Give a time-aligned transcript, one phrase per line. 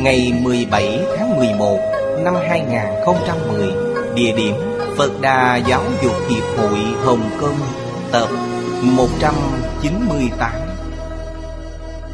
[0.00, 1.78] Ngày 17 tháng 11
[2.24, 3.72] Năm 2010
[4.14, 4.54] Địa điểm
[4.96, 7.56] Phật Đà Giáo dục Hiệp hội Hồng Kông,
[8.12, 8.28] Tập
[8.82, 10.52] 198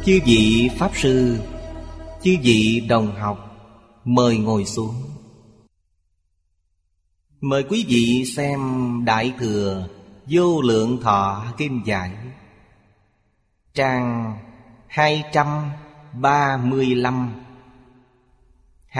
[0.05, 1.37] Chư vị Pháp Sư,
[2.23, 3.37] Chư vị đồng học,
[4.05, 4.95] Mời ngồi xuống.
[7.41, 8.59] Mời quý vị xem
[9.05, 9.87] Đại Thừa
[10.29, 12.11] Vô Lượng Thọ Kim Giải,
[13.73, 14.37] Trang
[14.87, 17.31] 235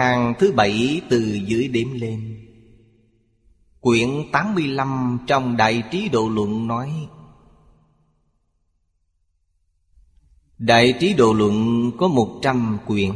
[0.00, 2.46] Hàng thứ bảy từ dưới đếm lên.
[3.80, 7.08] Quyển 85 trong Đại Trí Độ Luận nói,
[10.58, 13.12] Đại Trí Độ Luận có 100 quyển.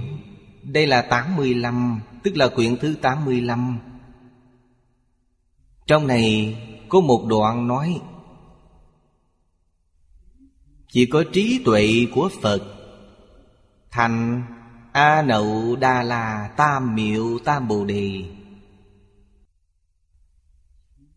[0.62, 3.78] Đây là 85 Tức là quyển thứ 85
[5.86, 6.56] Trong này
[6.88, 8.00] có một đoạn nói,
[10.88, 12.62] Chỉ có trí tuệ của Phật,
[13.90, 14.42] Thành
[14.94, 18.24] A Nậu Đa La Tam Miệu Tam Bồ Đề.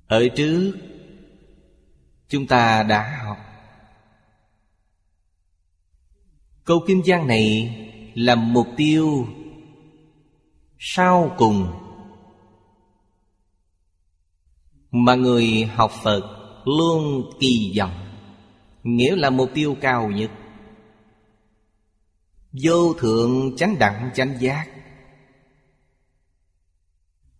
[0.07, 0.73] Ở trước,
[2.29, 3.37] Chúng ta đã học.
[6.63, 7.75] Câu kim giang này
[8.15, 9.27] là mục tiêu
[10.79, 11.67] sau cùng
[14.91, 16.21] mà người học Phật
[16.65, 18.07] luôn kỳ vọng,
[18.83, 20.31] nghĩa là mục tiêu cao nhất
[22.63, 24.67] vô thượng chánh đẳng chánh giác.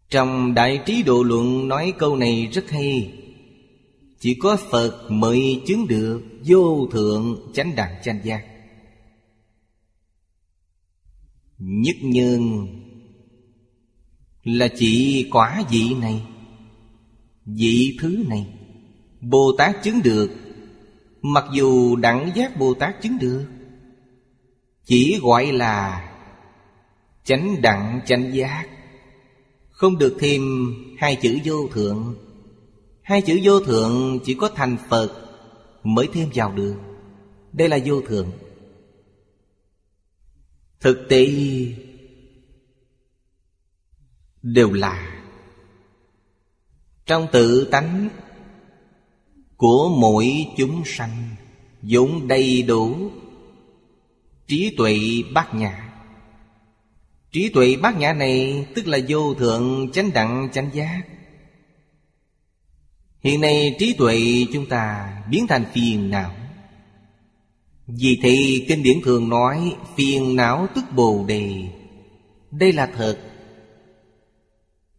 [0.10, 3.14] Trong đại trí độ luận nói câu này rất hay.
[4.20, 8.46] Chỉ có phật mới chứng được vô thượng chánh đẳng chánh giác.
[11.58, 12.68] Nhất nhân
[14.44, 16.22] Là chỉ quả vị này,
[17.46, 18.48] Vị thứ này.
[19.22, 20.32] Bồ Tát chứng được,
[21.22, 23.46] Mặc dù đẳng giác Bồ Tát chứng được
[24.88, 26.04] chỉ gọi là
[27.24, 28.68] Chánh đặng chánh giác.
[29.70, 30.42] Không được thêm
[30.98, 32.16] hai chữ vô thượng.
[33.02, 35.24] Hai chữ vô thượng chỉ có thành Phật
[35.84, 36.76] Mới thêm vào được.
[37.54, 38.32] Đây là vô thượng.
[40.80, 41.28] Thực tế
[44.42, 45.24] Đều là
[47.06, 48.10] Trong tự tánh
[49.58, 51.36] Của mỗi chúng sanh
[51.82, 53.12] vốn đầy đủ
[54.48, 54.98] Trí tuệ
[55.34, 55.94] bát nhã.
[57.32, 61.02] Trí tuệ bát nhã này Tức là vô thượng chánh đẳng chánh giác.
[63.20, 66.36] Hiện nay trí tuệ chúng ta biến thành phiền não.
[67.88, 71.70] Vì thì kinh điển thường nói, Phiền não tức bồ đề.
[72.52, 73.18] Đây là thật.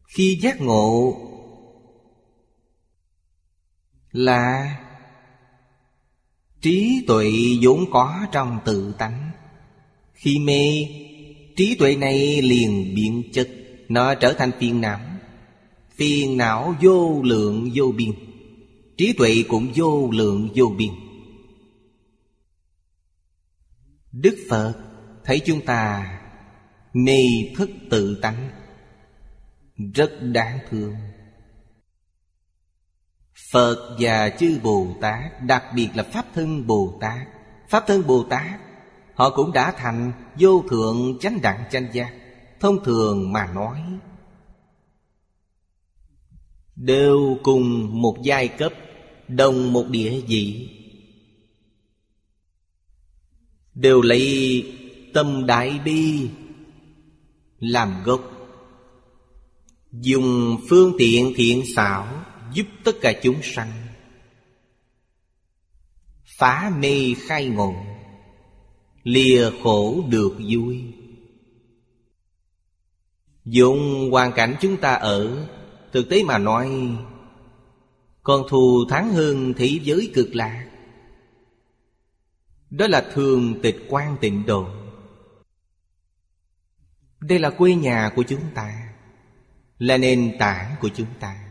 [0.06, 1.16] Khi giác ngộ
[4.12, 4.76] Là
[6.60, 7.30] Trí tuệ
[7.62, 9.27] vốn có trong tự tánh.
[10.18, 10.88] Khi mê,
[11.56, 13.48] Trí tuệ này liền biến chất,
[13.88, 15.00] Nó trở thành phiền não.
[15.94, 18.12] Phiền não vô lượng vô biên,
[18.96, 20.90] Trí tuệ cũng vô lượng vô biên.
[24.12, 24.74] Đức Phật
[25.24, 26.18] thấy chúng ta
[26.92, 27.22] mê
[27.56, 28.50] thức tự tánh,
[29.94, 30.94] Rất đáng thương.
[33.52, 37.26] Phật và chư Bồ Tát, Đặc biệt là Pháp Thân Bồ Tát,
[37.68, 38.67] Pháp Thân Bồ Tát
[39.18, 42.14] Họ cũng đã thành vô thượng chánh đẳng chánh giác,
[42.60, 43.82] Thông thường mà nói,
[46.76, 48.72] Đều cùng một giai cấp,
[49.28, 50.70] Đồng một địa vị.
[53.74, 54.66] Đều lấy
[55.14, 56.28] tâm đại bi
[57.58, 58.20] Làm gốc,
[59.92, 63.72] Dùng phương tiện thiện xảo Giúp tất cả chúng sanh,
[66.38, 67.74] Phá mê khai ngộ.
[69.02, 70.84] Lìa khổ được vui.
[73.44, 75.46] Dùng hoàn cảnh chúng ta ở,
[75.92, 76.70] Thực tế mà nói
[78.22, 80.70] Còn thù thắng hơn thế giới cực lạc.
[82.70, 84.66] Đó là thường tịch quan tịnh độ.
[87.20, 88.94] Đây là quê nhà của chúng ta,
[89.78, 91.44] Là nền tảng của chúng ta.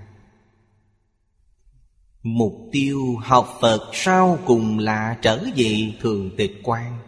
[2.23, 7.06] Mục tiêu học Phật sau cùng là trở về thường tịch quan.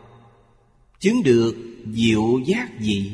[1.00, 1.56] Chứng được
[1.94, 3.12] diệu giác dị.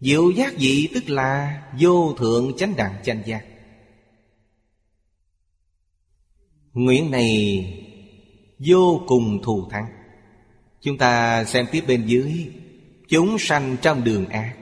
[0.00, 3.44] Diệu giác dị tức là vô thượng chánh đẳng chánh giác.
[6.72, 7.64] Nguyện này
[8.58, 9.86] vô cùng thù thắng.
[10.80, 12.52] Chúng ta xem tiếp bên dưới.
[13.08, 14.56] Chúng sanh trong đường ác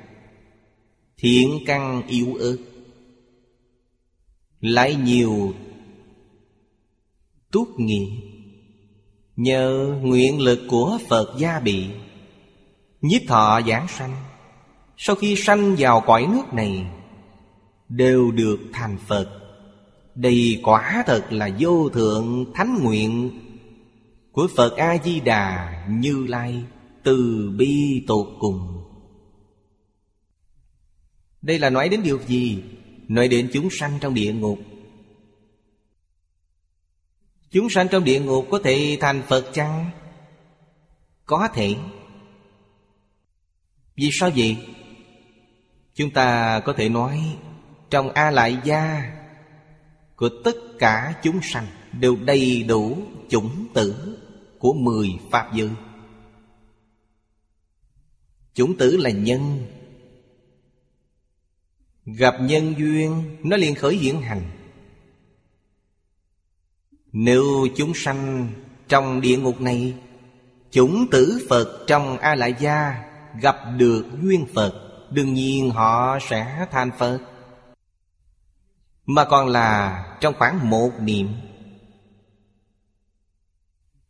[1.16, 2.56] Thiện căn yếu ớt.
[4.60, 5.54] Lại nhiều
[7.50, 8.06] túc nghiệp
[9.36, 11.86] Nhờ nguyện lực của Phật gia bị
[13.02, 14.16] Nhiếp thọ giảng sanh.
[14.96, 16.86] Sau khi sanh vào cõi nước này,
[17.88, 19.38] Đều được thành Phật.
[20.14, 23.40] Đây quả thật là vô thượng thánh nguyện
[24.32, 26.64] Của Phật A-di-đà Như Lai
[27.02, 28.84] Từ bi tột cùng.
[31.42, 32.62] Đây là nói đến điều gì?
[33.08, 34.58] Nói đến chúng sanh trong địa ngục.
[37.50, 39.90] Chúng sanh trong địa ngục có thể thành Phật chăng?
[41.26, 41.74] Có thể.
[43.96, 44.56] Vì sao vậy?
[45.94, 47.38] Chúng ta có thể nói,
[47.90, 49.12] Trong A Lại Gia
[50.16, 51.66] Của tất cả chúng sanh
[52.00, 52.98] Đều đầy đủ
[53.28, 54.18] chủng tử
[54.58, 55.70] Của mười Pháp giới.
[58.54, 59.66] Chủng tử là nhân.
[62.04, 64.42] Gặp nhân duyên, Nó liền khởi hiện hành.
[67.12, 67.44] Nếu
[67.76, 68.48] chúng sanh
[68.88, 69.94] trong địa ngục này
[70.70, 76.66] Chúng tử Phật trong A Lại Gia Gặp được duyên Phật, Đương nhiên họ sẽ
[76.70, 77.18] thành Phật.
[79.06, 81.28] Mà còn là trong khoảng một niệm.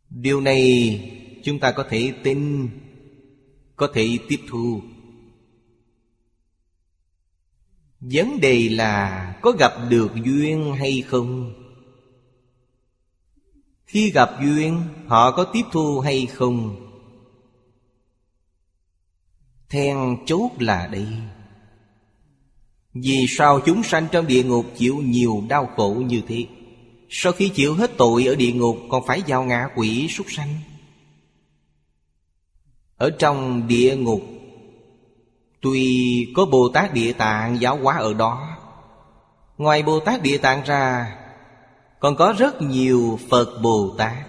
[0.09, 0.61] Điều này
[1.43, 2.69] chúng ta có thể tin,
[3.75, 4.81] Có thể tiếp thu.
[7.99, 11.53] Vấn đề là có gặp được duyên hay không?
[13.85, 16.82] Khi gặp duyên, Họ có tiếp thu hay không?
[19.73, 21.07] Then chốt là đây
[22.93, 26.45] Vì sao chúng sanh trong địa ngục chịu nhiều đau khổ như thế?
[27.09, 30.57] Sau khi chịu hết tội ở địa ngục, Còn phải vào ngã quỷ súc sanh.
[32.97, 34.21] Ở trong địa ngục,
[35.61, 38.57] Tuy có Bồ Tát Địa Tạng giáo hóa ở đó,
[39.57, 41.15] Ngoài Bồ Tát Địa Tạng ra,
[41.99, 44.27] còn có rất nhiều Phật Bồ Tát.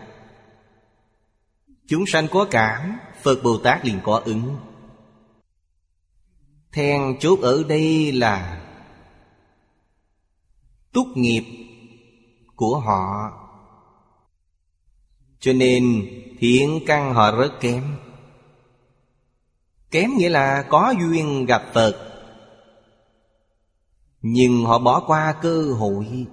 [1.88, 4.56] Chúng sanh có cảm, Phật Bồ Tát liền có ứng.
[6.74, 8.60] Then chốt ở đây là
[10.92, 11.44] Túc nghiệp
[12.56, 13.32] của họ.
[15.40, 17.96] Cho nên thiện căn họ rất kém.
[19.90, 22.20] Kém nghĩa là có duyên gặp Phật,
[24.22, 26.26] Nhưng họ bỏ qua cơ hội.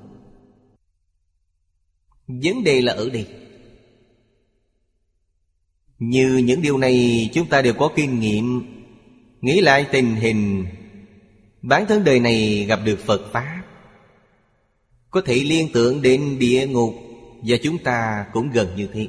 [2.27, 3.27] Vấn đề là ở đây.
[5.99, 8.80] Như những điều này chúng ta đều có kinh nghiệm.
[9.41, 10.65] Nghĩ lại tình hình,
[11.61, 13.63] Bản thân đời này gặp được Phật Pháp.
[15.09, 16.93] Có thể liên tưởng đến địa ngục
[17.43, 19.07] Và chúng ta cũng gần như thế.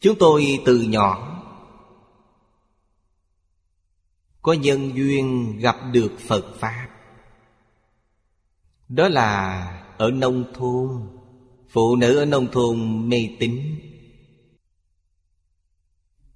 [0.00, 1.30] Chúng tôi từ nhỏ
[4.42, 6.88] Có nhân duyên gặp được Phật Pháp.
[8.88, 9.64] Đó là
[9.98, 10.88] ở nông thôn,
[11.68, 13.60] Phụ nữ ở nông thôn mê tín.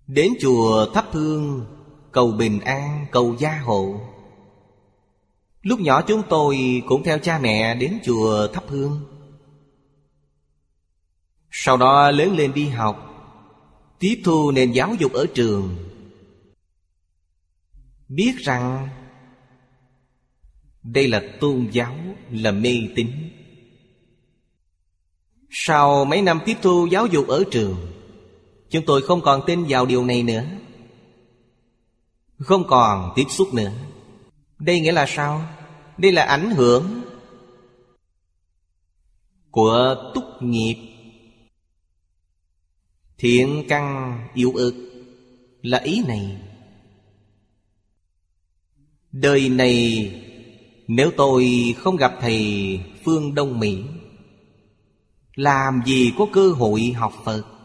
[0.09, 1.67] Đến chùa thắp hương
[2.12, 4.00] Cầu bình an, cầu gia hộ.
[5.62, 9.00] Lúc nhỏ chúng tôi cũng theo cha mẹ đến chùa thắp hương.
[11.50, 13.05] Sau đó lớn lên đi học
[13.99, 15.77] Tiếp thu nền giáo dục ở trường.
[18.09, 18.88] Biết rằng
[20.83, 21.95] Đây là tôn giáo,
[22.31, 23.11] là mê tín.
[25.50, 27.98] Sau mấy năm tiếp thu giáo dục ở trường
[28.71, 30.45] Chúng tôi không còn tin vào điều này nữa.
[32.39, 33.73] Không còn tiếp xúc nữa.
[34.59, 35.43] Đây nghĩa là sao?
[35.99, 37.03] Đây là ảnh hưởng
[39.51, 40.77] Của túc nghiệp.
[43.19, 44.75] Thiện căn yếu ức
[45.63, 46.37] Là ý này.
[49.13, 50.11] Đời này,
[50.89, 51.47] Nếu tôi
[51.79, 53.79] không gặp thầy Phương Đông Mỹ,
[55.35, 57.58] làm gì có cơ hội học Phật?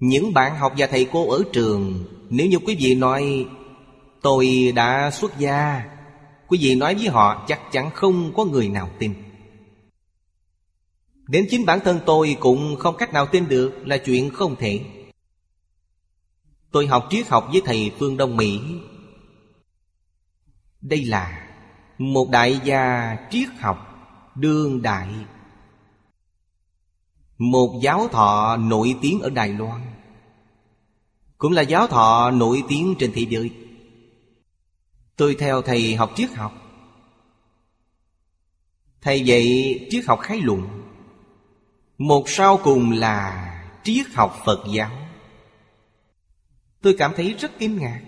[0.00, 3.46] Những bạn học và thầy cô ở trường, Nếu như quý vị nói,
[4.22, 5.82] Tôi đã xuất gia,
[6.48, 9.14] Quý vị nói với họ, chắc chắn không có người nào tin.
[11.28, 14.80] Đến chính bản thân tôi cũng không cách nào tin được là chuyện không thể.
[16.72, 18.60] Tôi học triết học với thầy Phương Đông Mỹ.
[20.80, 21.48] Đây là
[21.98, 23.78] một đại gia triết học
[24.34, 25.08] đương đại.
[27.38, 29.89] Một giáo thọ nổi tiếng ở Đài Loan.
[31.40, 33.50] Cũng là giáo thọ nổi tiếng trên thế giới.
[35.16, 36.52] Tôi theo thầy học triết học.
[39.00, 40.68] Thầy dạy triết học khái luận.
[41.98, 43.50] Một sau cùng là
[43.84, 44.90] triết học Phật giáo.
[46.82, 48.00] Tôi cảm thấy rất kinh ngạc.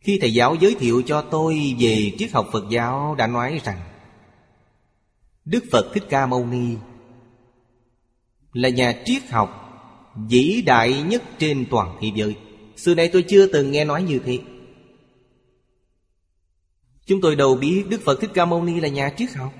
[0.00, 3.80] Khi thầy giáo giới thiệu cho tôi về triết học Phật giáo đã nói rằng,
[5.44, 6.76] Đức Phật Thích Ca Mâu Ni
[8.52, 9.63] Là nhà triết học
[10.16, 12.36] vĩ đại nhất trên toàn thế giới.
[12.76, 14.38] Xưa nay tôi chưa từng nghe nói như thế.
[17.06, 19.52] Chúng tôi đâu biết Đức Phật Thích Ca Mâu Ni là nhà triết học.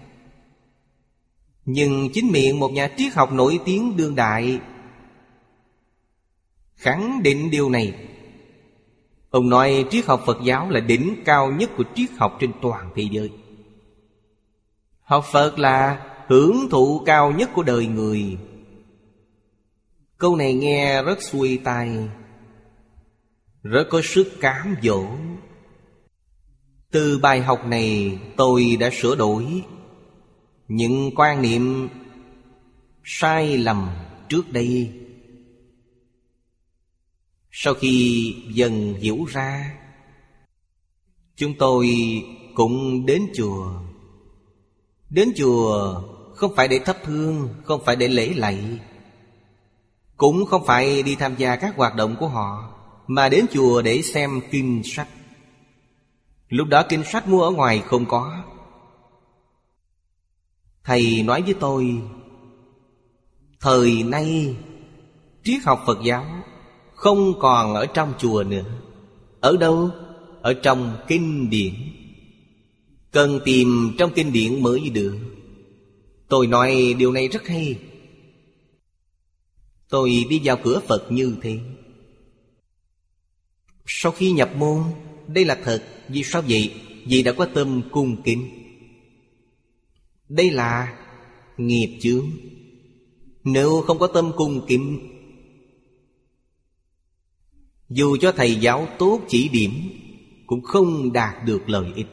[1.64, 4.60] Nhưng chính miệng một nhà triết học nổi tiếng đương đại
[6.76, 7.94] Khẳng định điều này.
[9.30, 12.90] Ông nói triết học Phật giáo là đỉnh cao nhất của triết học trên toàn
[12.94, 13.30] thế giới.
[15.02, 18.38] Học Phật là hưởng thụ cao nhất của đời người.
[20.24, 21.90] Câu này nghe rất xuôi tai,
[23.62, 25.06] Rất có sức cám dỗ.
[26.90, 29.62] Từ bài học này tôi đã sửa đổi
[30.68, 31.88] Những quan niệm
[33.04, 33.88] sai lầm
[34.28, 34.92] trước đây.
[37.50, 39.78] Sau khi dần hiểu ra,
[41.36, 41.88] Chúng tôi
[42.54, 43.80] cũng đến chùa.
[45.10, 45.94] Đến chùa
[46.34, 48.80] không phải để thắp hương, Không phải để lễ lạy
[50.24, 52.70] cũng không phải đi tham gia các hoạt động của họ,
[53.06, 55.08] Mà đến chùa để xem kinh sách.
[56.48, 58.42] Lúc đó kinh sách mua ở ngoài không có.
[60.84, 62.02] Thầy nói với tôi,
[63.60, 64.56] Thời nay,
[65.44, 66.24] Triết học Phật giáo
[66.94, 68.64] không còn ở trong chùa nữa.
[69.40, 69.90] Ở đâu?
[70.42, 71.74] Ở trong kinh điển.
[73.12, 75.18] Cần tìm trong kinh điển mới được.
[76.28, 77.78] Tôi nói, điều này rất hay.
[79.88, 81.58] Tôi đi vào cửa Phật như thế.
[83.86, 84.82] Sau khi nhập môn,
[85.28, 86.74] Đây là thật, Vì sao vậy?
[87.06, 88.48] Vì đã có tâm cung kính.
[90.28, 90.98] Đây là
[91.56, 92.30] nghiệp chướng.
[93.44, 95.10] Nếu không có tâm cung kính,
[97.88, 99.72] dù cho thầy giáo tốt chỉ điểm,
[100.46, 102.06] Cũng không đạt được lợi ích.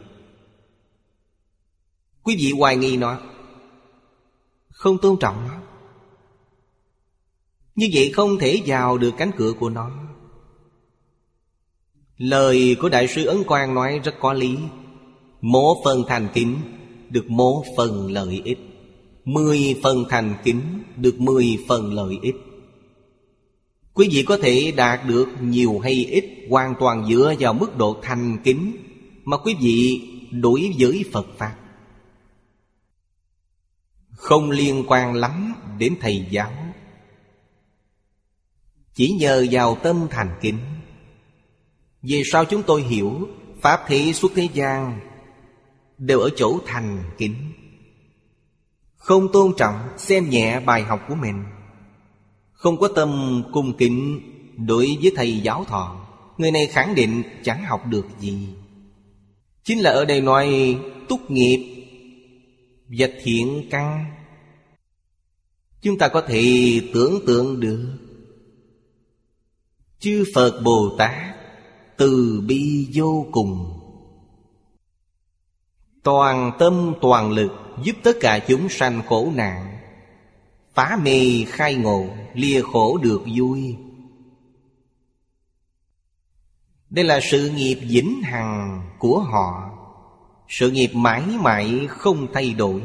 [2.24, 3.22] Quý vị hoài nghi nó,
[4.70, 5.71] Không tôn trọng nó.
[7.76, 9.92] Như vậy không thể vào được cánh cửa của nó.
[12.18, 14.58] Lời của Đại sư Ấn Quang nói rất có lý.
[15.42, 16.56] Mố phần thành kính
[17.10, 18.60] Được mố phần lợi ích.
[19.26, 20.62] Mười phần thành kính
[20.98, 22.36] Được mười phần lợi ích.
[23.94, 27.98] Quý vị có thể đạt được nhiều hay ít Hoàn toàn dựa vào mức độ
[28.02, 28.78] thành kính
[29.24, 30.02] Mà quý vị
[30.32, 31.56] đối với Phật Pháp.
[34.10, 36.61] Không liên quan lắm đến thầy giáo.
[38.94, 40.58] Chỉ nhờ vào tâm thành kính.
[42.02, 43.28] Về sau chúng tôi hiểu
[43.62, 45.00] Pháp thế suốt thế gian
[45.98, 47.36] Đều ở chỗ thành kính?
[48.96, 51.44] Không tôn trọng, xem nhẹ bài học của mình.
[52.52, 54.22] Không có tâm cung kính
[54.68, 56.02] đối với thầy giáo thọ,
[56.42, 58.48] Người này khẳng định chẳng học được gì.
[59.64, 60.78] Chính là ở đây nói
[61.10, 61.86] túc nghiệp
[62.88, 64.06] và thiện căn.
[65.82, 66.44] Chúng ta có thể
[66.94, 67.98] tưởng tượng được
[70.02, 71.36] Chư Phật Bồ Tát
[71.98, 73.80] Từ bi vô cùng.
[76.04, 77.52] Toàn tâm toàn lực
[77.84, 79.78] Giúp tất cả chúng sanh khổ nạn
[80.74, 83.76] Phá mê khai ngộ Lìa khổ được vui.
[86.90, 89.70] Đây là sự nghiệp vĩnh hằng của họ.
[90.50, 92.82] Sự nghiệp mãi mãi không thay đổi.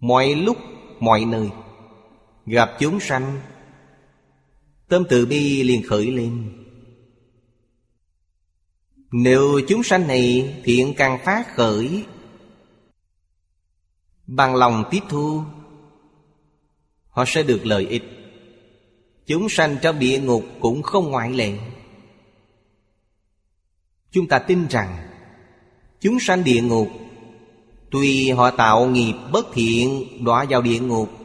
[0.00, 0.56] Mọi lúc,
[1.00, 1.50] mọi nơi
[2.46, 3.40] Gặp chúng sanh
[4.88, 6.52] Tâm từ bi liền khởi lên.
[9.12, 12.04] Nếu chúng sanh này thiện càng phát khởi,
[14.26, 15.42] Bằng lòng tiếp thu,
[17.08, 18.02] Họ sẽ được lợi ích.
[19.26, 21.58] Chúng sanh trong địa ngục cũng không ngoại lệ.
[24.10, 25.08] Chúng ta tin rằng,
[26.00, 26.88] Chúng sanh địa ngục,
[27.90, 31.23] Tuy họ tạo nghiệp bất thiện, đọa vào địa ngục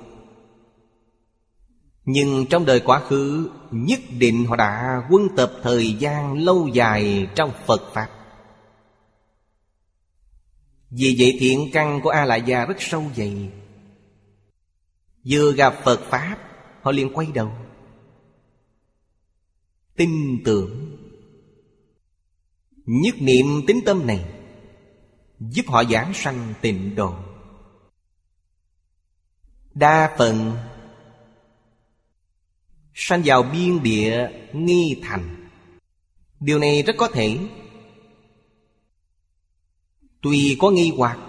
[2.11, 7.27] nhưng trong đời quá khứ, Nhất định họ đã quân tập thời gian lâu dài
[7.35, 8.09] trong Phật Pháp.
[10.89, 13.51] Vì vậy thiện căn của A-la gia rất sâu dày.
[15.29, 16.37] Vừa gặp Phật Pháp,
[16.81, 17.51] Họ liền quay đầu.
[19.95, 20.97] Tin tưởng.
[22.85, 24.25] Nhất niệm tính tâm này,
[25.39, 27.15] Giúp họ giảng sanh tịnh độ.
[29.73, 30.55] Đa phần
[33.01, 35.49] Sanh vào biên địa nghi thành.
[36.39, 37.37] Điều này rất có thể.
[40.21, 41.19] Tuy có nghi hoặc,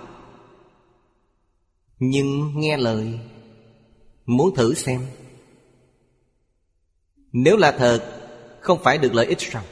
[1.99, 3.19] Nhưng nghe lời,
[4.27, 5.07] Muốn thử xem.
[7.33, 8.21] Nếu là thật,
[8.61, 9.63] Không phải được lợi ích sao?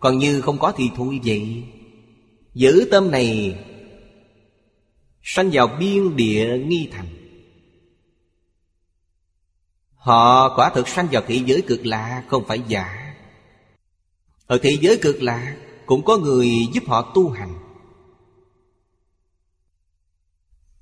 [0.00, 1.64] Còn như không có thì thôi vậy.
[2.54, 3.58] Giữ tâm này,
[5.22, 7.21] Sanh vào biên địa nghi thành.
[10.02, 13.14] Họ quả thực sanh vào thế giới cực lạ, Không phải giả.
[14.46, 15.56] Ở thế giới cực lạ,
[15.86, 17.58] Cũng có người giúp họ tu hành.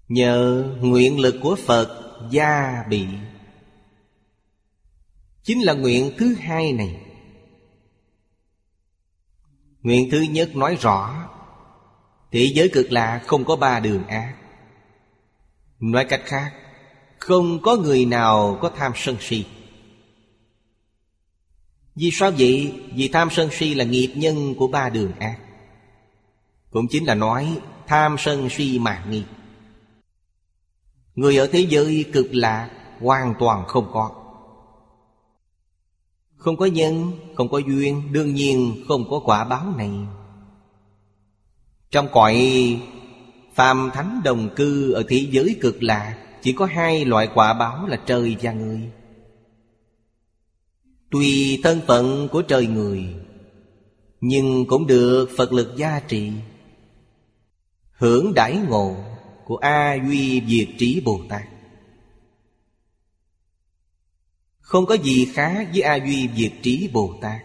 [0.08, 3.06] Nhờ nguyện lực của Phật gia bị.
[5.42, 7.00] Chính là nguyện thứ hai này.
[9.82, 11.28] Nguyện thứ nhất nói rõ
[12.32, 14.36] Thế giới cực lạ không có ba đường ác.
[15.80, 16.52] Nói cách khác
[17.20, 19.44] không có người nào có tham sân si.
[21.94, 22.74] Vì sao vậy?
[22.94, 25.38] Vì tham sân si là nghiệp nhân của ba đường ác.
[26.70, 29.22] Cũng chính là nói tham sân si mà nghi.
[31.14, 34.10] Người ở thế giới cực lạc hoàn toàn không có.
[36.36, 39.90] Không có nhân, không có duyên Đương nhiên không có quả báo này.
[41.90, 42.36] Trong cõi
[43.54, 47.86] phàm thánh đồng cư ở thế giới cực lạc chỉ có hai loại quả báo
[47.86, 48.90] là trời và người.
[51.10, 53.14] Tuy thân phận của trời người,
[54.20, 56.32] Nhưng cũng được Phật lực gia trì.
[57.90, 58.96] Hưởng đãi ngộ
[59.44, 61.42] của A Duy Diệt Trí Bồ Tát.
[64.58, 67.42] Không có gì khác với A Duy Diệt Trí Bồ Tát.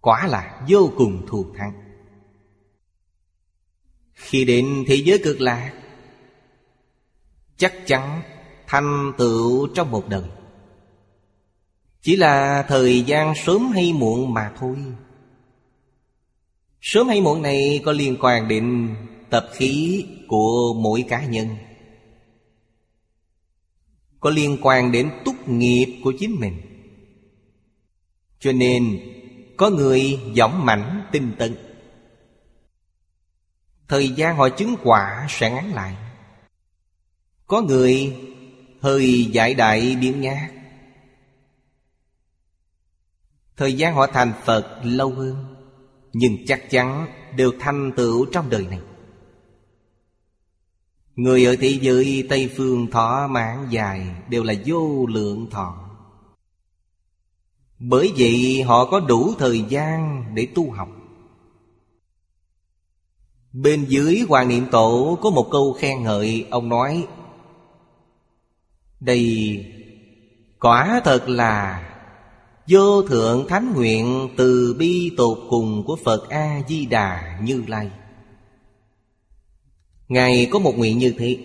[0.00, 1.72] Quả là vô cùng thù thắng.
[4.12, 5.83] Khi đến thế giới cực lạc
[7.56, 8.22] Chắc chắn
[8.66, 10.24] thành tựu trong một đời.
[12.02, 14.76] Chỉ là thời gian sớm hay muộn mà thôi.
[16.80, 18.96] Sớm hay muộn này có liên quan đến
[19.30, 21.48] tập khí của mỗi cá nhân.
[24.20, 26.60] Có liên quan đến túc nghiệp của chính mình.
[28.38, 29.00] Cho nên,
[29.56, 31.56] có người dõng mãnh tinh tấn.
[33.88, 35.96] Thời gian họ chứng quả sẽ ngắn lại.
[37.46, 38.16] Có người
[38.80, 40.50] hơi giải đại biến nhát
[43.56, 45.44] Thời gian họ thành Phật lâu hơn,
[46.12, 48.80] nhưng chắc chắn đều thành tựu trong đời này.
[51.16, 55.90] Người ở thế giới Tây Phương thọ mạng dài Đều là vô lượng thọ.
[57.78, 60.88] Bởi vậy họ có đủ thời gian để tu học.
[63.52, 67.06] Bên dưới Hoàng Niệm Tổ có một câu khen ngợi, Ông nói
[69.04, 69.64] đây
[70.60, 71.90] quả thật là
[72.66, 77.90] Vô thượng thánh nguyện từ bi tột cùng của Phật A-di-đà Như Lai.
[80.08, 81.38] Ngài có một nguyện như thế.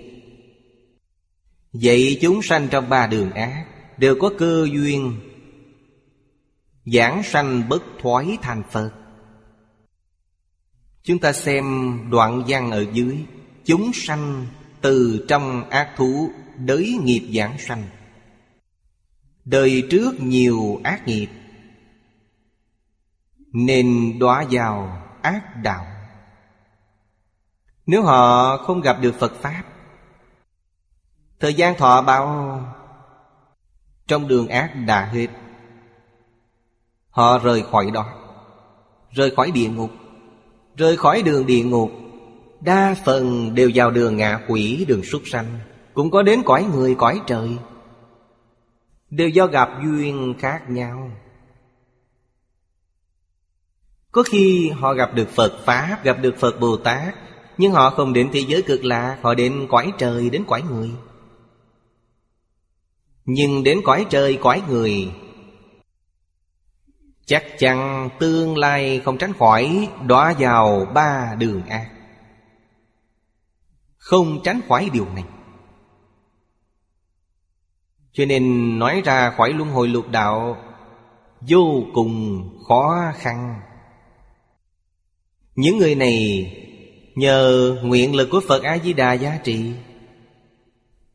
[1.74, 3.65] Vậy chúng sanh trong ba đường ác
[3.98, 5.19] Đều có cơ duyên
[6.86, 8.91] Giảng sanh bất thoái thành Phật.
[11.04, 13.17] Chúng ta xem đoạn văn ở dưới.
[13.65, 14.45] Chúng sanh
[14.82, 16.30] từ trong ác thú
[16.65, 17.84] Đới nghiệp giảng sanh.
[19.45, 21.28] Đời trước nhiều ác nghiệp
[23.54, 25.86] Nên đọa vào ác đạo.
[27.86, 29.63] Nếu họ không gặp được Phật Pháp
[31.39, 32.62] Thời gian thọ bao
[34.08, 35.28] Trong đường ác đã hết
[37.10, 38.13] Họ rời khỏi đó
[39.12, 39.91] Rời khỏi địa ngục
[40.76, 41.91] Rời khỏi đường địa ngục
[42.62, 45.60] Đa phần đều vào đường ngạ quỷ, đường súc sanh.
[46.00, 47.58] Cũng có đến cõi người, cõi trời.
[49.10, 51.12] Đều do gặp duyên khác nhau.
[54.12, 57.16] Có khi họ gặp được Phật Pháp Gặp được Phật Bồ Tát
[57.58, 60.92] Nhưng họ không đến thế giới cực lạc Họ đến cõi trời, đến cõi người.
[63.26, 65.12] Nhưng đến cõi trời, cõi người
[67.26, 71.90] Chắc chắn tương lai không tránh khỏi Đọa vào ba đường ác.
[73.98, 75.24] Không tránh khỏi điều này.
[78.13, 80.58] Cho nên nói ra khỏi luân hồi lục đạo,
[81.41, 83.60] Vô cùng khó khăn.
[85.56, 86.45] Những người này
[87.19, 89.74] Nhờ nguyện lực của Phật A-di-đà giá trị.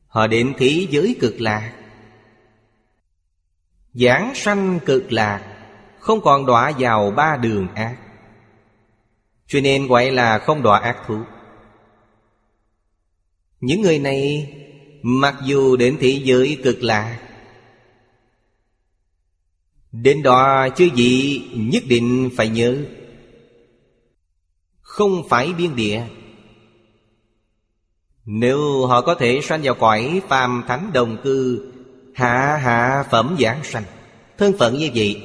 [0.06, 1.72] Họ đến thế giới cực lạc.
[3.92, 5.56] Giảng sanh cực lạc,
[5.98, 7.96] Không còn đọa vào ba đường ác.
[9.46, 11.18] Cho nên gọi là không đọa ác thú.
[13.60, 14.52] Những người này
[15.06, 17.20] Mặc dù đến thế giới cực lạ,
[19.92, 22.84] Đến đó chứ gì nhất định phải nhớ.
[24.80, 26.02] Không phải biên địa.
[28.24, 31.72] Nếu họ có thể sanh vào cõi phàm thánh đồng cư,
[32.14, 33.84] Hạ hạ phẩm giảng sanh,
[34.38, 35.22] Thân phận như vậy,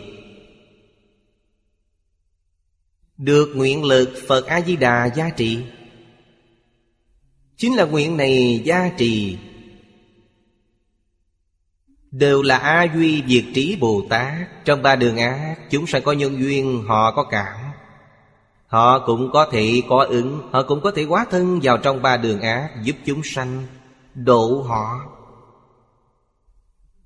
[3.18, 5.60] Được nguyện lực Phật A-di-đà gia trị
[7.58, 9.38] Chính là nguyện này gia trì
[12.12, 14.66] Đều là A Duy diệt Trí Bồ Tát.
[14.66, 17.58] Trong ba đường ác, Chúng sẽ có nhân duyên, Họ có cảm.
[18.68, 22.18] Họ cũng có thể có ứng, Họ cũng có thể hóa thân vào trong ba
[22.18, 23.66] đường ác, Giúp chúng sanh,
[24.16, 25.00] Độ họ.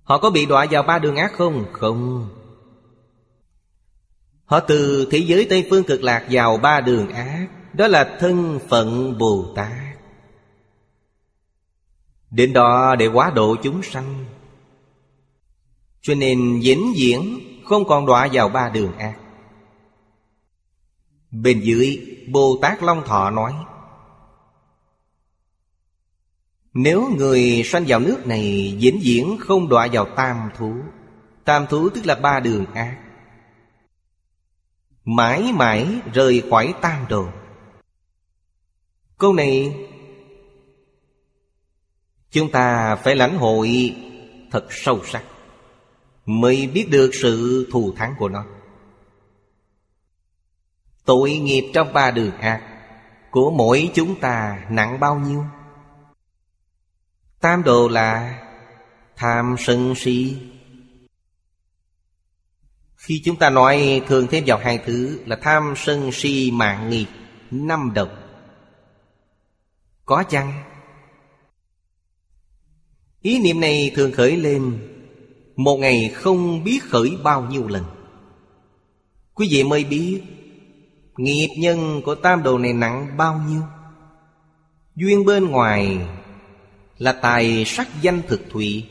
[0.03, 1.65] Họ có bị đọa vào ba đường ác không?
[1.71, 2.29] Không.
[4.45, 8.59] Họ từ thế giới Tây Phương cực lạc vào ba đường ác, Đó là thân
[8.69, 9.71] phận Bồ Tát.
[12.31, 14.25] Đến đó để quá độ chúng sanh
[16.03, 19.15] cho nên vĩnh viễn không còn đọa vào ba đường ác
[21.31, 23.53] Bên dưới Bồ Tát Long Thọ nói,
[26.73, 30.75] Nếu người sanh vào nước này vĩnh viễn không đọa vào tam thú
[31.43, 32.97] Tam thú tức là ba đường ác
[35.05, 37.27] Mãi mãi rời khỏi tam đồ.
[39.17, 39.75] Câu này,
[42.31, 43.95] Chúng ta phải lãnh hội
[44.51, 45.23] thật sâu sắc.
[46.25, 48.45] Mới biết được sự thù thắng của nó.
[51.05, 52.61] Tội nghiệp trong ba đường ác
[53.31, 55.45] Của mỗi chúng ta nặng bao nhiêu?
[57.39, 58.39] Tam đồ là
[59.15, 60.37] tham sân si.
[62.95, 67.07] Khi chúng ta nói thường thêm vào hai thứ Là tham sân si mạng nghiệp,
[67.51, 68.09] Năm độc.
[70.05, 70.63] Có chăng?
[73.21, 74.92] Ý niệm này thường khởi lên
[75.55, 77.83] một ngày không biết khởi bao nhiêu lần.
[79.33, 80.21] Quý vị mới biết,
[81.17, 83.61] Nghiệp nhân của tam đồ này nặng bao nhiêu.
[84.95, 85.99] Duyên bên ngoài
[86.97, 88.85] Là tài sắc danh thực thụy.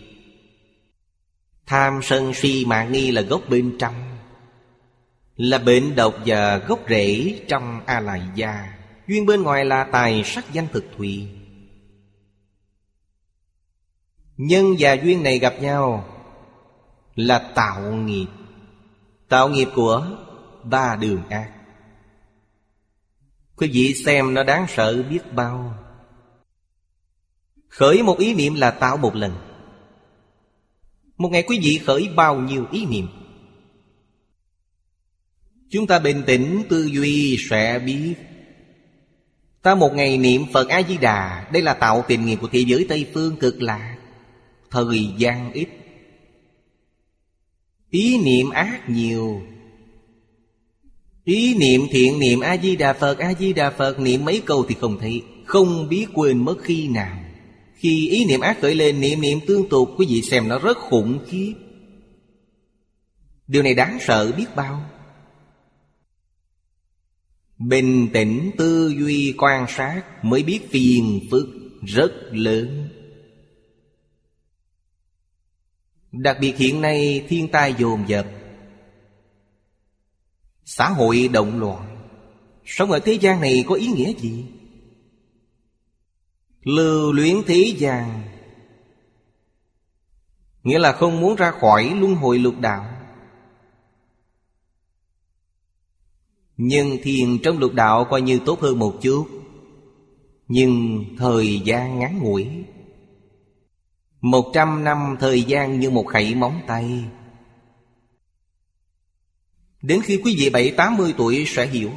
[1.66, 3.94] Tham sân si mạng nghi là gốc bên trong,
[5.36, 8.72] Là bệnh độc và gốc rễ trong A Lại Gia
[9.08, 11.28] Duyên bên ngoài là tài sắc danh thực thụy.
[14.36, 16.11] Nhân và duyên này gặp nhau
[17.16, 18.26] là tạo nghiệp.
[19.28, 20.06] Tạo nghiệp của
[20.64, 21.52] ba đường ác.
[23.56, 25.74] Quý vị xem nó đáng sợ biết bao.
[27.68, 29.32] Khởi một ý niệm là tạo một lần.
[31.16, 33.08] Một ngày quý vị khởi bao nhiêu ý niệm?
[35.70, 38.14] Chúng ta bình tĩnh, tư duy sẽ biết.
[39.62, 41.48] Ta một ngày niệm phật a di đà.
[41.52, 43.98] Đây là tạo tiền nghiệp của thế giới tây phương cực lạc.
[44.70, 45.68] Thời gian ít.
[47.92, 49.42] Ý niệm ác nhiều.
[51.24, 55.88] Ý niệm thiện niệm A-di-đà Phật A-di-đà Phật niệm mấy câu thì không thấy, Không
[55.88, 57.18] biết quên mất khi nào.
[57.74, 60.78] Khi ý niệm ác khởi lên, niệm niệm tương tục, Quý vị xem nó rất
[60.78, 61.54] khủng khiếp.
[63.46, 64.90] Điều này đáng sợ biết bao.
[67.58, 71.48] Bình tĩnh tư duy quan sát Mới biết phiền phức
[71.82, 72.88] rất lớn.
[76.12, 78.26] Đặc biệt hiện nay thiên tai dồn dập.
[80.64, 81.98] Xã hội động loạn.
[82.64, 84.44] Sống ở thế gian này có ý nghĩa gì?
[86.62, 88.22] Lưu luyến thế gian.
[90.62, 92.86] Nghĩa là không muốn ra khỏi luân hồi lục đạo.
[96.56, 99.28] Nhưng thiền trong lục đạo coi như tốt hơn một chút.
[100.48, 102.48] Nhưng thời gian ngắn ngủi
[104.22, 107.04] một trăm năm thời gian như một khẩy móng tay.
[109.82, 111.90] Đến khi quý vị bảy, tám mươi tuổi sẽ hiểu.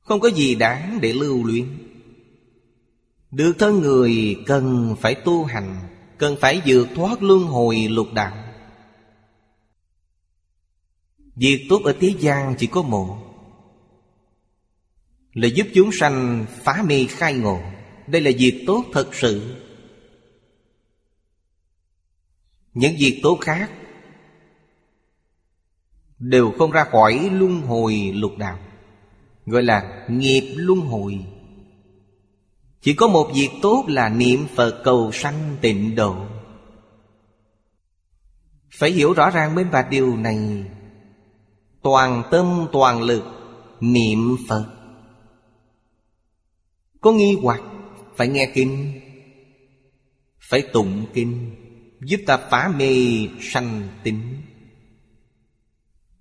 [0.00, 1.66] Không có gì đáng để lưu luyến.
[3.30, 8.36] Được thân người cần phải tu hành, Cần phải vượt thoát luân hồi lục đạo.
[11.36, 13.18] Việc tốt ở thế gian chỉ có một.
[15.32, 17.60] Là giúp chúng sanh phá mê khai ngộ.
[18.06, 19.56] Đây là việc tốt thật sự.
[22.74, 23.70] Những việc tốt khác
[26.18, 28.58] Đều không ra khỏi luân hồi lục đạo,
[29.46, 31.24] Gọi là nghiệp luân hồi.
[32.80, 36.16] Chỉ có một việc tốt là niệm Phật cầu sanh tịnh độ.
[38.70, 40.64] Phải hiểu rõ ràng bên bạch điều này,
[41.82, 43.24] Toàn tâm toàn lực
[43.80, 44.66] niệm Phật.
[47.00, 47.62] Có nghi hoặc,
[48.16, 49.00] phải nghe kinh,
[50.40, 51.61] Phải tụng kinh.
[52.04, 52.94] Giúp ta phá mê
[53.40, 54.42] sanh tính.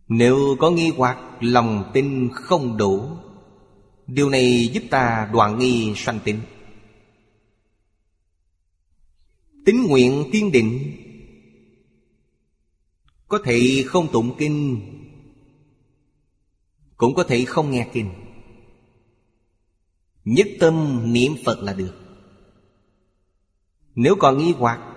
[0.08, 3.18] Nếu có nghi hoặc, lòng tin không đủ,
[4.08, 6.42] Điều này giúp ta đoạn nghi sanh tính.
[9.66, 10.98] Tính nguyện kiên định.
[13.28, 14.82] Có thể không tụng kinh,
[16.98, 18.10] Cũng có thể không nghe kinh.
[20.26, 21.96] Nhất tâm niệm Phật là được.
[23.96, 24.91] Nếu còn nghi hoặc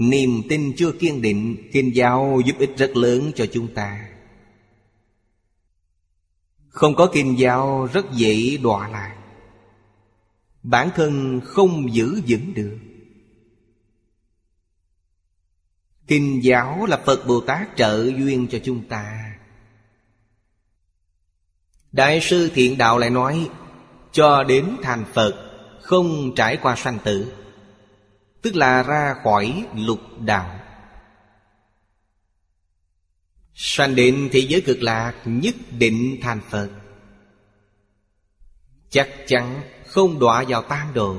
[0.00, 4.08] Niềm tin chưa kiên định Kinh giáo giúp ích rất lớn cho chúng ta.
[6.68, 9.16] Không có kinh giáo rất dễ đọa lạc.
[10.62, 12.78] Bản thân không giữ vững được.
[16.06, 19.34] Kinh giáo là Phật Bồ Tát trợ duyên cho chúng ta.
[21.92, 23.50] Đại sư Thiện Đạo lại nói,
[24.12, 25.50] Cho đến thành Phật,
[25.82, 27.32] Không trải qua sanh tử.
[28.42, 30.60] Tức là ra khỏi lục đạo.
[33.54, 36.70] Sanh định thế giới cực lạc Nhất định thành Phật.
[38.90, 41.16] Chắc chắn không đọa vào tam đồ.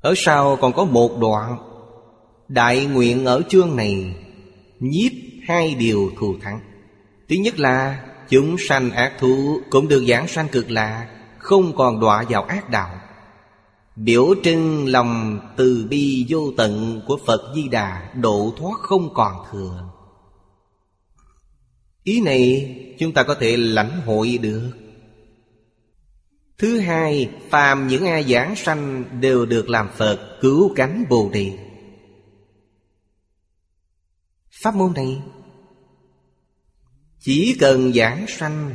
[0.00, 1.58] Ở sau còn có một đoạn,
[2.48, 4.16] Đại nguyện ở chương này
[4.80, 5.12] Nhiếp
[5.48, 6.60] hai điều thù thắng.
[7.28, 11.06] Thứ nhất là Chúng sanh ác thú Cũng được giảng sanh cực lạc,
[11.38, 13.01] Không còn đọa vào ác đạo.
[13.96, 19.46] Biểu trưng lòng từ bi vô tận của Phật Di Đà Độ thoát không còn
[19.50, 19.90] thừa
[22.02, 24.70] Ý này chúng ta có thể lãnh hội được
[26.58, 31.58] Thứ hai, phàm những ai giảng sanh đều được làm Phật cứu cánh Bồ Đề.
[34.62, 35.22] Pháp môn này
[37.18, 38.74] chỉ cần giảng sanh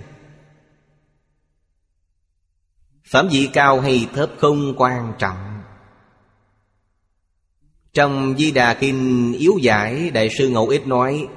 [3.12, 5.62] Phẩm vị cao hay thấp không quan trọng.
[7.94, 11.28] Trong Di Đà Kinh yếu giải, Đại sư Ngẫu Ích nói,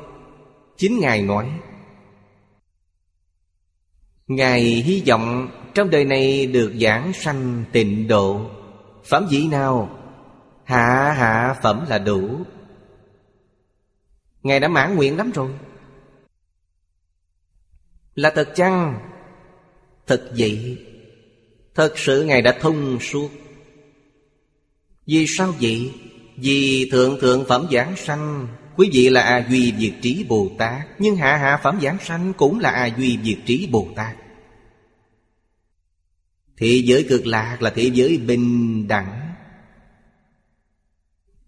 [0.76, 1.50] Chính Ngài nói.
[4.26, 8.50] Ngài hy vọng trong đời này được giảng sanh tịnh độ.
[9.04, 9.98] Phẩm vị nào?
[10.64, 12.40] Hạ hạ phẩm là đủ.
[14.42, 15.50] Ngài đã mãn nguyện lắm rồi.
[18.14, 19.00] Là thật chăng?
[20.06, 20.86] Thật vậy.
[21.80, 23.30] Thật sự Ngài đã thông suốt
[25.06, 25.94] Vì sao vậy?
[26.36, 30.86] Vì thượng thượng phẩm giảng sanh, Quý vị là A Duy Diệt Trí Bồ Tát,
[30.98, 34.16] Nhưng hạ hạ phẩm giảng sanh cũng là A Duy Diệt Trí Bồ Tát
[36.56, 39.34] Thế giới cực lạc là thế giới bình đẳng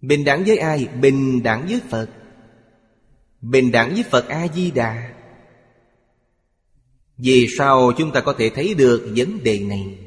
[0.01, 0.89] Bình đẳng với ai?
[1.01, 2.09] Bình đẳng với Phật
[3.41, 5.13] Bình đẳng với Phật A-di-đà
[7.19, 9.99] Vì sao chúng ta có thể thấy được vấn đề này?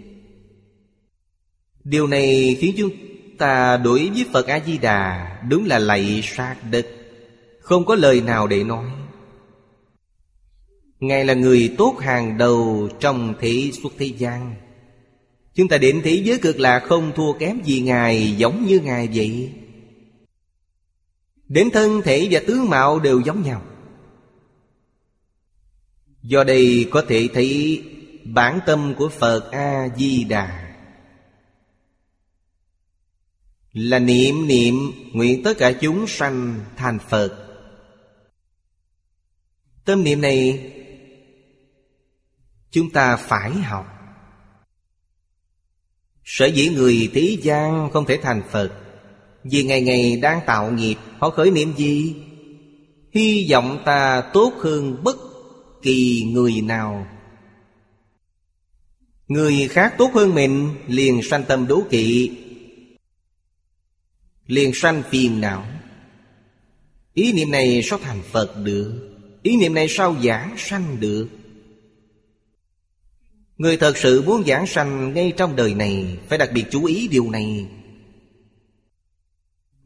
[1.86, 2.90] Điều này khiến chúng
[3.38, 6.88] ta đối với Phật A-di-đà Đúng là lạy sát đất,
[7.60, 8.86] Không có lời nào để nói.
[11.00, 14.56] Ngài là người tốt hàng đầu trong thế xuất thế gian.
[15.54, 19.10] Chúng ta đến thế giới cực lạc không thua kém gì Ngài Giống như Ngài
[19.14, 19.54] vậy.
[21.48, 23.62] Đến thân thể và tướng mạo đều giống nhau.
[26.22, 27.84] Do đây có thể thấy
[28.24, 30.65] bản tâm của Phật A-di-đà.
[33.76, 37.48] Là niệm niệm, nguyện tất cả chúng sanh thành Phật.
[39.86, 40.72] Tâm niệm này,
[42.72, 43.86] Chúng ta phải học.
[46.24, 48.72] Sở dĩ người thế gian không thể thành Phật,
[49.44, 52.16] Vì ngày ngày đang tạo nghiệp, Họ khởi niệm gì?
[53.12, 55.18] Hy vọng ta tốt hơn bất
[55.82, 57.08] kỳ người nào.
[59.28, 62.32] Người khác tốt hơn mình, Liền sanh tâm đố kỵ.
[64.48, 65.66] Liền sanh phiền não.
[67.14, 69.12] Ý niệm này sao thành Phật được,
[69.44, 71.28] Ý niệm này sao giảng sanh được.
[73.58, 77.08] Người thật sự muốn giảng sanh ngay trong đời này, Phải đặc biệt chú ý
[77.08, 77.68] điều này.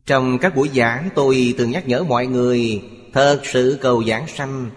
[0.06, 2.82] Trong các buổi giảng, tôi thường nhắc nhở mọi người,
[3.14, 4.70] Thật sự cầu giảng sanh,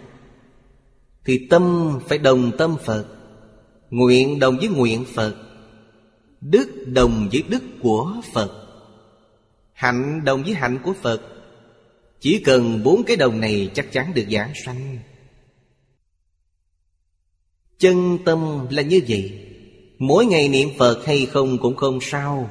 [1.25, 3.07] Thì tâm phải đồng tâm Phật,
[3.91, 5.35] Nguyện đồng với nguyện Phật,
[6.41, 8.62] Đức đồng với đức của Phật.
[9.73, 11.23] Hạnh đồng với hạnh của Phật.
[12.21, 14.99] Chỉ cần bốn cái đồng này chắc chắn được giảng sanh.
[17.79, 19.49] Chân tâm là như vậy.
[19.99, 22.51] Mỗi ngày niệm Phật hay không cũng không sao.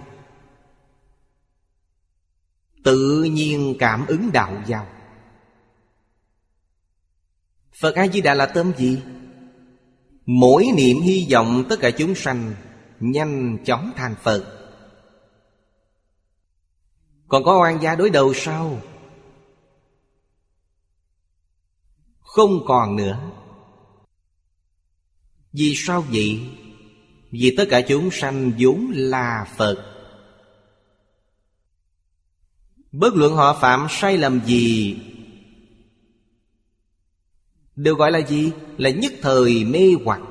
[2.83, 4.87] Tự nhiên cảm ứng đạo vào
[7.81, 8.99] Phật A-di-đà là tâm gì?
[10.25, 12.53] Mỗi niệm hy vọng tất cả chúng sanh
[13.01, 14.60] Nhanh chóng thành Phật.
[17.31, 18.81] Còn có oan gia đối đầu sao?
[22.19, 23.19] Không còn nữa
[25.53, 26.49] Vì sao vậy?
[27.31, 29.85] Vì tất cả chúng sanh vốn là Phật
[32.91, 34.99] Bất luận họ phạm sai lầm gì,
[37.75, 38.51] Đều gọi là gì?
[38.77, 40.21] Là nhất thời mê hoặc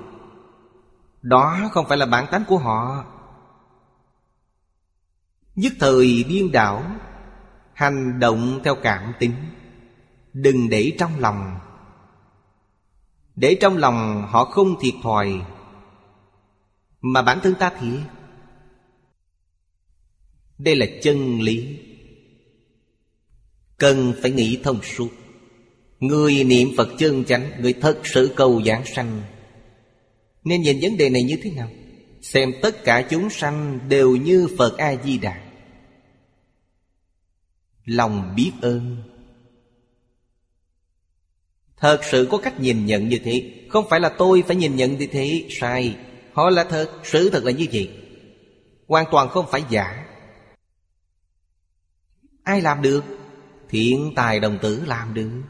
[1.22, 3.04] Đó không phải là bản tánh của họ
[5.54, 6.84] Nhất thời điên đảo,
[7.72, 9.34] Hành động theo cảm tính.
[10.32, 11.58] Đừng để trong lòng.
[13.36, 15.42] Để trong lòng họ không thiệt thòi,
[17.00, 18.00] Mà bản thân ta thiệt
[20.58, 21.78] Đây là chân lý.
[23.78, 25.08] Cần phải nghĩ thông suốt.
[26.00, 29.22] Người niệm Phật chân chánh, Người thật sự cầu giảng sanh,
[30.44, 31.68] Nên nhìn vấn đề này như thế nào?
[32.20, 35.40] Xem tất cả chúng sanh Đều như Phật A-di-đà.
[37.85, 38.96] Lòng biết ơn.
[41.76, 43.66] Thật sự có cách nhìn nhận như thế.
[43.68, 45.46] Không phải là tôi phải nhìn nhận như thế.
[45.50, 45.96] Sai.
[46.33, 46.90] Họ là thật.
[47.04, 47.90] Sự thật là như vậy.
[48.88, 50.06] Hoàn toàn không phải giả.
[52.42, 53.04] Ai làm được?
[53.68, 55.42] Thiện tài đồng tử làm được.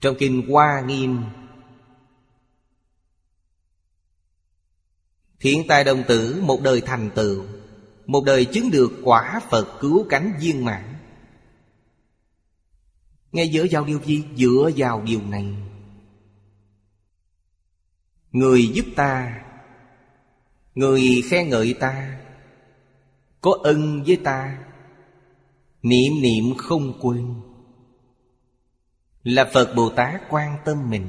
[0.00, 1.22] Trong kinh Hoa Nghiêm
[5.44, 7.44] hiện tại đồng tử một đời thành tựu,
[8.06, 10.94] Một đời chứng được quả Phật cứu cánh viên mãn.
[13.32, 14.24] Ngay dựa vào điều gì?
[14.36, 15.46] Dựa vào điều này.
[18.32, 19.42] Người giúp ta,
[20.74, 22.20] Người khen ngợi ta,
[23.40, 24.58] Có ân với ta,
[25.82, 27.34] Niệm niệm không quên,
[29.22, 31.06] Là Phật Bồ Tát quan tâm mình.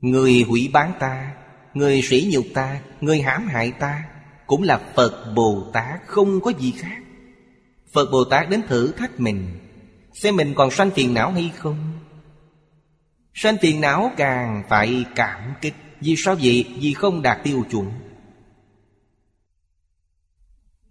[0.00, 1.34] Người hủy bán ta,
[1.74, 4.04] Người sỉ nhục ta, Người hãm hại ta,
[4.46, 6.98] Cũng là Phật Bồ Tát, không có gì khác.
[7.92, 9.58] Phật Bồ Tát đến thử thách mình,
[10.12, 11.92] Xem mình còn sanh phiền não hay không.
[13.34, 16.76] Sanh phiền não càng phải cảm kích, Vì sao vậy?
[16.80, 17.92] Vì không đạt tiêu chuẩn.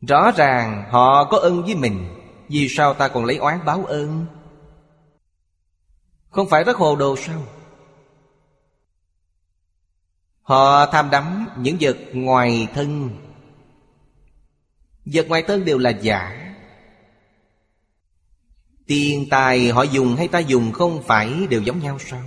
[0.01, 2.07] Rõ ràng họ có ơn với mình,
[2.49, 4.25] Vì sao ta còn lấy oán báo ơn?
[6.29, 7.43] Không phải rất hồ đồ sao?
[10.47, 13.09] Họ tham đắm những vật ngoài thân.
[15.05, 16.53] Vật ngoài thân đều là giả.
[18.85, 22.23] Tiền tài họ dùng hay ta dùng không phải đều giống nhau sao?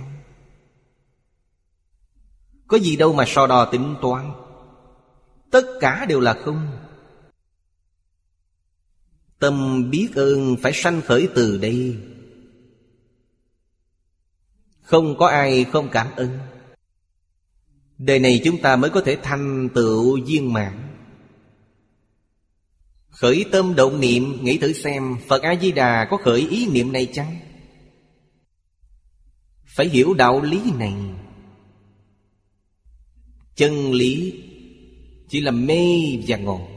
[2.67, 4.31] Có gì đâu mà so đo tính toán.
[5.51, 6.77] Tất cả đều là không.
[9.39, 11.97] Tâm biết ơn phải sanh khởi từ đây.
[14.81, 16.50] Không có ai không cảm ơn.
[18.05, 20.73] Đời này chúng ta mới có thể thành tựu viên mãn.
[23.09, 27.39] Khởi tâm động niệm, Nghĩ thử xem Phật A-di-đà có khởi ý niệm này chăng?
[29.65, 30.93] Phải hiểu đạo lý này.
[33.55, 34.43] Chân lý
[35.29, 36.67] Chỉ là mê và ngộ.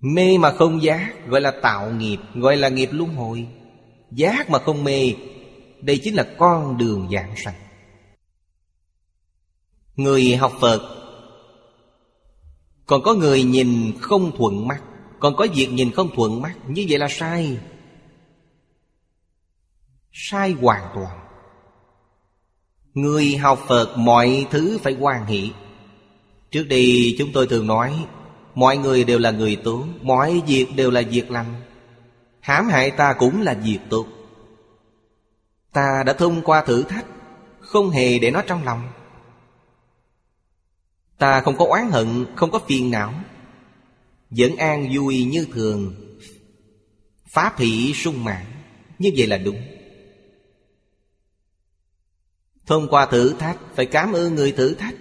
[0.00, 3.46] Mê mà không giác, Gọi là tạo nghiệp, Gọi là nghiệp luân hồi.
[4.10, 5.14] Giác mà không mê,
[5.80, 7.63] Đây chính là con đường dạng sanh.
[9.96, 10.80] Người học Phật.
[12.86, 14.82] Còn có người nhìn không thuận mắt.
[15.18, 17.58] Còn có việc nhìn không thuận mắt, Như vậy là sai.
[20.12, 21.18] Sai hoàn toàn.
[22.94, 25.52] Người học Phật, mọi thứ phải hoàn hỷ.
[26.50, 28.06] Trước đây chúng tôi thường nói,
[28.54, 31.54] Mọi người đều là người tốt, Mọi việc đều là việc lành.
[32.40, 34.06] Hãm hại ta cũng là việc tốt.
[35.72, 37.06] Ta đã thông qua thử thách,
[37.60, 38.88] Không hề để nó trong lòng.
[41.18, 43.14] Ta không có oán hận, Không có phiền não.
[44.30, 45.94] Vẫn an vui như thường.
[47.28, 48.44] Pháp hỷ sung mãn.
[48.98, 49.62] Như vậy là đúng.
[52.66, 54.94] Thông qua thử thách, Phải cảm ơn người thử thách.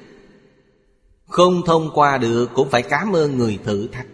[1.28, 4.08] Không thông qua được, cũng phải cảm ơn người thử thách.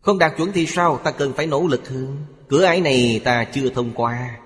[0.00, 1.00] Không đạt chuẩn thì sao?
[1.04, 2.16] Ta cần phải nỗ lực hơn.
[2.48, 4.40] Cửa ải này ta chưa thông qua.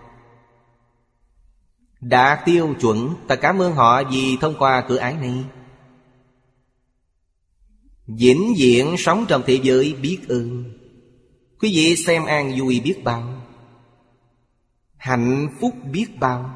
[2.01, 5.45] Đạt tiêu chuẩn, Ta cảm ơn họ vì thông qua cửa ải này.
[8.09, 10.65] Vĩnh viễn sống trong thế giới biết ơn.
[11.61, 13.43] Quý vị xem an vui biết bao.
[14.97, 16.55] Hạnh phúc biết bao.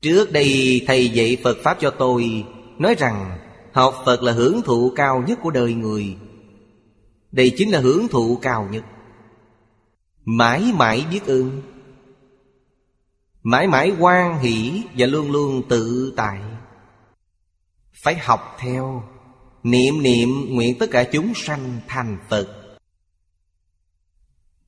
[0.00, 2.44] Trước đây thầy dạy Phật Pháp cho tôi,
[2.78, 3.38] Nói rằng
[3.72, 6.16] học Phật là hưởng thụ cao nhất của đời người.
[7.32, 8.84] Đây chính là hưởng thụ cao nhất.
[10.24, 11.62] Mãi mãi biết ơn.
[13.42, 16.40] Mãi mãi quan hỷ Và luôn luôn tự tại.
[18.02, 19.02] Phải học theo.
[19.64, 22.76] Niệm niệm nguyện tất cả chúng sanh thành Phật.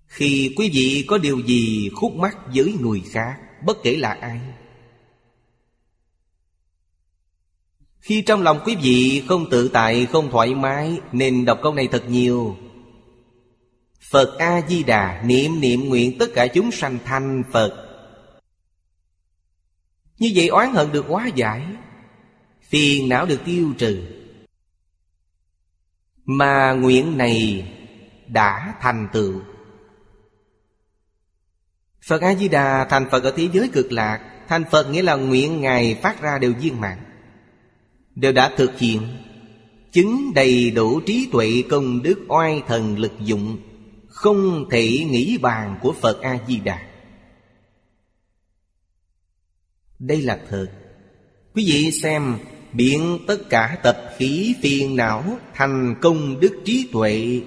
[0.07, 3.37] Khi quý vị có điều gì khúc mắc với người khác
[3.67, 4.41] Bất kể là ai
[7.99, 11.89] Khi trong lòng quý vị không tự tại, không thoải mái Nên đọc câu này
[11.93, 12.57] thật nhiều.
[14.11, 17.87] Phật A-di-đà niệm niệm nguyện tất cả chúng sanh thành Phật.
[20.19, 21.67] Như vậy oán hận được hóa giải
[22.63, 24.16] Phiền não được tiêu trừ.
[26.27, 27.69] Mà nguyện này
[28.27, 29.41] đã thành tựu.
[32.03, 34.33] Phật A-di-đà, thành Phật ở thế giới cực lạc.
[34.49, 37.03] Thành Phật nghĩa là nguyện Ngài phát ra đều viên mạng
[38.15, 39.03] Đều đã thực hiện,
[39.93, 43.59] Chứng đầy đủ trí tuệ công đức oai thần lực dụng,
[44.09, 46.79] Không thể nghĩ bàn của Phật A-di-đà.
[49.99, 50.67] Đây là thật.
[51.55, 52.39] Quý vị xem
[52.77, 57.43] Biện tất cả tập khí phiền não Thành công đức trí tuệ.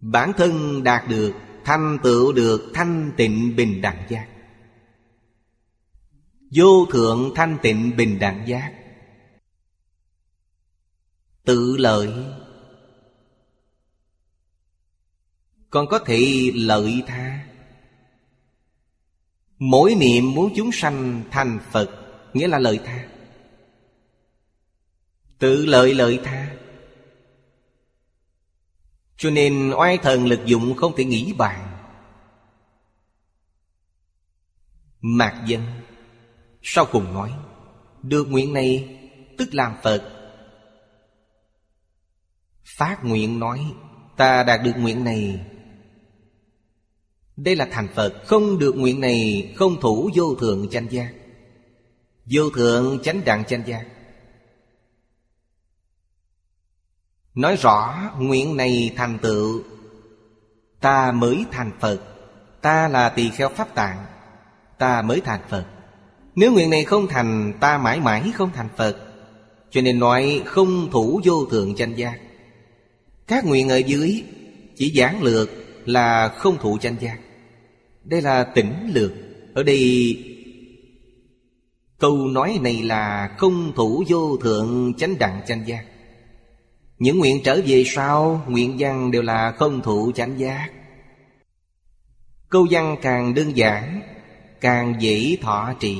[0.00, 1.32] Bản thân đạt được,
[1.64, 4.28] Thanh tựu được thanh tịnh bình đẳng giác.
[6.50, 8.72] Vô thượng thanh tịnh bình đẳng giác.
[11.44, 12.08] Tự lợi.
[15.70, 17.51] Còn có thể lợi tha.
[19.64, 21.90] Mỗi niệm muốn chúng sanh thành Phật,
[22.34, 23.08] Nghĩa là lợi tha.
[25.38, 26.56] Tự lợi lợi tha.
[29.16, 31.78] Cho nên oai thần lực dụng không thể nghĩ bàn.
[35.00, 35.62] Mạc dân
[36.62, 37.32] sau cùng nói,
[38.02, 38.98] Được nguyện này,
[39.38, 40.28] tức làm Phật.
[42.64, 43.72] Phát nguyện nói,
[44.16, 45.51] Ta đạt được nguyện này
[47.44, 51.08] đây là thành Phật, Không được nguyện này Không thủ vô thượng chánh gia.
[52.26, 53.78] Vô thượng chánh đẳng chánh gia.
[57.34, 59.62] Nói rõ, nguyện này thành tựu.
[60.80, 62.00] Ta mới thành Phật,
[62.60, 64.04] Ta là tỳ kheo pháp tạng,
[64.78, 65.66] Ta mới thành Phật.
[66.34, 68.96] Nếu nguyện này không thành, Ta mãi mãi không thành Phật.
[69.70, 72.18] Cho nên nói không thủ vô thượng chánh giác
[73.26, 74.24] Các nguyện ở dưới
[74.76, 75.50] Chỉ giảng lược
[75.84, 77.18] là không thủ chánh giác
[78.04, 79.12] đây là tỉnh lược.
[79.54, 80.18] Ở đây,
[81.98, 85.84] Câu nói này là không thủ vô thượng chánh đẳng chánh giác.
[86.98, 90.70] Những nguyện trở về sau, Nguyện văn đều là không thủ chánh giác.
[92.48, 94.02] Câu văn càng đơn giản,
[94.60, 95.96] Càng dễ thọ trì.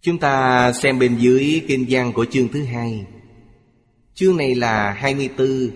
[0.00, 3.06] Chúng ta xem bên dưới kinh văn của chương thứ hai.
[4.14, 5.70] Chương này là 24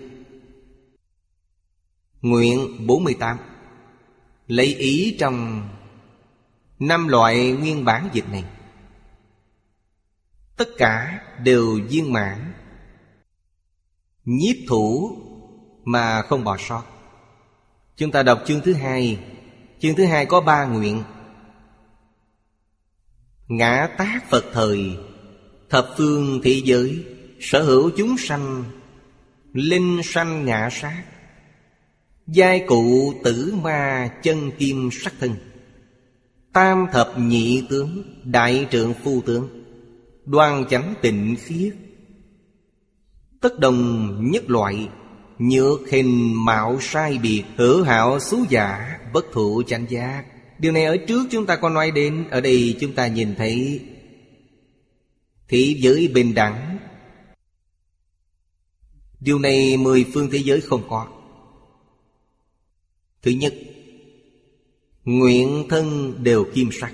[2.21, 3.37] Nguyện 48
[4.47, 5.69] Lấy ý trong
[6.79, 8.43] năm loại nguyên bản dịch này.
[10.57, 12.53] Tất cả đều viên mãn.
[14.25, 15.17] Nhiếp thủ
[15.83, 16.83] mà không bỏ sót.
[17.95, 19.19] Chúng ta đọc chương thứ hai.
[19.79, 21.03] Chương thứ hai có ba nguyện.
[23.47, 24.97] Ngã tác Phật thời,
[25.69, 27.05] Thập phương thị giới,
[27.39, 28.63] Sở hữu chúng sanh,
[29.53, 31.03] Linh sanh ngã sát.
[32.27, 35.35] Giai cụ tử ma chân kim sắc thân.
[36.53, 39.47] Tam thập nhị tướng, Đại trượng phu tướng.
[40.25, 41.75] Đoan chánh tịnh khiết
[43.41, 44.89] Tất đồng nhất loại,
[45.39, 50.23] Nhược hình mạo sai biệt, Hữu hảo xú giả, Bất thụ chánh giác.
[50.59, 53.81] Điều này ở trước chúng ta có nói đến, Ở đây chúng ta nhìn thấy
[55.47, 56.77] Thị giới bình đẳng.
[59.19, 61.07] Điều này mười phương thế giới không có.
[63.23, 63.53] Thứ nhất,
[65.03, 66.93] Nguyện thân đều kim sắc.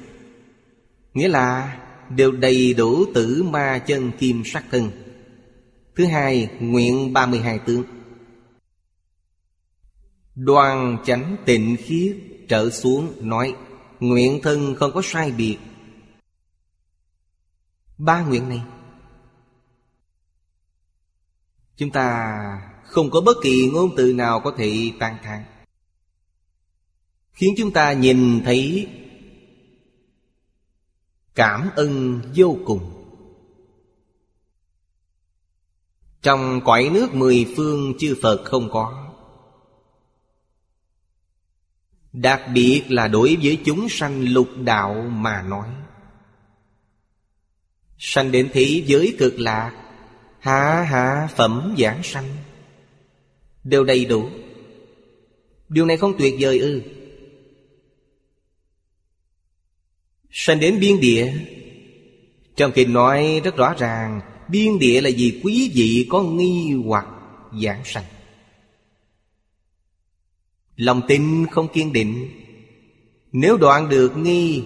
[1.13, 4.91] Nghĩa là đều đầy đủ tử ma chân kim sắc thân.
[5.95, 7.83] Thứ hai, Nguyện 32 tướng.
[10.35, 12.17] Đoàn chánh tịnh khiết
[12.49, 13.55] trở xuống nói,
[13.99, 15.57] Nguyện thân không có sai biệt.
[17.97, 18.61] Ba nguyện này,
[21.79, 22.35] Chúng ta
[22.83, 25.43] không có bất kỳ ngôn từ nào có thể tan thang
[27.39, 28.87] Khiến chúng ta nhìn thấy
[31.35, 33.05] Cảm ơn vô cùng.
[36.21, 39.13] Trong cõi nước mười phương, chư Phật không có.
[42.13, 45.67] Đặc biệt là đối với chúng sanh lục đạo mà nói.
[47.97, 49.91] Sanh đến thế giới cực lạc
[50.39, 52.29] Hạ hạ phẩm giảng sanh.
[53.63, 54.29] Đều đầy đủ.
[55.69, 56.98] Điều này không tuyệt vời ư.
[60.31, 61.33] Sanh đến biên địa.
[62.55, 67.05] Trong kinh nói rất rõ ràng, Biên địa là gì quý vị có nghi hoặc
[67.61, 68.03] giảng sanh.
[70.75, 72.29] Lòng tin không kiên định.
[73.31, 74.63] Nếu đoạn được nghi,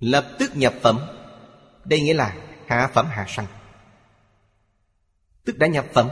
[0.00, 0.98] Lập tức nhập phẩm.
[1.84, 2.36] Đây nghĩa là
[2.66, 3.46] hạ phẩm hạ sanh.
[5.44, 6.08] Tức đã nhập phẩm.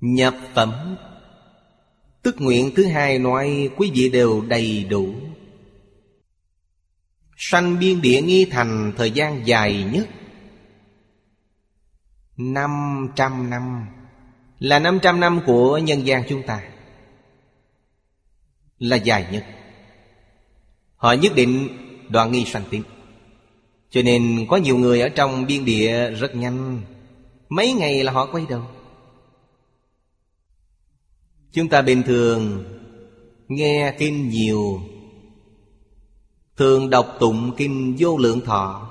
[0.00, 0.96] Nhập phẩm.
[2.22, 5.14] Tức nguyện thứ hai nói quý vị đều đầy đủ.
[7.36, 10.08] Sanh biên địa nghi thành thời gian dài nhất.
[12.36, 12.70] Năm
[13.16, 13.86] trăm năm.
[14.58, 16.62] Là năm trăm năm của nhân gian chúng ta.
[18.78, 19.44] Là dài nhất.
[20.96, 21.68] Họ nhất định
[22.08, 22.82] đoạn nghi sanh tiến
[23.90, 26.82] Cho nên có nhiều người ở trong biên địa rất nhanh.
[27.48, 28.62] Mấy ngày là họ quay đầu.
[31.52, 32.64] Chúng ta bình thường
[33.48, 34.80] Nghe kinh nhiều
[36.56, 38.90] Thường đọc tụng kinh vô lượng thọ.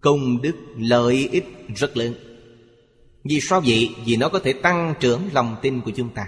[0.00, 1.46] Công đức lợi ích
[1.76, 2.14] rất lớn.
[3.24, 3.90] Vì sao vậy?
[4.04, 6.26] Vì nó có thể tăng trưởng lòng tin của chúng ta.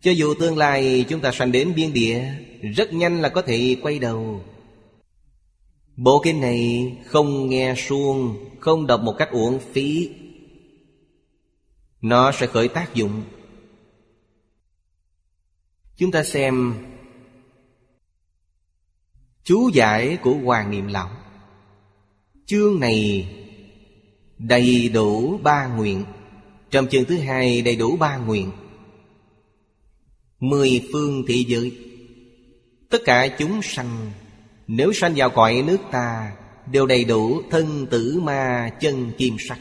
[0.00, 2.24] Cho dù tương lai chúng ta sanh đến biên địa,
[2.76, 4.44] Rất nhanh là có thể quay đầu.
[5.96, 10.10] Bộ kinh này không nghe suông, Không đọc một cách uổng phí.
[12.00, 13.22] Nó sẽ khởi tác dụng.
[15.96, 16.74] Chúng ta xem
[19.44, 21.10] Chú giải của Hoàng Niệm Lão.
[22.46, 23.28] Chương này
[24.38, 26.04] đầy đủ ba nguyện.
[26.70, 28.50] Trong chương thứ hai đầy đủ ba nguyện.
[30.40, 31.72] Mười phương thị giới.
[32.90, 34.10] Tất cả chúng sanh,
[34.66, 36.32] Nếu sanh vào cõi nước ta,
[36.72, 39.58] Đều đầy đủ thân tử ma chân kim sắc.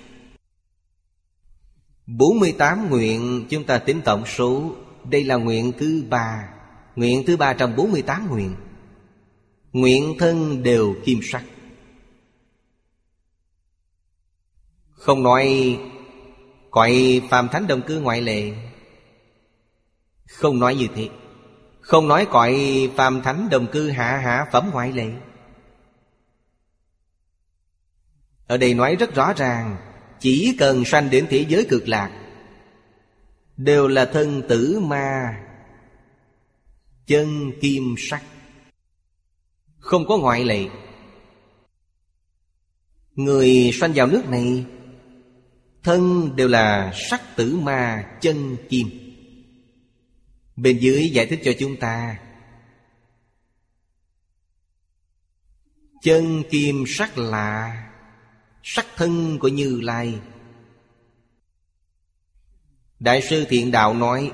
[2.08, 4.76] 48 nguyện chúng ta tính tổng số.
[5.10, 6.50] Đây là nguyện thứ ba.
[6.96, 8.56] Nguyện thứ ba trong 48 nguyện.
[9.74, 11.44] Nguyện thân đều kim sắc.
[14.92, 15.78] Không nói
[16.72, 18.52] Cõi phàm thánh đồng cư ngoại lệ.
[20.28, 21.10] Không nói như thế.
[21.82, 22.56] Không nói cõi
[22.96, 25.12] phàm thánh đồng cư hạ hạ phẩm ngoại lệ.
[28.48, 29.78] Ở đây nói rất rõ ràng,
[30.20, 32.12] Chỉ cần sanh đến thế giới cực lạc,
[33.58, 35.44] Đều là thân tử ma,
[37.06, 38.24] Chân kim sắc.
[39.84, 40.68] Không có ngoại lệ.
[43.16, 44.66] Người sanh vào nước này,
[45.84, 48.88] Thân đều là sắc tử ma chân kim.
[50.56, 52.20] Bên dưới giải thích cho chúng ta.
[56.02, 57.80] Chân kim sắc là
[58.64, 60.20] Sắc thân của Như Lai.
[63.00, 64.32] Đại sư Thiện Đạo nói,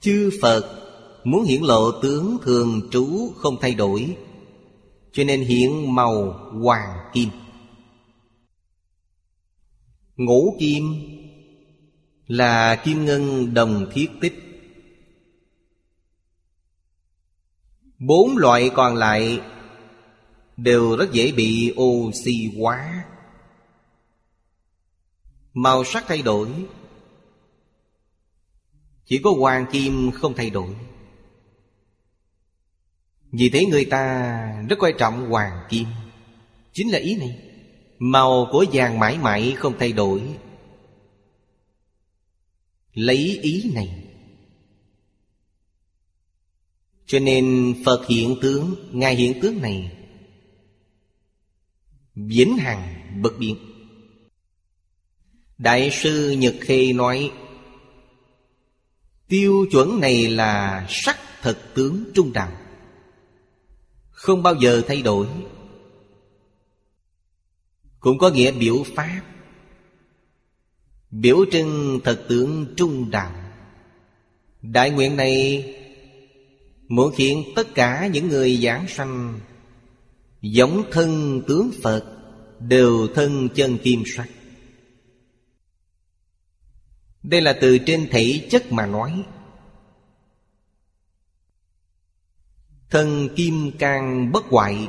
[0.00, 0.76] Chư Phật
[1.24, 4.16] muốn hiển lộ tướng thường trú không thay đổi
[5.12, 6.32] cho nên hiện màu
[6.62, 7.28] hoàng kim.
[10.16, 10.84] Ngũ kim
[12.26, 14.34] là kim ngân đồng thiết tích.
[17.98, 19.40] Bốn loại còn lại
[20.56, 23.04] đều rất dễ bị oxy hóa.
[25.54, 26.48] Màu sắc thay đổi.
[29.04, 30.76] Chỉ có hoàng kim không thay đổi.
[33.32, 34.32] Vì thế người ta
[34.68, 35.86] rất quan trọng hoàng kim.
[36.72, 37.38] Chính là ý này.
[37.98, 40.22] Màu của vàng mãi mãi không thay đổi.
[42.94, 44.04] Lấy ý này.
[47.06, 49.96] Cho nên Phật hiện tướng, Ngài hiện tướng này,
[52.14, 53.56] Vĩnh hằng bất biến.
[55.58, 57.30] Đại sư Nhật Khê nói,
[59.28, 62.52] Tiêu chuẩn này là sắc thật tướng trung đạo
[64.20, 65.26] không bao giờ thay đổi.
[68.00, 69.22] Cũng có nghĩa biểu pháp.
[71.10, 73.32] Biểu trưng thật tướng trung đạo
[74.62, 75.64] Đại nguyện này
[76.88, 79.40] Muốn khiến tất cả những người giảng sanh,
[80.42, 82.04] Giống thân tướng Phật,
[82.60, 84.28] Đều thân chân kim sắc.
[87.22, 89.24] Đây là từ trên thể chất mà nói.
[92.90, 94.88] Thân kim can bất hoại.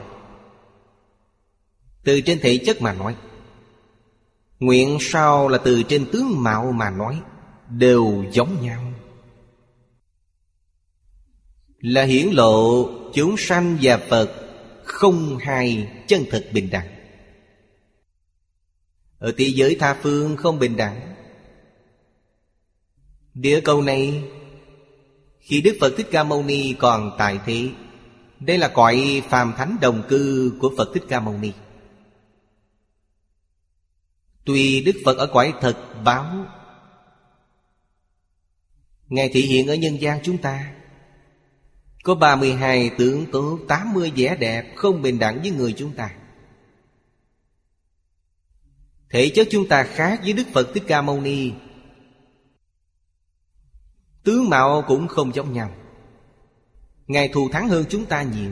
[2.03, 3.15] Từ trên thể chất mà nói.
[4.59, 7.21] Nguyện sao là từ trên tướng mạo mà nói,
[7.69, 8.93] Đều giống nhau.
[11.79, 14.31] Là hiển lộ chúng sanh và Phật
[14.83, 16.87] Không hai chân thực bình đẳng.
[19.19, 21.15] Ở thế giới tha phương không bình đẳng.
[23.33, 24.23] Địa cầu này,
[25.39, 27.69] Khi Đức Phật Thích Ca Mâu Ni còn tại thế
[28.41, 31.53] đây là cõi phàm thánh đồng cư của Phật Thích Ca Mâu Ni.
[34.45, 36.45] Tuy Đức Phật ở cõi thật báo,
[39.11, 40.73] Ngài thị hiện ở nhân gian chúng ta.
[42.03, 46.15] Có 32 tướng tốt 80 vẻ đẹp Không bình đẳng với người chúng ta.
[49.09, 51.51] Thể chất chúng ta khác với Đức Phật Thích Ca Mâu Ni.
[54.23, 55.75] Tướng mạo cũng không giống nhau.
[57.11, 58.51] Ngài thù thắng hơn chúng ta nhiều.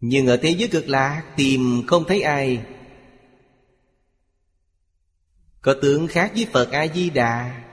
[0.00, 2.64] Nhưng ở thế giới cực lạc Tìm không thấy ai.
[5.62, 7.64] Có tướng khác với Phật A-di-đà,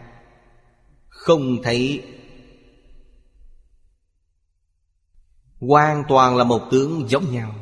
[1.09, 2.03] Không thấy.
[5.59, 7.55] Hoàn toàn là một tướng giống nhau.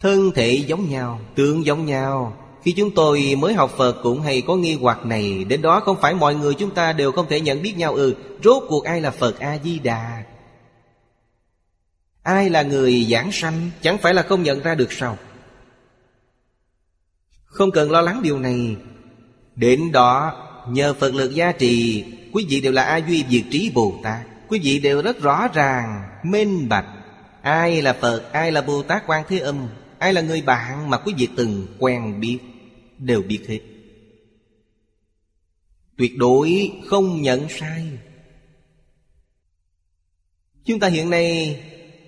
[0.00, 4.40] Thân thể giống nhau, Tướng giống nhau khi chúng tôi mới học Phật cũng hay
[4.40, 7.40] có nghi hoặc này Đến đó không phải mọi người chúng ta đều không thể
[7.40, 8.14] nhận biết nhau Ừ,
[8.44, 10.22] rốt cuộc ai là Phật A-di-đà?
[12.22, 13.70] Ai là người giảng sanh?
[13.82, 15.18] Chẳng phải là không nhận ra được sao?
[17.44, 18.76] Không cần lo lắng điều này.
[19.56, 20.32] Đến đó
[20.68, 24.20] Nhờ Phật lực gia trì Quý vị đều là A Duy Diệt Trí Bồ Tát.
[24.48, 26.86] Quý vị đều rất rõ ràng Minh bạch.
[27.42, 30.98] Ai là Phật Ai là Bồ Tát Quan Thế Âm Ai là người bạn mà
[30.98, 32.38] quý vị từng quen biết?
[32.98, 33.60] Đều biết hết.
[35.96, 37.98] Tuyệt đối không nhận sai.
[40.64, 41.60] Chúng ta hiện nay,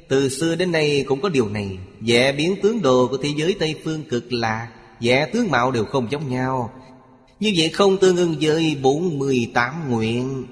[0.08, 1.78] Từ xưa đến nay cũng có điều này.
[2.00, 5.84] Vẽ biến tướng đồ của thế giới Tây Phương cực lạc Vẽ tướng mạo đều
[5.84, 6.72] không giống nhau.
[7.40, 10.46] Như vậy không tương ưng với 48 nguyện.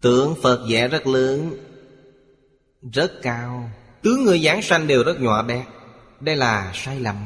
[0.00, 1.56] Tượng Phật vẽ rất lớn,
[2.92, 3.70] Rất cao.
[4.02, 5.66] Tướng người giảng sanh đều rất nhỏ bé.
[6.20, 7.16] Đây là sai lầm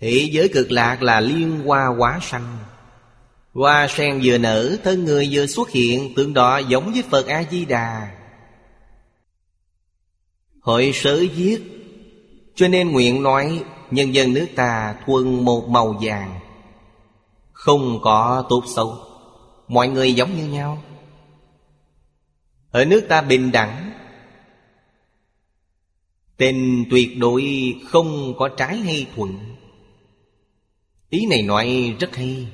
[0.00, 2.58] thế giới cực lạc là liên hoa quá sanh.
[3.54, 8.16] Hoa sen vừa nở, Thân người vừa xuất hiện, Tượng đó giống với Phật A-di-đà.
[10.60, 11.58] Hội sở viết,
[12.54, 16.40] Cho nên nguyện nói, Nhân dân nước ta thuần một màu vàng.
[17.52, 18.94] Không có tốt xấu,
[19.68, 20.82] Mọi người giống như nhau.
[22.70, 23.92] Ở nước ta bình đẳng,
[26.36, 29.57] Tình tuyệt đối không có trái hay thuận.
[31.10, 32.48] Ý này nói rất hay.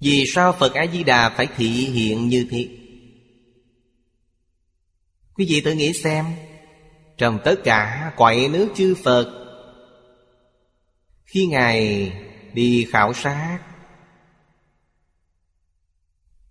[0.00, 2.68] Vì sao Phật A-di-đà phải thị hiện như thế?
[5.34, 6.24] Quý vị tự nghĩ xem
[7.18, 9.32] Trong tất cả quậy nước chư Phật
[11.24, 12.12] Khi Ngài
[12.54, 13.58] đi khảo sát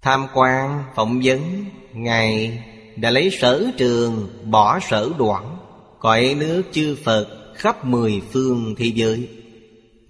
[0.02, 2.64] Tham quan, phỏng vấn Ngài
[2.96, 5.58] đã lấy sở trường bỏ sở đoạn
[6.00, 9.41] Cõi nước chư Phật khắp mười phương thế giới.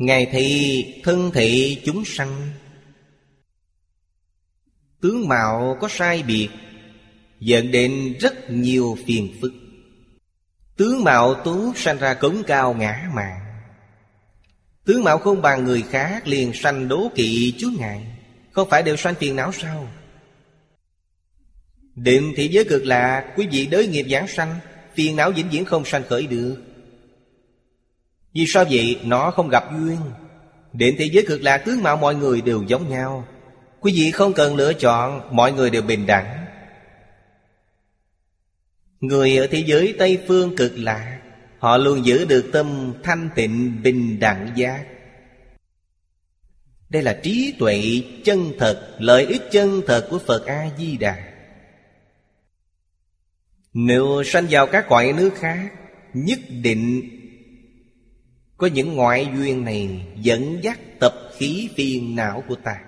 [0.01, 2.49] Ngài thị, thân thị chúng sanh.
[5.01, 6.49] Tướng mạo có sai biệt,
[7.39, 9.53] Dẫn đến rất nhiều phiền phức.
[10.77, 13.39] Tướng mạo tú sanh ra cống cao ngã mạng
[14.85, 18.07] Tướng mạo không bằng người khác liền sanh đố kỵ chú ngại
[18.51, 19.87] Không phải đều sanh phiền não sao?
[21.95, 24.55] Định thị giới cực lạc Quý vị đới nghiệp giảng sanh,
[24.95, 26.70] Phiền não vĩnh viễn không sanh khởi được.
[28.34, 28.99] Vì sao vậy?
[29.03, 29.97] Nó không gặp duyên.
[30.73, 33.27] Đến thế giới cực lạc, tướng mạo mọi người đều giống nhau.
[33.79, 36.45] Quý vị không cần lựa chọn, Mọi người đều bình đẳng.
[38.99, 41.21] Người ở thế giới Tây Phương cực lạc,
[41.59, 44.86] Họ luôn giữ được tâm thanh tịnh, bình đẳng giác.
[46.89, 51.15] Đây là trí tuệ chân thật, Lợi ích chân thật của Phật A-di-đà.
[53.73, 55.71] Nếu sanh vào các cõi nước khác,
[56.13, 57.01] Nhất định
[58.62, 62.84] có những ngoại duyên này Dẫn dắt tập khí phiền não của ta.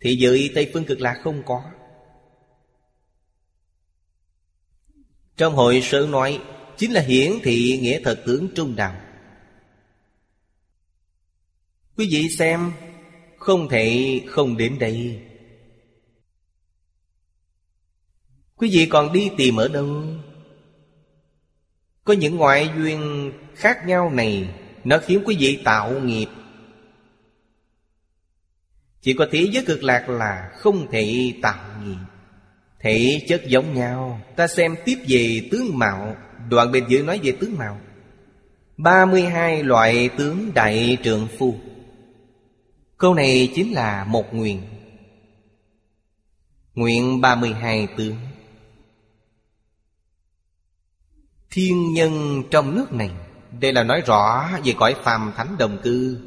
[0.00, 1.62] Thì giới Tây Phương Cực Lạc không có.
[5.36, 6.42] Trong hội sơ nói,
[6.76, 9.00] Chính là hiển thị nghĩa thật tướng trung đạo.
[11.96, 12.72] Quý vị xem,
[13.38, 15.22] Không thể không đến đây.
[18.56, 20.04] Quý vị còn đi tìm ở đâu?
[22.08, 24.48] Có những ngoại duyên khác nhau này,
[24.84, 26.26] Nó khiến quý vị tạo nghiệp.
[29.00, 31.96] Chỉ có thế giới cực lạc là không thể tạo nghiệp.
[32.80, 36.16] Thể chất giống nhau, Ta xem tiếp về tướng mạo.
[36.50, 37.80] Đoạn bên dưới nói về tướng mạo.
[38.76, 41.54] 32 loại tướng đại trượng phu.
[42.96, 44.62] Câu này chính là một nguyện.
[46.74, 48.16] Nguyện 32 tướng.
[51.50, 53.10] Thiên nhân trong nước này.
[53.60, 56.18] Đây là nói rõ về cõi phàm thánh đồng cư.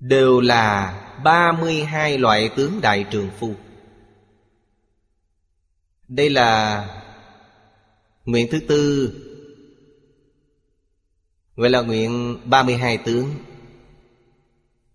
[0.00, 0.94] Đều là
[1.24, 3.54] 32 loại tướng đại trường phu.
[6.08, 6.84] Đây là
[8.28, 9.12] Nguyện thứ tư.
[11.56, 13.34] Gọi là nguyện 32 tướng.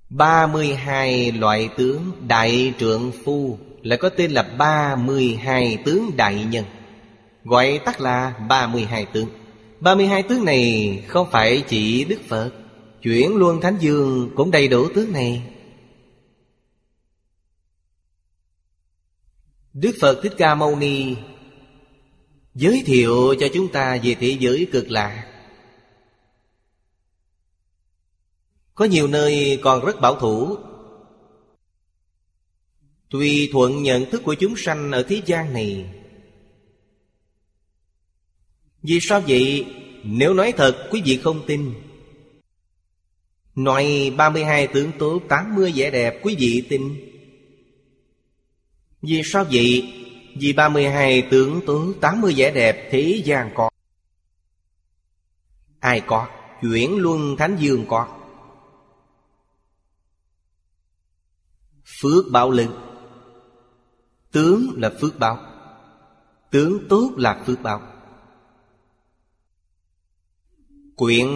[0.09, 6.65] 32 loại tướng đại trượng phu Lại có tên là 32 tướng đại nhân.
[7.43, 9.29] Gọi tắt là 32 tướng.
[9.79, 12.51] 32 tướng này không phải chỉ Đức Phật.
[13.01, 15.43] Chuyển Luân Thánh Dương cũng đầy đủ tướng này.
[19.73, 21.15] Đức Phật Thích Ca Mâu Ni
[22.55, 25.29] Giới thiệu cho chúng ta về thế giới cực lạc
[28.75, 30.57] Có nhiều nơi còn rất bảo thủ.
[33.09, 36.02] Tùy thuận nhận thức của chúng sanh ở thế gian này
[38.83, 39.65] vì sao vậy?
[40.03, 41.73] Nếu nói thật, quý vị không tin.
[43.55, 46.95] Nói 32 tướng tốt 80 vẻ đẹp, quý vị tin.
[49.01, 49.93] Vì sao vậy?
[50.35, 53.69] Vì 32 tướng tốt 80 vẻ đẹp thế gian có.
[55.79, 56.27] Ai có?
[56.61, 58.07] Chuyển luân thánh dương có.
[62.01, 62.69] Phước báo lực.
[64.31, 65.37] Tướng là phước báo.
[66.51, 67.92] Tướng tốt là phước báo.
[70.95, 71.27] Quyển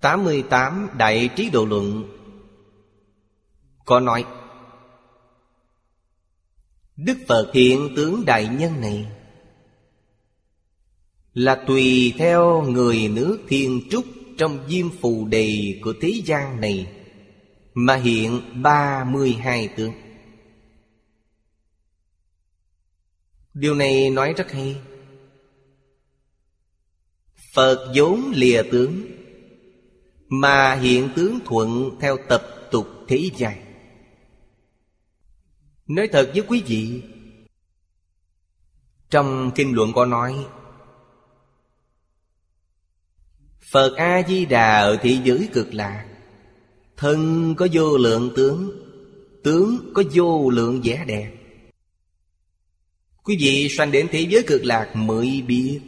[0.00, 2.04] 88 Đại Trí Độ Luận.
[3.84, 4.24] Có nói,
[6.96, 9.06] Đức Phật hiện tướng đại nhân này
[11.34, 14.04] Là tùy theo người nước thiên trúc
[14.38, 16.92] Trong diêm phù đề của thế gian này
[17.74, 19.92] Mà hiện ba mươi hai tướng.
[23.54, 24.76] Điều này nói rất hay.
[27.54, 29.06] Phật vốn lìa tướng,
[30.28, 33.64] Mà hiện tướng thuận theo tập tục thế gian.
[35.86, 37.02] Nói thật với quý vị,
[39.10, 40.46] Trong kinh luận có nói,
[43.72, 46.08] Phật A-di-đà ở thế giới cực lạc
[46.96, 48.70] Thân có vô lượng tướng
[49.44, 51.32] Tướng có vô lượng vẻ đẹp.
[53.22, 55.80] Quý vị sanh đến thế giới cực lạc mới biết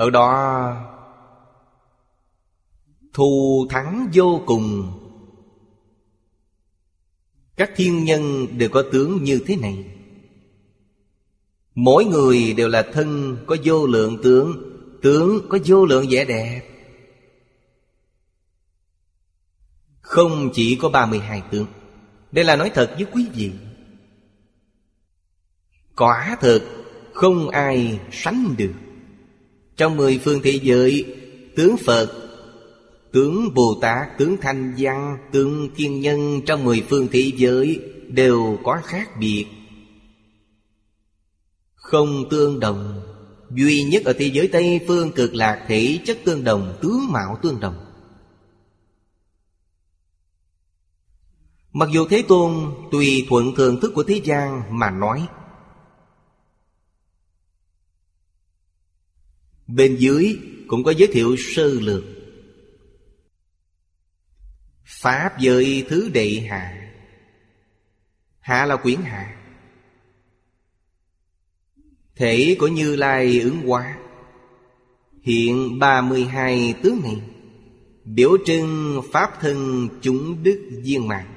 [0.00, 0.76] ở đó,
[3.12, 4.92] Thù thắng vô cùng.
[7.56, 9.84] Các thiên nhân đều có tướng như thế này.
[11.74, 14.70] Mỗi người đều là thân có vô lượng tướng
[15.02, 16.62] Tướng có vô lượng vẻ đẹp.
[20.00, 21.66] Không chỉ có 32 tướng.
[22.32, 23.52] Đây là nói thật với quý vị.
[25.96, 26.62] Quả thực
[27.12, 28.72] không ai sánh được.
[29.80, 31.04] Trong mười phương thế giới.
[31.56, 32.12] Tướng Phật
[33.12, 38.58] Tướng Bồ Tát, tướng Thanh Văn, tướng Thiên Nhân Trong mười phương thế giới Đều
[38.64, 39.46] có khác biệt.
[41.74, 43.00] Không tương đồng.
[43.50, 47.38] Duy nhất ở thế giới Tây Phương cực lạc thể chất tương đồng Tướng mạo
[47.42, 47.86] tương đồng.
[51.72, 55.28] Mặc dù Thế Tôn tùy thuận thường thức của thế gian mà nói
[59.74, 62.04] Bên dưới cũng có giới thiệu sơ lược.
[64.84, 66.92] Pháp giới thứ đệ hạ.
[68.40, 69.36] Hạ là quyển hạ.
[72.16, 73.98] Thể của Như Lai ứng hóa.
[75.22, 77.16] Hiện 32 tướng này
[78.04, 81.34] Biểu trưng Pháp thân chúng đức viên mạng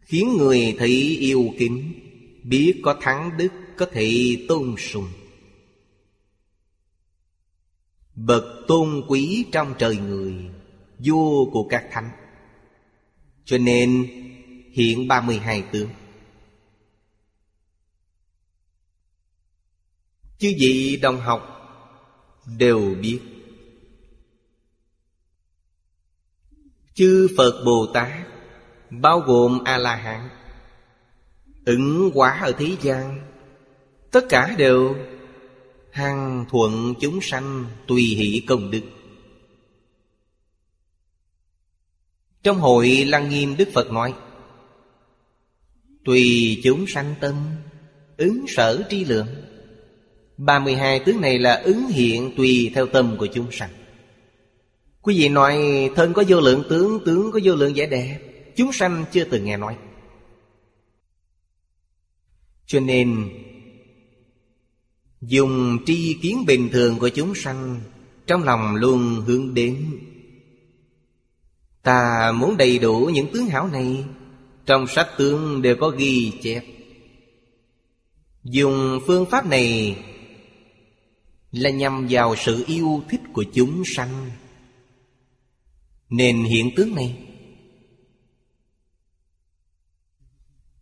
[0.00, 1.92] Khiến người thấy yêu kính,
[2.42, 5.08] Biết có thắng đức, Có thể tôn sùng.
[8.14, 10.34] Bậc tôn quý trong trời người,
[10.98, 12.10] Vua của các thánh.
[13.44, 14.06] Cho nên
[14.72, 15.88] hiện 32 tướng.
[20.38, 21.50] Chứ vị đồng học
[22.58, 23.20] đều biết,
[26.94, 28.12] Chư Phật Bồ Tát,
[28.90, 30.28] Bao gồm A-la-hán,
[31.64, 33.20] Ứng quả ở thế gian,
[34.10, 34.94] Tất cả đều
[35.94, 38.82] hằng thuận chúng sanh tùy hỷ công đức.
[42.42, 44.14] Trong hội Lăng Nghiêm Đức Phật nói,
[46.04, 47.34] Tùy chúng sanh tâm,
[48.16, 49.26] Ứng sở tri lượng.
[50.36, 53.70] 32 tướng này là ứng hiện tùy theo tâm của chúng sanh.
[55.02, 55.58] Quý vị nói,
[55.96, 58.18] thân có vô lượng tướng Tướng có vô lượng vẻ đẹp.
[58.56, 59.76] Chúng sanh chưa từng nghe nói.
[62.66, 63.30] Cho nên
[65.26, 67.80] Dùng tri kiến bình thường của chúng sanh,
[68.26, 70.00] Trong lòng luôn hướng đến.
[71.82, 74.04] Ta muốn đầy đủ những tướng hảo này,
[74.66, 76.64] Trong sách tướng đều có ghi chép.
[78.44, 79.96] Dùng phương pháp này
[81.52, 84.30] Là nhằm vào sự yêu thích của chúng sanh.
[86.08, 87.18] Nên hiện tướng này.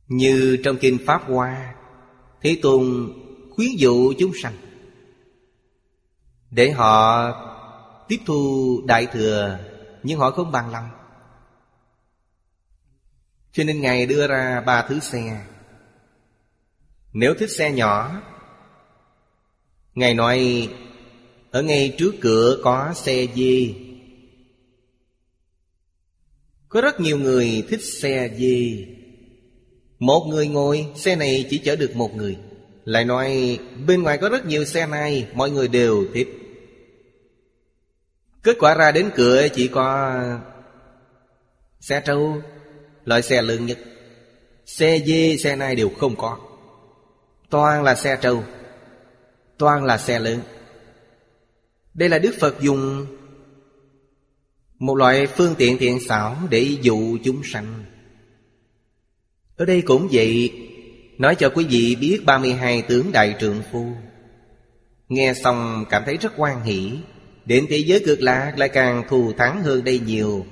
[0.08, 1.74] Như trong Kinh Pháp Hoa,
[2.42, 3.12] Thế Tôn
[3.54, 4.54] khuyến dụ chúng sanh.
[6.50, 7.22] Để họ
[8.08, 9.58] tiếp thu Đại Thừa,
[10.02, 10.88] Nhưng họ không bằng lòng.
[13.52, 15.44] Cho nên Ngài đưa ra ba thứ xe.
[17.12, 18.22] Nếu thích xe nhỏ,
[19.94, 20.68] Ngài nói,
[21.50, 23.74] Ở ngay trước cửa có xe dê
[26.68, 28.86] Có rất nhiều người thích xe dê
[29.98, 32.36] Một người ngồi, Xe này chỉ chở được một người.
[32.84, 36.28] Lại nói bên ngoài có rất nhiều xe này Mọi người đều thích.
[38.42, 40.14] Kết quả ra đến cửa chỉ có
[41.80, 42.42] Xe trâu
[43.04, 43.78] Loại xe lớn nhất.
[44.66, 46.38] Xe dê, xe này đều không có.
[47.50, 48.44] Toàn là xe trâu
[49.58, 50.40] Toàn là xe lớn.
[51.94, 53.06] Đây là Đức Phật dùng
[54.78, 57.84] Một loại phương tiện thiện xảo Để dụ chúng sanh.
[59.56, 60.52] Ở đây cũng vậy
[61.22, 63.86] Nói cho quý vị biết 32 tướng đại trượng phu.
[65.08, 66.92] Nghe xong cảm thấy rất quan hỷ.
[67.44, 70.46] Đến thế giới cực lạc lại càng thù thắng hơn đây nhiều.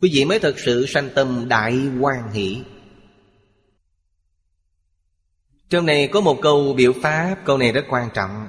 [0.00, 2.58] Quý vị mới thật sự sanh tâm đại quan hỷ.
[5.70, 8.48] Trong này có một câu biểu pháp, Câu này rất quan trọng.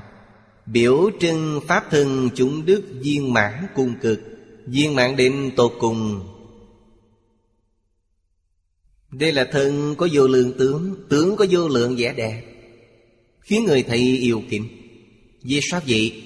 [0.66, 4.20] Biểu trưng pháp thân chúng đức viên mãn cung cực,
[4.66, 6.34] Viên mãn định tột cùng.
[9.12, 12.44] Đây là thân có vô lượng tướng Tướng có vô lượng vẻ đẹp,
[13.40, 14.68] Khiến người thấy yêu kính
[15.42, 16.24] Vì sao vậy?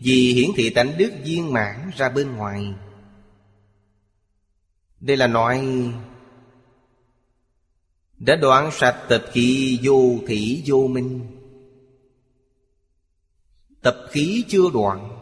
[0.00, 2.74] Vì hiển thị tánh đức viên mãn ra bên ngoài
[5.00, 5.66] Đây là nói,
[8.18, 11.20] Đã đoạn sạch tập khí vô thị vô minh
[13.82, 15.18] Tập khí chưa đoạn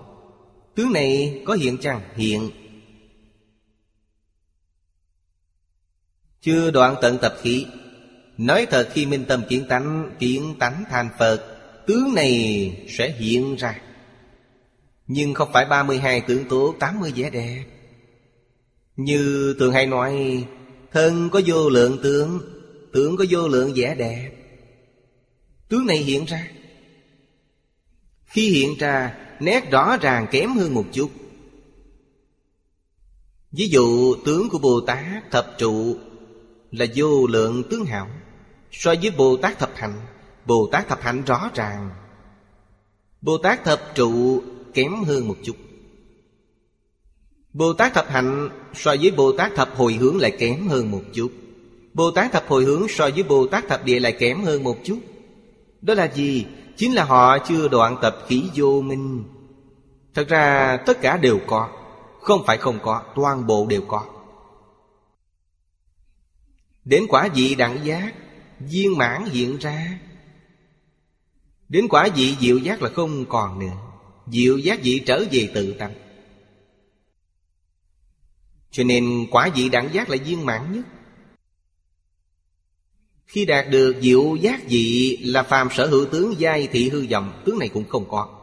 [0.74, 2.00] Tướng này có hiện chăng?
[2.16, 2.50] Hiện
[6.43, 7.66] Chưa đoạn tận tập khí.
[8.38, 13.57] Nói thật khi minh tâm kiến tánh Kiến tánh thành Phật, Tướng này sẽ hiện
[13.57, 13.80] ra.
[15.07, 17.64] Nhưng không phải 32 tướng tố 80 vẻ đẹp.
[18.97, 20.45] Như thường hay nói,
[20.93, 22.40] Thân có vô lượng tướng
[22.93, 24.30] Tướng có vô lượng vẻ đẹp.
[25.68, 26.51] Tướng này hiện ra.
[28.24, 31.11] Khi hiện ra, Nét rõ ràng kém hơn một chút.
[33.53, 35.97] Ví dụ, tướng của Bồ Tát thập trụ
[36.72, 38.08] là vô lượng tướng hảo.
[38.70, 39.94] So với Bồ Tát thập hạnh
[40.46, 41.90] Bồ Tát thập hạnh rõ ràng.
[43.20, 44.42] Bồ Tát thập trụ
[44.74, 45.56] kém hơn một chút.
[47.52, 51.02] Bồ Tát thập hạnh so với Bồ Tát thập hồi hướng lại kém hơn một
[51.12, 51.32] chút.
[51.94, 54.76] Bồ Tát thập hồi hướng so với Bồ Tát thập địa lại kém hơn một
[54.84, 54.98] chút.
[55.82, 56.46] Đó là gì?
[56.76, 59.24] Chính là họ chưa đoạn tập khí vô minh.
[60.14, 61.68] Thật ra tất cả đều có
[62.20, 64.04] Không phải không có, toàn bộ đều có.
[66.84, 68.14] Đến quả vị đẳng giác,
[68.70, 70.00] Viên mãn hiện ra.
[71.68, 73.76] Đến quả vị diệu giác là không còn nữa.
[74.26, 75.94] Diệu giác vị trở về tự tánh
[78.70, 80.84] Cho nên quả vị đẳng giác là viên mãn nhất.
[83.26, 87.42] Khi đạt được diệu giác vị Là phàm sở hữu tướng giai thị hư vọng,
[87.46, 88.38] Tướng này cũng không có.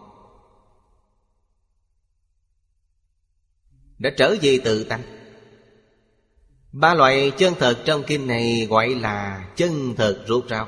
[3.99, 5.18] Đã trở về tự tánh
[6.71, 10.67] Ba loại chân thật trong kinh này gọi là chân thật rốt ráo.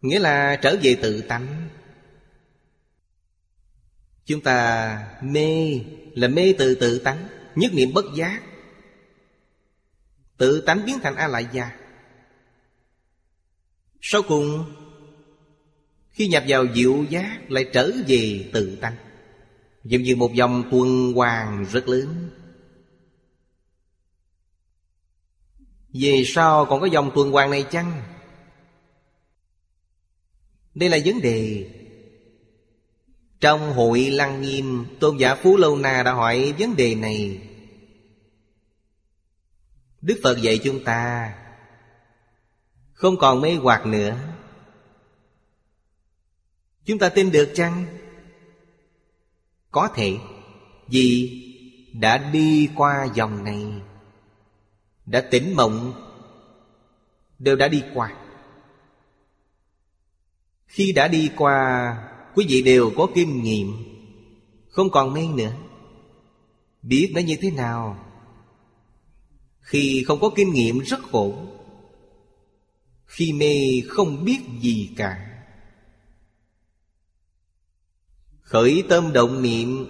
[0.00, 1.68] Nghĩa là trở về tự tánh.
[4.24, 5.80] Chúng ta mê
[6.14, 8.42] là mê từ tự tánh, Nhất niệm bất giác.
[10.36, 11.70] Tự tánh biến thành A lại gia
[14.00, 14.74] Sau cùng,
[16.10, 18.96] Khi nhập vào diệu giác Lại trở về tự tánh.
[19.84, 22.30] Giống như một dòng tuần hoàn rất lớn.
[26.00, 28.02] Về sau còn có dòng tuần hoàn này chăng?
[30.74, 31.70] Đây là vấn đề
[33.40, 37.40] Trong hội Lăng Nghiêm, Tôn giả Phú Lâu Na đã hỏi vấn đề này
[40.00, 41.34] Đức Phật dạy chúng ta,
[42.92, 44.16] Không còn mê hoặc nữa
[46.84, 47.86] Chúng ta tin được chăng?
[49.70, 50.16] Có thể,
[50.88, 51.42] Vì
[51.92, 53.64] đã đi qua dòng này
[55.06, 56.02] đã tỉnh mộng,
[57.38, 58.14] Đều đã đi qua.
[60.66, 63.72] Khi đã đi qua, Quý vị đều có kinh nghiệm,
[64.68, 65.52] Không còn mê nữa.
[66.82, 68.06] Biết nó như thế nào?
[69.60, 71.34] Khi không có kinh nghiệm rất khổ,
[73.06, 75.42] Khi mê không biết gì cả.
[78.40, 79.86] Khởi tâm động niệm,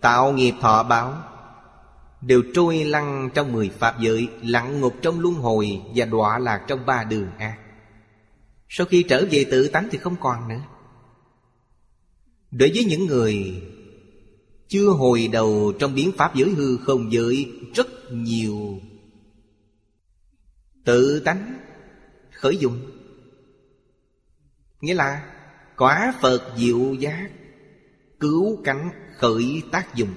[0.00, 1.35] Tạo nghiệp thọ báo.
[2.20, 6.64] Đều trôi lăn trong mười pháp giới Lặng ngục trong luân hồi Và đọa lạc
[6.68, 7.58] trong ba đường ác
[8.68, 10.60] Sau khi trở về tự tánh thì không còn nữa.
[12.50, 13.62] Đối với những người
[14.68, 18.80] Chưa hồi đầu trong biến pháp giới hư không giới, Rất nhiều
[20.84, 21.58] Tự tánh
[22.32, 22.90] khởi dụng.
[24.80, 25.32] Nghĩa là
[25.76, 27.30] Quả Phật diệu giác,
[28.20, 30.14] Cứu cánh khởi tác dụng.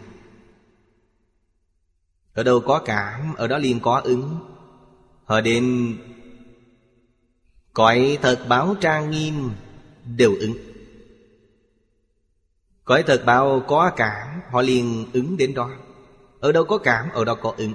[2.40, 4.40] Ở đâu có cảm, Ở đó liền có ứng.
[5.26, 5.96] Họ đến
[7.74, 9.50] Cõi thật báo trang nghiêm,
[10.18, 10.54] Đều ứng.
[12.84, 15.72] Cõi thật báo có cảm, Họ liền ứng đến đó.
[16.40, 17.74] Ở đâu có cảm, Ở đó có ứng.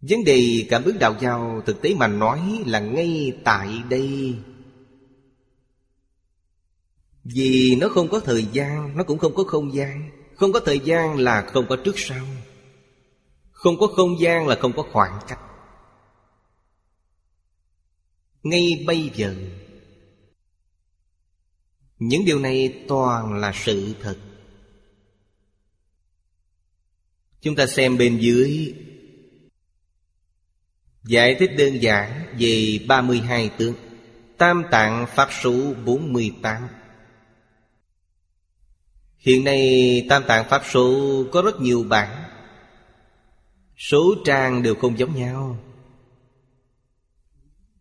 [0.00, 4.34] Vấn đề cảm ứng đạo giao Thực tế mà nói là ngay tại đây.
[7.24, 10.10] Vì nó không có thời gian, Nó cũng không có không gian.
[10.36, 12.26] Không có thời gian là không có trước sau.
[13.60, 15.38] Không có không gian là không có khoảng cách.
[18.42, 19.34] Ngay bây giờ,
[21.98, 24.18] Những điều này toàn là sự thật.
[27.40, 28.74] Chúng ta xem bên dưới.
[31.04, 33.74] Giải thích đơn giản về 32 tướng.
[34.38, 36.68] Tam tạng Pháp Số 48
[39.18, 42.19] Hiện nay Tam Tạng Pháp Số có rất nhiều bản.
[43.80, 45.56] Số trang đều không giống nhau.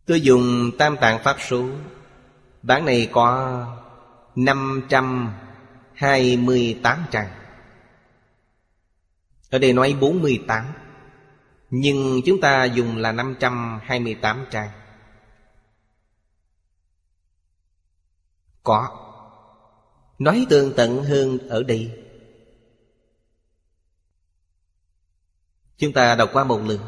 [0.05, 1.65] Tôi dùng Tam Tạng Pháp Số.
[2.61, 3.65] Bản này có
[4.35, 7.29] 528 trang.
[9.49, 10.65] Ở đây nói 48
[11.69, 14.69] Nhưng chúng ta dùng là 528 trang.
[18.63, 19.05] Có.
[20.19, 22.08] Nói tương tận hơn ở đây.
[25.79, 26.79] Chúng ta đọc qua một lần.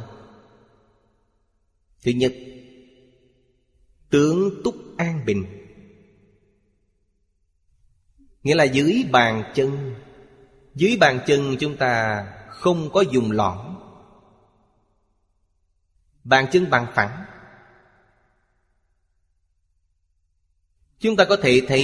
[2.03, 2.33] Thứ nhất,
[4.09, 5.45] Tướng túc an bình.
[8.43, 9.95] Nghĩa là dưới bàn chân.
[10.75, 13.75] Dưới bàn chân chúng ta không có dùng lõm.
[16.23, 17.25] Bàn chân bằng phẳng.
[20.99, 21.83] Chúng ta có thể thấy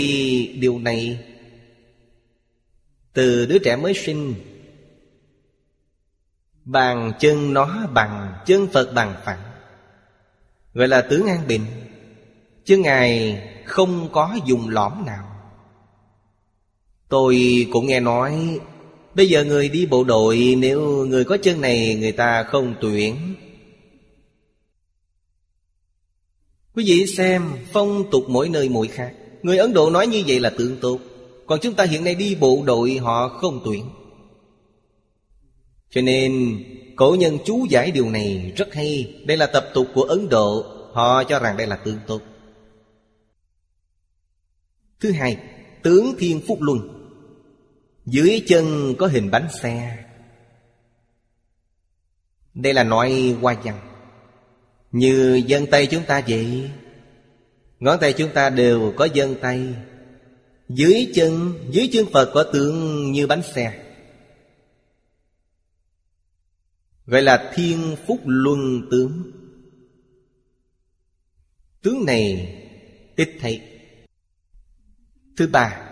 [0.60, 1.26] điều này
[3.14, 4.36] từ đứa trẻ mới sinh.
[6.68, 9.42] Bàn chân nó bằng, chân Phật bằng phẳng.
[10.74, 11.66] Gọi là tướng an bình.
[12.66, 15.28] Chứ Ngài không có dùng lõm nào.
[17.10, 18.60] Tôi cũng nghe nói,
[19.16, 23.16] Bây giờ người đi bộ đội, Nếu người có chân này, người ta không tuyển.
[26.76, 29.14] Quý vị xem, phong tục mỗi nơi mỗi khác.
[29.44, 31.00] Người Ấn Độ nói như vậy là tượng tốt.
[31.46, 33.86] Còn chúng ta hiện nay đi bộ đội, họ không tuyển.
[35.90, 36.64] Cho nên,
[36.96, 39.16] cổ nhân chú giải điều này rất hay.
[39.26, 40.66] Đây là tập tục của Ấn Độ.
[40.94, 42.22] Họ cho rằng đây là tương tốt
[45.00, 45.38] Thứ hai,
[45.84, 46.80] Tướng Thiên Phúc Luân.
[48.06, 49.98] Dưới chân có hình bánh xe.
[52.54, 53.80] Đây là nói hoa văn.
[54.92, 56.70] Như dân tay chúng ta vậy.
[57.80, 59.76] Ngón tay chúng ta đều có dân tay
[60.70, 63.87] dưới chân Dưới chân Phật có tượng như bánh xe.
[67.08, 69.32] Gọi là thiên phúc luân tướng.
[71.82, 72.54] Tướng này
[73.16, 73.62] ít thấy
[75.38, 75.92] Thứ ba,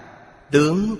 [0.51, 0.95] Tướng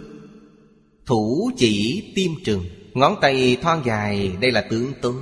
[1.06, 2.66] Thủ chỉ tim trường.
[2.94, 5.22] Ngón tay thon dài, Đây là tướng tốt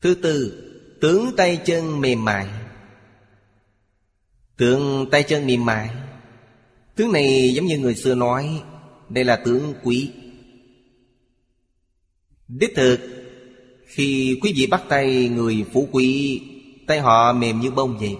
[0.00, 0.66] Thứ tư,
[1.00, 2.48] Tướng tay chân mềm mại.
[4.56, 5.90] Tướng tay chân mềm mại.
[6.96, 8.62] Tướng này giống như người xưa nói,
[9.08, 10.12] Đây là tướng quý.
[12.58, 12.98] Đích thực,
[13.86, 16.42] Khi quý vị bắt tay người phú quý,
[16.86, 18.16] Tay họ mềm như bông vậy.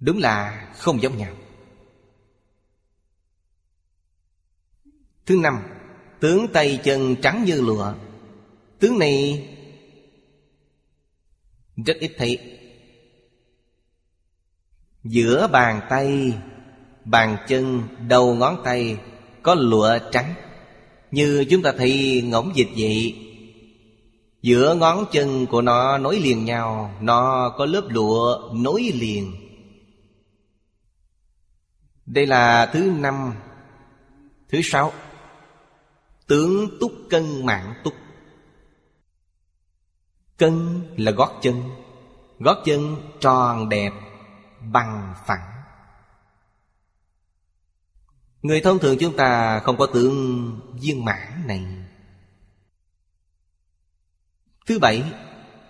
[0.00, 1.36] Đúng là không giống nhau.
[5.26, 5.62] Thứ năm,
[6.20, 7.94] Tướng tay chân trắng như lụa.
[8.78, 9.48] Tướng này
[11.76, 12.58] Rất ít thấy.
[15.04, 16.32] Giữa bàn tay,
[17.04, 18.98] Bàn chân, Đầu ngón tay
[19.42, 20.34] Có lụa trắng.
[21.14, 23.16] Như chúng ta thấy ngỗng dịch vậy,
[24.42, 29.34] Giữa ngón chân của nó nối liền nhau, Nó có lớp lụa nối liền.
[32.06, 33.34] Đây là thứ năm,
[34.48, 34.92] Thứ sáu,
[36.26, 37.94] Tướng túc cân mạng túc.
[40.36, 41.62] Cân là gót chân
[42.38, 43.92] Gót chân tròn đẹp,
[44.72, 45.53] Bằng phẳng.
[48.44, 51.66] Người thông thường chúng ta không có tướng viên mãn này.
[54.66, 55.02] Thứ bảy,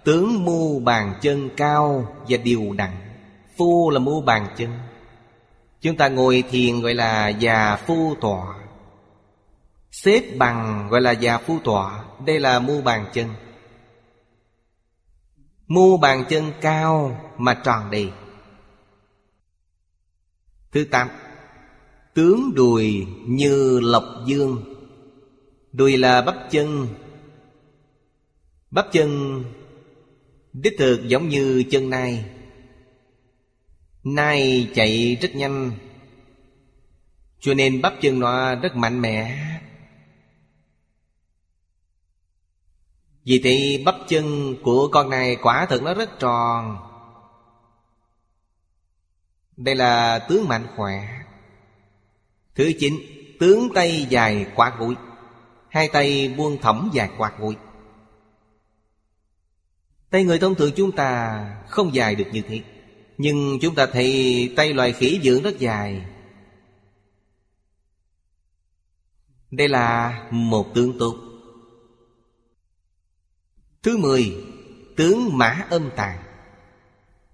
[0.04, 2.90] Tướng mu bàn chân cao và điều đặn
[3.56, 4.78] Phu là mu bàn chân.
[5.80, 8.54] Chúng ta ngồi thiền gọi là già phu tọa.
[9.90, 12.04] Xếp bằng gọi là già phu tọa.
[12.26, 13.28] Đây là mu bàn chân.
[15.66, 18.12] Mu bàn chân cao mà tròn đầy.
[20.72, 21.08] Thứ tám
[22.14, 24.64] Tướng đùi như lộc dương.
[25.72, 26.88] Đùi là bắp chân.
[28.70, 29.42] Bắp chân
[30.54, 32.24] Đích thực giống như chân nai.
[34.04, 35.70] Nai chạy rất nhanh,
[37.40, 39.38] Cho nên bắp chân nó rất mạnh mẽ.
[43.24, 46.76] Vì thế bắp chân của con này quả thực nó rất tròn.
[49.56, 51.13] Đây là tướng mạnh khỏe.
[52.54, 52.94] Thứ chín,
[53.40, 54.94] Tướng tay dài quạt gối.
[55.68, 57.56] Hai tay buông thõng dài quạt gối.
[60.10, 62.62] Tay người thông thường chúng ta không dài được như thế,
[63.18, 66.06] Nhưng chúng ta thấy tay loài khỉ dưỡng rất dài.
[69.50, 71.16] Đây là một tướng tốt.
[73.82, 74.34] Thứ mười,
[74.96, 76.18] Tướng mã âm tàng.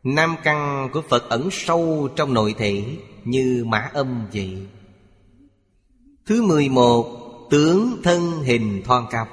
[0.02, 4.66] Nam căn của Phật ẩn sâu trong nội thể Như mã âm vậy.
[6.30, 7.06] Thứ mười một,
[7.50, 9.26] Tướng thân hình thon cao.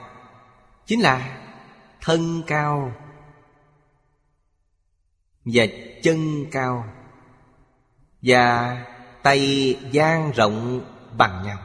[0.86, 1.38] Chính là
[2.02, 2.92] thân cao
[5.46, 5.66] Và
[6.04, 6.86] chân cao
[8.22, 8.78] Và
[9.24, 10.82] tay dang rộng
[11.18, 11.58] bằng nhau.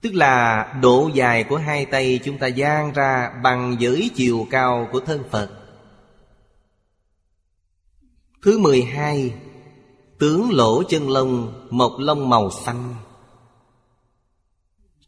[0.00, 4.88] Tức là độ dài của hai tay chúng ta dang ra bằng với chiều cao
[4.92, 5.50] của thân Phật.
[8.42, 9.34] Thứ mười hai,
[10.18, 12.94] Tướng lỗ chân lông Một lông màu xanh.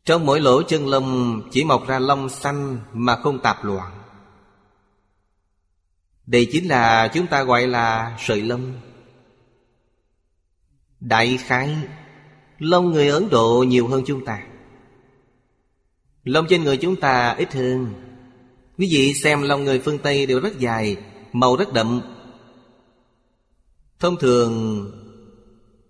[0.04, 3.92] Trong mỗi lỗ chân lông Chỉ mọc ra lông xanh Mà không tạp loạn.
[6.26, 8.72] Đây chính là chúng ta gọi là sợi lông.
[11.00, 11.76] Đại khái,
[12.58, 14.42] Lông người Ấn Độ nhiều hơn chúng ta.
[16.24, 17.94] Lông trên người chúng ta ít hơn.
[18.78, 20.96] Quý vị xem lông người phương Tây đều rất dài,
[21.32, 22.00] Màu rất đậm.
[23.98, 24.84] Thông thường,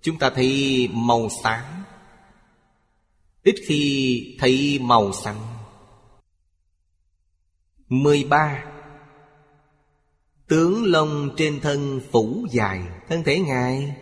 [0.02, 1.79] Chúng ta thấy màu sáng
[3.42, 5.40] Ít khi thấy màu xanh.
[7.88, 8.64] 13
[10.48, 13.96] Tướng lông trên thân phủ dài, Thân thể Ngài.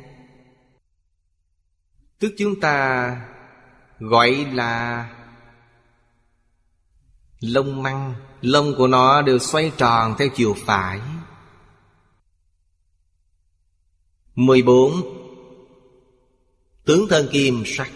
[2.19, 3.29] Tức chúng ta
[3.99, 5.09] gọi là
[7.41, 8.15] Lông măng.
[8.41, 11.01] Lông của nó đều xoay tròn theo chiều phải.
[14.35, 14.93] 14
[16.85, 17.91] Tướng thân kim sắc.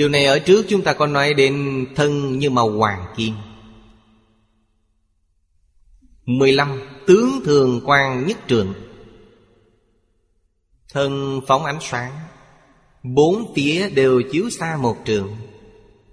[0.00, 3.34] Điều này ở trước chúng ta có nói đến thân như màu hoàng kim.
[6.24, 6.80] 15.
[7.06, 8.74] Tướng thường quan nhất trường.
[10.92, 12.12] Thân phóng ánh sáng.
[13.02, 15.36] Bốn phía đều chiếu xa một trường.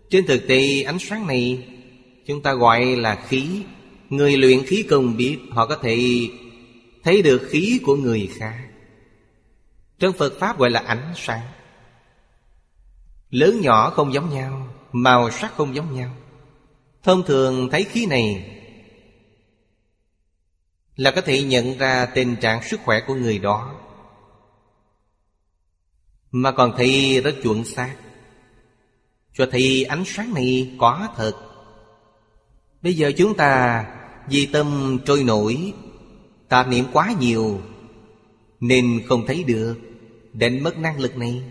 [0.09, 1.67] Trên thực tế, ánh sáng này
[2.25, 3.63] Chúng ta gọi là khí.
[4.09, 6.27] Người luyện khí công biết, Họ có thể
[7.03, 8.67] thấy được khí của người khác.
[9.99, 11.56] Trong Phật Pháp gọi là ánh sáng.
[13.29, 16.15] Lớn nhỏ không giống nhau, Màu sắc không giống nhau.
[17.03, 18.53] Thông thường thấy khí này
[20.95, 23.75] Là có thể nhận ra tình trạng sức khỏe của người đó,
[26.31, 27.95] Mà còn thấy rất chuẩn xác.
[29.33, 31.33] Cho thấy ánh sáng này có thật.
[32.81, 33.85] Bây giờ chúng ta,
[34.29, 35.73] Vì tâm trôi nổi,
[36.49, 37.61] Tạp niệm quá nhiều,
[38.59, 39.75] Nên không thấy được
[40.33, 41.43] Định mất năng lực này.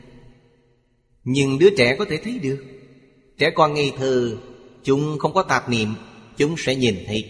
[1.29, 2.65] Nhưng đứa trẻ có thể thấy được.
[3.39, 4.37] Trẻ con ngây thơ,
[4.85, 5.95] Chúng không có tạp niệm,
[6.37, 7.25] Chúng sẽ nhìn thấy.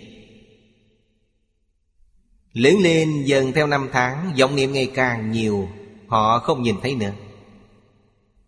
[2.52, 5.68] Lớn lên dần theo năm tháng, vọng niệm ngày càng nhiều,
[6.06, 7.12] Họ không nhìn thấy nữa.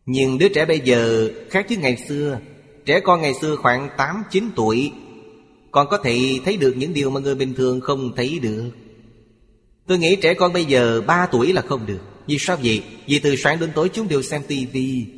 [0.06, 2.40] Nhưng đứa trẻ bây giờ khác chứ ngày xưa.
[2.84, 4.92] Trẻ con ngày xưa khoảng 8-9 tuổi,
[5.70, 8.70] Còn có thể thấy được những điều mà người bình thường không thấy được.
[9.86, 12.00] Tôi nghĩ trẻ con bây giờ 3 tuổi là không được.
[12.26, 12.82] Vì sao vậy?
[13.06, 15.17] Vì từ sáng đến tối chúng đều xem tivi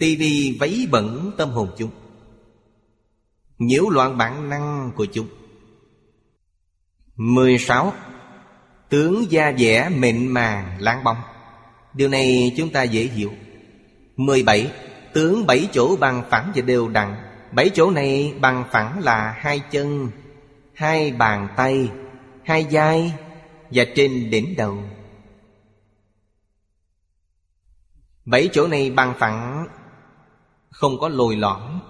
[0.00, 1.90] tivi vấy bẩn tâm hồn chúng.
[3.58, 5.26] Nhiễu loạn bản năng của chúng.
[7.16, 7.92] 16.
[8.88, 11.16] Tướng da dẻ mịn màng láng bóng
[11.94, 13.32] Điều này chúng ta dễ hiểu.
[14.16, 14.72] 17.
[15.14, 17.14] Tướng bảy chỗ bằng phẳng và đều đặn.
[17.52, 20.10] Bảy chỗ này bằng phẳng là hai chân,
[20.74, 21.90] Hai bàn tay,
[22.44, 23.12] Hai vai
[23.70, 24.78] Và trên đỉnh đầu.
[28.24, 29.66] Bảy chỗ này bằng phẳng
[30.70, 31.80] không có lồi lõm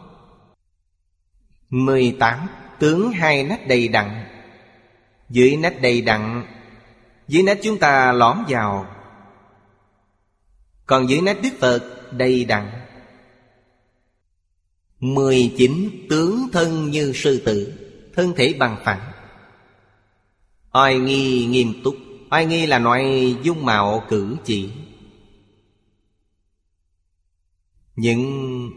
[1.70, 2.48] 18.
[2.78, 4.24] Tướng hai nách đầy đặn
[5.28, 6.46] Dưới nách đầy đặn,
[7.28, 8.86] Dưới nách chúng ta lõm vào
[10.86, 12.70] Còn dưới nách Đức Phật đầy đặn
[15.00, 16.06] 19.
[16.10, 17.72] Tướng thân như sư tử,
[18.14, 19.12] Thân thể bằng phẳng
[20.72, 21.94] Oai nghi nghiêm túc,
[22.30, 24.70] Oai nghi là loại dung mạo cử chỉ
[27.96, 28.70] Những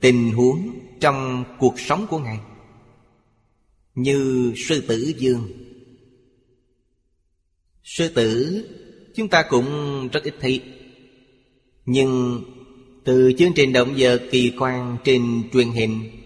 [0.00, 2.40] tình huống trong cuộc sống của Ngài.
[3.94, 5.48] Như sư tử dương.
[7.82, 8.64] Sư tử,
[9.14, 9.68] chúng ta cũng
[10.12, 10.62] rất ít thấy.
[11.86, 12.42] Nhưng
[13.04, 16.22] từ chương trình động vật kỳ quan trên truyền hình,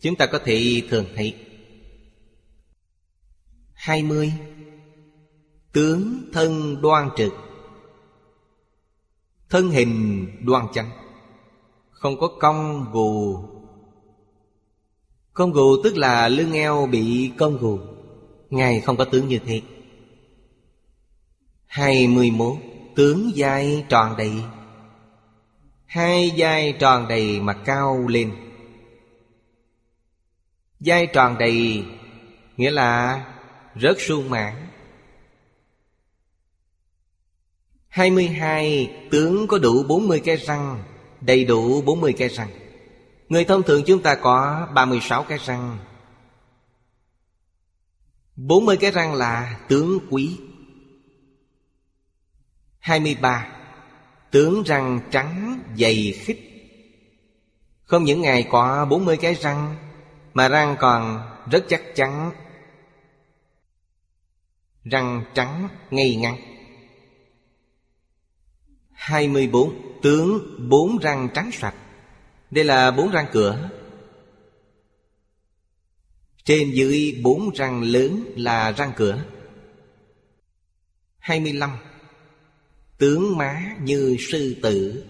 [0.00, 1.34] Chúng ta có thể thường thấy.
[3.72, 4.32] Hai mươi.
[5.72, 7.32] Tướng thân đoan trực.
[9.50, 10.90] Thân hình đoan chánh.
[12.00, 13.38] Không có cong gù.
[15.32, 17.78] Cong gù tức là lưng eo bị cong gù.
[18.50, 19.62] Ngài không có tướng như thế.
[21.66, 22.56] Hai mươi mốt.
[22.96, 24.32] Tướng dai tròn đầy.
[25.86, 28.32] Hai dai tròn đầy mà cao lên.
[30.80, 31.84] Dai tròn đầy
[32.56, 33.24] Nghĩa là
[33.74, 34.54] rất sung mãn.
[37.88, 40.89] 22 tướng có đủ 40 cái răng.
[41.20, 42.48] Đầy đủ 40 cái răng.
[43.28, 45.78] Người thông thường chúng ta có 36 cái răng.
[48.36, 50.38] 40 cái răng là tướng quý.
[52.78, 53.46] 23
[54.30, 56.40] Tướng răng trắng dày khích
[57.84, 59.76] Không những ngày có 40 cái răng,
[60.34, 62.30] Mà răng còn rất chắc chắn.
[64.84, 66.49] Răng trắng ngay ngắn.
[69.00, 69.98] 24.
[70.02, 71.74] Tướng bốn răng trắng sạch
[72.50, 73.70] Đây là bốn răng cửa
[76.44, 79.24] Trên dưới bốn răng lớn là răng cửa
[81.18, 81.70] 25.
[82.98, 85.04] Tướng má như sư tử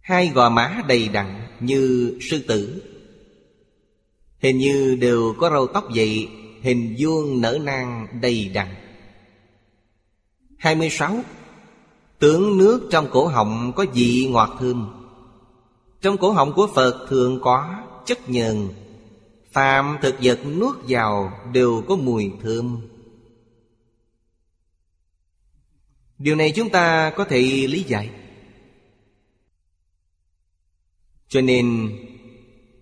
[0.00, 2.82] Hai gò má đầy đặn như sư tử
[4.38, 6.28] Hình như đều có râu tóc dậy
[6.62, 8.74] Hình vuông nở nang đầy đặn
[10.58, 11.24] 26.
[12.18, 14.88] Tướng nước trong cổ họng có vị ngọt thơm
[16.00, 18.68] Trong cổ họng của Phật thường có chất nhờn.
[19.52, 22.80] Phạm thực vật nuốt vào đều có mùi thơm.
[26.18, 28.10] Điều này chúng ta có thể lý giải.
[31.28, 31.96] Cho nên,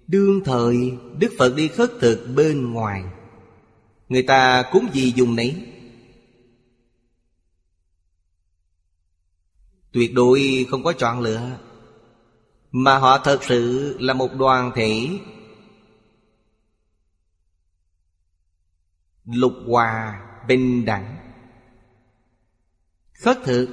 [0.07, 3.05] Đương thời Đức Phật đi khất thực bên ngoài,
[4.09, 5.55] Người ta cúng gì dùng nấy.
[9.97, 11.59] Tuyệt đối không có chọn lựa.
[12.73, 15.09] Mà họ thật sự là một đoàn thể.
[19.25, 21.17] Lục hòa bình đẳng.
[23.13, 23.69] Khất thực,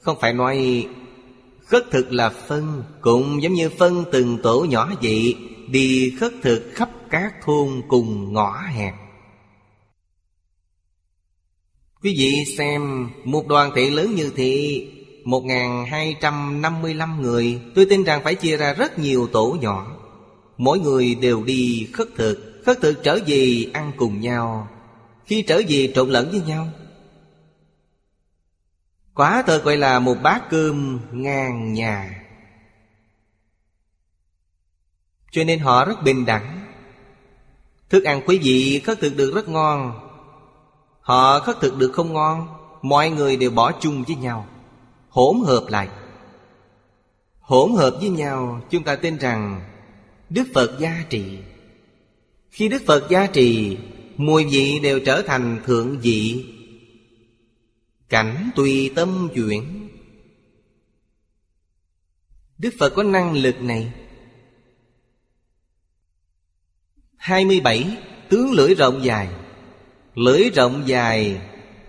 [0.00, 0.88] Không phải nói
[1.66, 5.36] Khất thực là phân, Cũng giống như phân từng tổ nhỏ vậy,
[5.68, 8.94] Đi khất thực khắp các thôn cùng ngõ hẹp.
[12.02, 14.84] Quý vị xem một đoàn thể lớn như thế
[15.28, 19.96] 1.255 người, Tôi tin rằng phải chia ra rất nhiều tổ nhỏ.
[20.56, 24.68] Mỗi người đều đi khất thực Khất thực trở về ăn cùng nhau.
[25.24, 26.68] Khi trở về trộn lẫn với nhau.
[29.14, 32.24] Quá thật gọi là một bát cơm ngang nhà.
[35.30, 36.66] Cho nên họ rất bình đẳng.
[37.90, 40.00] Thức ăn quý vị khất thực được rất ngon.
[41.00, 42.48] Họ khất thực được không ngon,
[42.82, 44.46] Mọi người đều bỏ chung với nhau.
[45.08, 45.88] Hỗn hợp lại.
[47.40, 49.60] Hỗn hợp với nhau, Chúng ta tin rằng
[50.30, 51.38] Đức Phật gia trị
[52.50, 53.76] Khi Đức Phật gia trì,
[54.16, 56.46] Mùi vị đều trở thành thượng vị.
[58.08, 59.88] Cảnh tùy tâm chuyển.
[62.58, 63.92] Đức Phật có năng lực này.
[67.16, 67.96] 27.
[68.28, 69.28] Tướng lưỡi rộng dài.
[70.14, 71.40] Lưỡi rộng dài,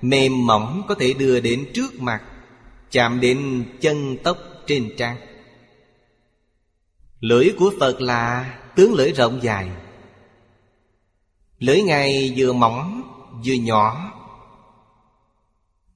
[0.02, 2.24] Mềm mỏng có thể đưa đến trước mặt.
[2.92, 4.38] Chạm đến chân tóc
[4.68, 5.18] trên trang.
[7.20, 9.70] Lưỡi của Phật là tướng lưỡi rộng dài.
[11.60, 13.02] Lưỡi Ngài vừa mỏng,
[13.46, 14.14] vừa nhỏ,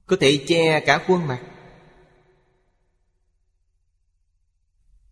[0.06, 1.40] Có thể che cả khuôn mặt.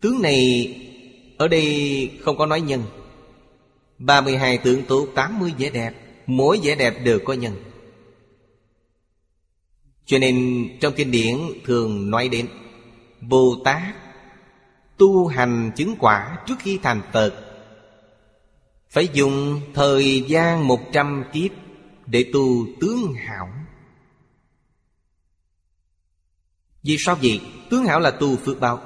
[0.00, 0.68] Tướng này
[1.38, 2.82] ở đây không có nói nhân.
[3.98, 5.92] 32 tướng tốt 80 vẻ đẹp,
[6.26, 7.71] Mỗi vẻ đẹp đều có nhân.
[10.12, 12.48] Cho nên trong kinh điển thường nói đến
[13.20, 13.94] Bồ Tát
[14.96, 17.34] tu hành chứng quả trước khi thành Phật.
[18.90, 21.50] Phải dùng thời gian một trăm kiếp
[22.06, 23.48] Để tu tướng hảo.
[26.82, 27.40] Vì sao vậy?
[27.70, 28.80] Tướng hảo là tu phước báo.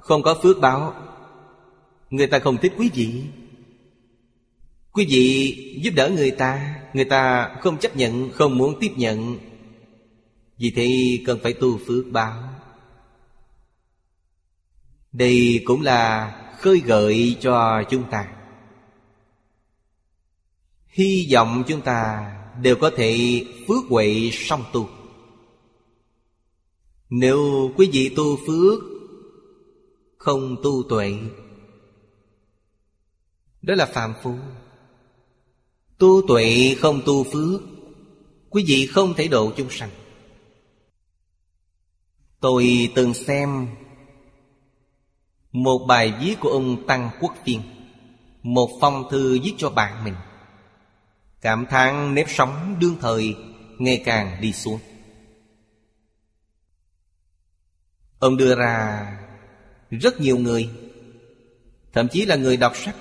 [0.00, 0.94] Không có phước báo,
[2.10, 3.24] Người ta không thích quý vị.
[4.92, 9.49] Quý vị giúp đỡ người ta Người ta không chấp nhận, Không muốn tiếp nhận.
[10.60, 12.42] Vì thế cần phải tu phước báo.
[15.12, 18.32] Đây cũng là khơi gợi cho chúng ta.
[20.88, 22.32] Hy vọng chúng ta
[22.62, 24.88] đều có thể phước huệ song tu.
[27.10, 28.80] Nếu quý vị tu phước,
[30.16, 31.18] Không tu tuệ,
[33.62, 34.34] Đó là phạm phu.
[35.98, 37.60] Tu tuệ không tu phước,
[38.50, 39.90] Quý vị không thể độ chúng sanh.
[42.40, 43.68] Tôi từng xem
[45.52, 47.62] Một bài viết của ông Tăng Quốc Phiên,
[48.42, 50.14] Một phong thư viết cho bạn mình.
[51.40, 53.36] Cảm thán nếp sống đương thời
[53.78, 54.80] Ngày càng đi xuống.
[58.18, 59.06] Ông đưa ra
[59.90, 60.70] rất nhiều người,
[61.92, 62.96] Thậm chí là người đọc sách,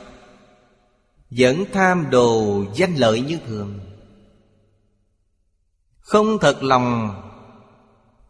[1.29, 3.79] vẫn tham đồ danh lợi như thường.
[5.99, 7.15] Không thật lòng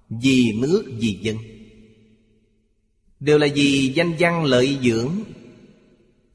[0.10, 1.38] vì nước, vì dân.
[3.20, 5.12] Đều là vì danh văn lợi dưỡng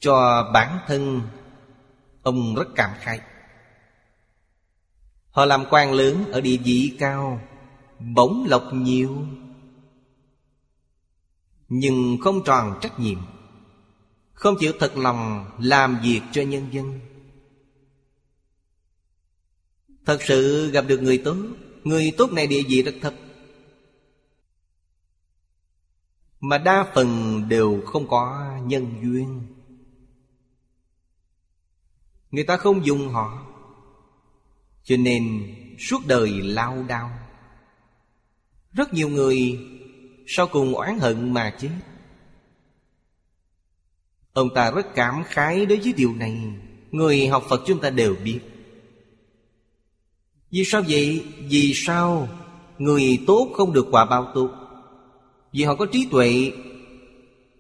[0.01, 1.21] Cho bản thân
[2.23, 3.21] Ông rất cảm khai
[5.31, 7.41] Họ làm quan lớn ở địa vị cao,
[8.15, 9.27] Bổng lộc nhiều,
[11.69, 13.19] Nhưng không tròn trách nhiệm,
[14.33, 17.01] không chịu thật lòng làm việc cho nhân dân.
[20.07, 21.37] Thật sự gặp được người tốt
[21.85, 23.15] Người tốt này địa vị rất thấp.
[26.47, 29.43] Mà đa phần đều không có nhân duyên
[32.31, 33.47] Người ta không dùng họ,
[34.83, 37.11] Cho nên suốt đời lao đao
[38.73, 39.59] Rất nhiều người
[40.27, 41.71] Sau cùng oán hận mà chết
[44.33, 46.53] Ông ta rất cảm khái đối với điều này,
[46.91, 48.41] Người học Phật chúng ta đều biết
[50.51, 51.27] Vì sao vậy?
[51.39, 52.29] Vì sao
[52.79, 54.64] người tốt không được quả báo tốt?
[55.55, 56.53] Vì họ có trí tuệ,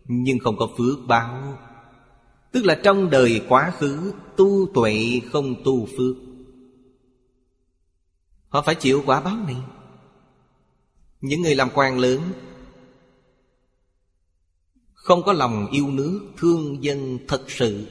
[0.04, 1.58] Nhưng không có phước báo.
[2.52, 6.16] Tức là trong đời quá khứ, Tu tuệ không tu phước.
[8.48, 9.56] Họ phải chịu quả báo này.
[11.20, 12.20] Những người làm quan lớn,
[14.92, 17.86] không có lòng yêu nước, Thương dân thật sự.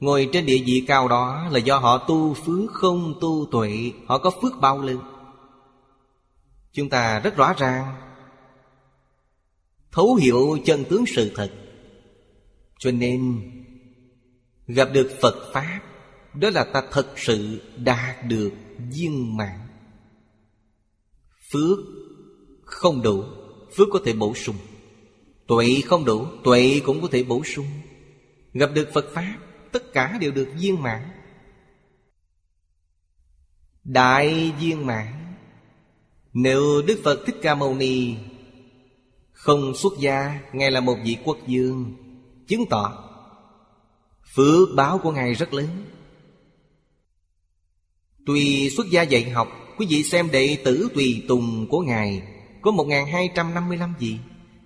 [0.00, 4.18] Ngồi trên địa vị cao đó Là do họ tu phước không tu tuệ, Họ
[4.18, 4.98] có phước bao lớn.
[6.72, 8.05] Chúng ta rất rõ ràng
[9.96, 11.52] Thấu hiểu chân tướng sự thật.
[12.78, 13.50] Cho nên,
[14.66, 15.80] Gặp được Phật Pháp,
[16.34, 19.58] Đó là ta thật sự đạt được viên mãn.
[21.52, 21.78] Phước
[22.64, 23.24] không đủ,
[23.76, 24.56] Phước có thể bổ sung.
[25.46, 27.66] Tuệ không đủ, Tuệ cũng có thể bổ sung.
[28.52, 29.38] Gặp được Phật Pháp,
[29.72, 31.02] Tất cả đều được viên mãn.
[33.84, 35.34] Đại viên mãn.
[36.32, 38.14] Nếu Đức Phật Thích Ca Mâu Ni
[39.36, 41.94] không xuất gia, Ngài là một vị quốc dương,
[42.46, 43.04] Chứng tỏ
[44.34, 45.66] Phước báo của Ngài rất lớn.
[48.26, 49.48] Tùy xuất gia dạy học,
[49.78, 52.22] Quý vị xem đệ tử tùy tùng của Ngài
[52.62, 54.16] Có 1255 vị.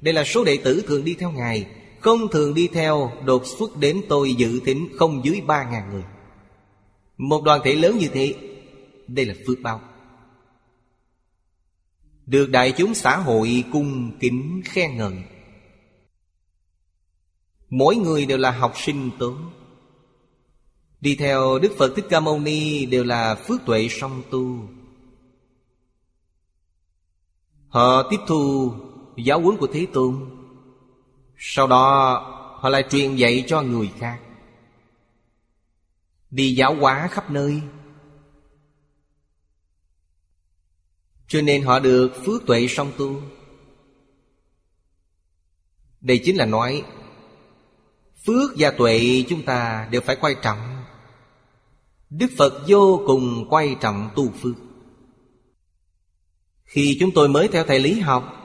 [0.01, 1.67] Đây là số đệ tử thường đi theo Ngài,
[2.01, 6.05] Không thường đi theo đột xuất đến tôi dự tính không dưới ba ngàn người.
[7.17, 8.35] Một đoàn thể lớn như thế,
[9.09, 9.81] Đây là phước báo.
[12.31, 15.15] Được đại chúng xã hội cung kính khen ngợi.
[17.71, 19.37] Mỗi người đều là học sinh tốt
[21.01, 24.69] Đi theo Đức Phật Thích Ca Mâu Ni đều là phước tuệ song tu.
[27.69, 28.73] Họ tiếp thu
[29.17, 30.31] giáo huấn của Thế Tôn.
[31.37, 32.15] Sau đó,
[32.61, 34.21] họ lại truyền dạy cho người khác.
[36.31, 37.63] Đi giáo hóa khắp nơi.
[41.31, 43.23] Cho nên họ được phước tuệ song tu.
[46.01, 46.85] Đây chính là nói,
[48.27, 50.59] Phước và tuệ chúng ta đều phải quan trọng
[52.11, 54.55] Đức Phật vô cùng quan trọng tu phước.
[56.65, 58.37] Khi chúng tôi mới theo thầy lý học,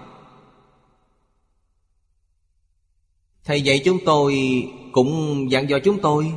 [3.43, 6.33] Thầy dạy chúng tôi cũng dặn dò chúng tôi,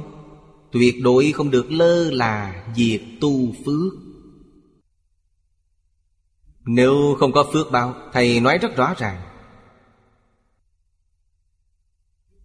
[0.71, 4.08] Tuyệt đối không được lơ là việc tu phước.
[6.71, 9.23] Nếu không có phước báo, Thầy nói rất rõ ràng.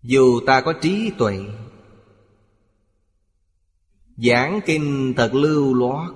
[0.04, 1.40] Dù ta có trí tuệ,
[4.18, 6.12] Giảng kinh thật lưu loát,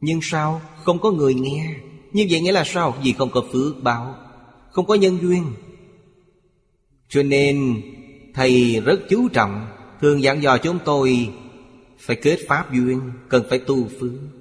[0.00, 1.74] Nhưng sao không có người nghe?
[2.12, 2.94] Như vậy nghĩa là sao?
[3.02, 4.14] Vì không có phước báo,
[4.70, 5.52] Không có nhân duyên.
[7.08, 7.82] Cho nên,
[8.34, 9.66] Thầy rất chú trọng,
[10.00, 11.30] Thường dặn dò chúng tôi
[11.98, 14.35] Phải kết pháp duyên, Cần phải tu phước.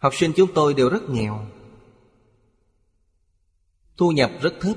[0.00, 1.46] Học sinh chúng tôi đều rất nghèo.
[3.96, 4.76] Thu nhập rất thấp.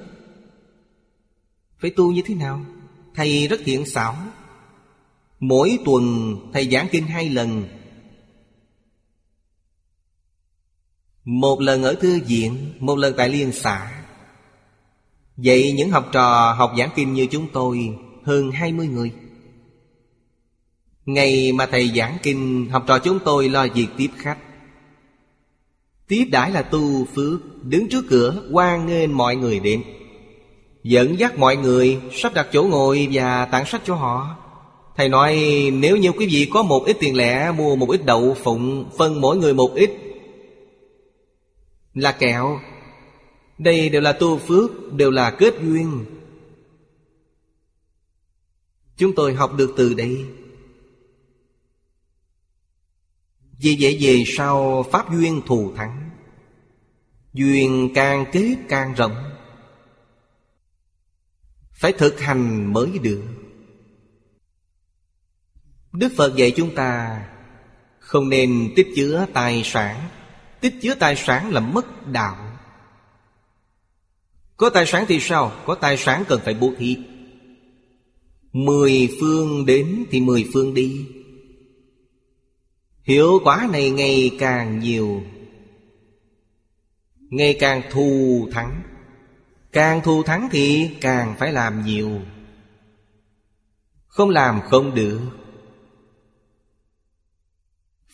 [1.77, 2.65] Phải tu như thế nào?
[3.15, 4.15] Thầy rất thiện xảo.
[5.39, 7.65] Mỗi tuần thầy giảng kinh hai lần.
[11.23, 14.03] Một lần ở thư viện, Một lần tại liên xã.
[15.37, 19.13] Vậy những học trò học giảng kinh như chúng tôi, Hơn 20 người.
[21.05, 24.52] Ngày mà thầy giảng kinh, Học trò chúng tôi lo việc tiếp khách.
[26.13, 29.83] Tiếp đãi là tu phước, Đứng trước cửa, hoan nghênh mọi người đến.
[30.83, 34.35] Dẫn dắt mọi người, Sắp đặt chỗ ngồi và tặng sách cho họ.
[34.97, 35.35] Thầy nói,
[35.73, 39.21] nếu như quý vị có một ít tiền lẻ, Mua một ít đậu phụng, Phân
[39.21, 39.91] mỗi người một ít.
[41.93, 42.59] Là kẹo.
[43.57, 46.05] Đây đều là tu phước, Đều là kết duyên.
[48.97, 50.25] Chúng tôi học được từ đây.
[53.63, 56.09] Vì vậy về sau Pháp duyên thù thắng.
[57.33, 59.15] Duyên càng kết càng rộng.
[61.71, 63.23] Phải thực hành mới được.
[65.91, 67.21] Đức Phật dạy chúng ta
[67.99, 70.09] Không nên tích chứa tài sản.
[70.61, 72.59] Tích chứa tài sản là mất đạo.
[74.57, 75.51] Có tài sản thì sao?
[75.65, 76.97] Có tài sản cần phải bố thí.
[78.53, 81.05] Mười phương đến thì mười phương đi.
[83.03, 85.23] Hiệu quả này ngày càng nhiều,
[87.33, 88.81] Ngày càng thù thắng.
[89.71, 92.21] Càng thù thắng thì càng phải làm nhiều.
[94.07, 95.21] Không làm không được.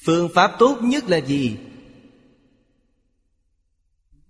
[0.05, 1.57] Phương pháp tốt nhất là gì?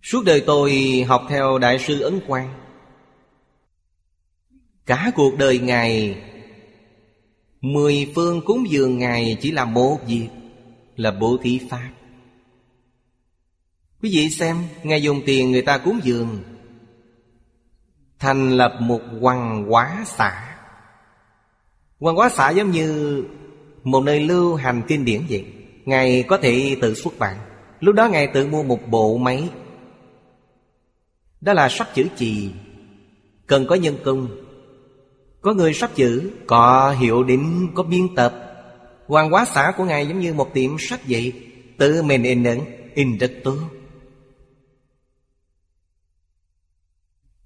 [0.02, 2.60] Suốt đời tôi học theo Đại sư Ấn Quang.
[4.86, 6.22] Cả cuộc đời Ngài,
[7.61, 10.27] Mười phương cúng dường Ngài chỉ là một việc.
[10.99, 11.89] Là bố thí Pháp.
[14.01, 16.43] Quý vị xem Ngài dùng tiền người ta cúng dường
[18.19, 20.57] Thành lập một hoàng hóa xã.
[21.99, 23.23] Hoàng hóa xã giống như
[23.84, 25.45] Một nơi lưu hành kinh điển vậy.
[25.85, 27.38] Ngài có thể tự xuất bản.
[27.80, 29.49] Lúc đó Ngài tự mua một bộ máy.
[31.41, 32.51] Đó là sách chữ chì.
[33.47, 34.27] Cần có nhân công.
[35.41, 38.48] Có người sắp chữ Có hiệu đỉnh, có biên tập.
[39.10, 41.34] Hoàng hóa xã của Ngài giống như một tiệm sách vậy.
[41.77, 42.60] Tự mình in ấn,
[42.95, 43.57] In rất tốt.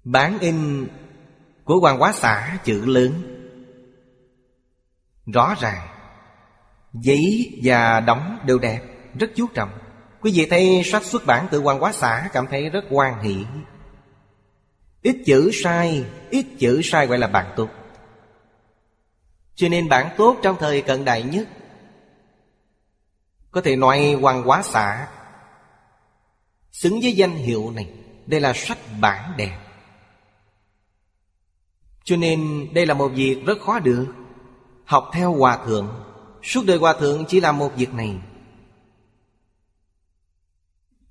[0.04, 0.86] Bán in
[1.64, 3.12] của hoàng hóa xã chữ lớn.
[5.26, 5.88] Rõ ràng
[6.92, 8.80] Giấy và đóng đều đẹp,
[9.18, 9.70] Rất chú trọng.
[10.20, 13.44] Quý vị thấy sách xuất bản từ quan hóa xã Cảm thấy rất quan hỷ.
[15.02, 17.68] Ít chữ sai, Ít chữ sai gọi là bản tốt.
[19.54, 21.48] Cho nên bản tốt trong thời cận đại nhất.
[23.50, 25.08] Có thể nói quan hóa xã
[26.72, 27.90] Xứng với danh hiệu này.
[28.26, 29.58] Đây là sách bản đẹp
[32.04, 34.06] Cho nên đây là một việc rất khó được.
[34.84, 36.04] Học theo hòa thượng.
[36.42, 38.18] Suốt đời Hòa Thượng chỉ làm một việc này.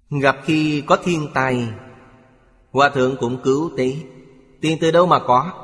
[0.09, 1.69] Gặp khi có thiên tai
[2.71, 3.95] Hòa Thượng cũng cứu tế.
[4.61, 5.62] Tiền từ đâu mà có?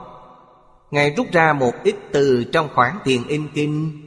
[0.91, 4.06] Ngài rút ra một ít từ trong khoản tiền in kinh.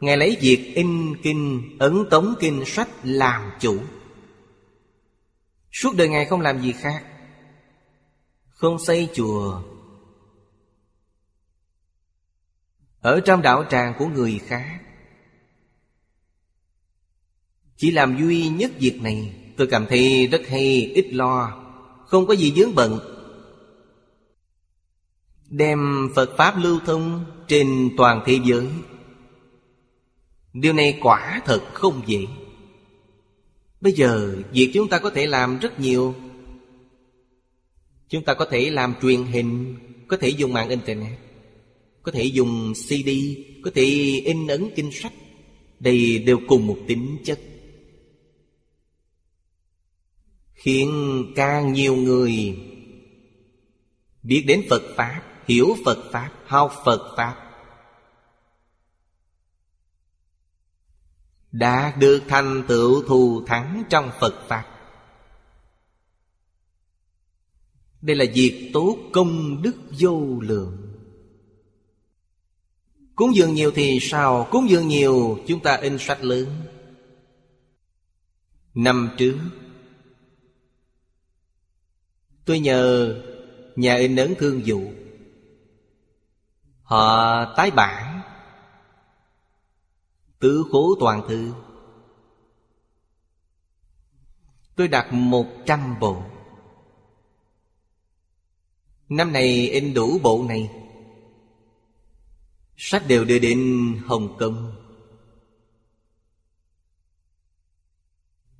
[0.00, 3.80] Ngài lấy việc in kinh, ấn tống kinh sách làm chủ.
[5.72, 7.04] Suốt đời Ngài không làm gì khác.
[8.48, 9.62] Không xây chùa.
[13.00, 14.80] Ở trong đạo tràng của người khác.
[17.76, 19.34] Chỉ làm duy nhất việc này.
[19.56, 21.64] Tôi cảm thấy rất hay ít lo.
[22.06, 23.17] Không có gì dướng bận.
[25.50, 28.66] Đem Phật Pháp lưu thông trên toàn thế giới.
[30.52, 32.26] Điều này quả thật không dễ.
[33.80, 36.14] Bây giờ, việc chúng ta có thể làm rất nhiều.
[38.08, 39.76] Chúng ta có thể làm truyền hình,
[40.08, 41.18] Có thể dùng mạng Internet,
[42.02, 43.08] Có thể dùng CD
[43.62, 43.84] Có thể
[44.24, 45.12] in ấn kinh sách.
[45.80, 47.40] Đây đều cùng một tính chất.
[50.54, 50.88] Khiến
[51.36, 52.58] càng nhiều người
[54.22, 57.44] Biết đến Phật Pháp Hiểu Phật Pháp Học Phật Pháp.
[61.52, 64.64] Đã được thành tựu thù thắng trong Phật Pháp.
[68.00, 70.94] Đây là việc tốt công đức vô lượng.
[73.14, 74.48] Cúng dường nhiều thì sao?
[74.50, 76.46] Cúng dường nhiều, chúng ta in sách lớn.
[78.74, 79.38] Năm trước,
[82.48, 83.14] Tôi nhờ
[83.76, 84.92] nhà in ấn thương vụ
[86.88, 88.20] Họ tái bản.
[90.38, 91.52] Tứ khố toàn thư.
[94.76, 96.22] Tôi đặt một trăm bộ.
[99.08, 100.70] Năm này in đủ bộ này.
[102.76, 103.60] Sách đều đưa đến
[104.06, 104.72] Hồng Kông.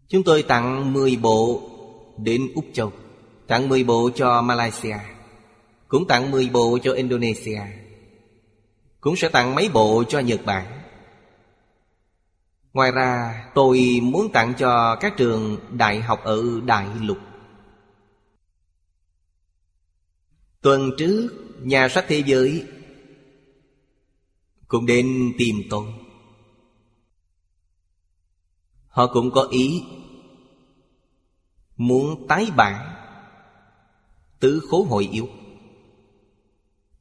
[0.08, 1.62] Chúng tôi tặng 10 bộ
[2.18, 2.92] đến Úc Châu.
[3.46, 4.96] Tặng 10 bộ cho Malaysia.
[5.88, 7.87] Cũng tặng 10 bộ cho Indonesia.
[9.08, 10.80] Cũng sẽ tặng mấy bộ cho Nhật Bản.
[12.72, 17.18] Ngoài ra, tôi muốn tặng cho các trường đại học ở Đại Lục.
[20.60, 21.28] Tuần trước,
[21.60, 22.66] nhà sách thế giới
[24.66, 25.86] Cũng đến tìm tôi.
[28.88, 29.82] Họ cũng có ý
[31.76, 32.94] Muốn tái bản
[34.40, 35.28] Tứ khố hội yếu.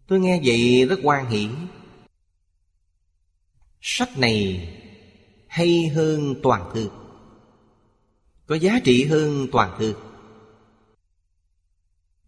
[0.07, 1.49] Tôi nghe vậy rất quan hỷ.
[3.89, 4.69] Sách này
[5.47, 6.89] hay hơn toàn thư.
[8.45, 9.95] Có giá trị hơn toàn thư.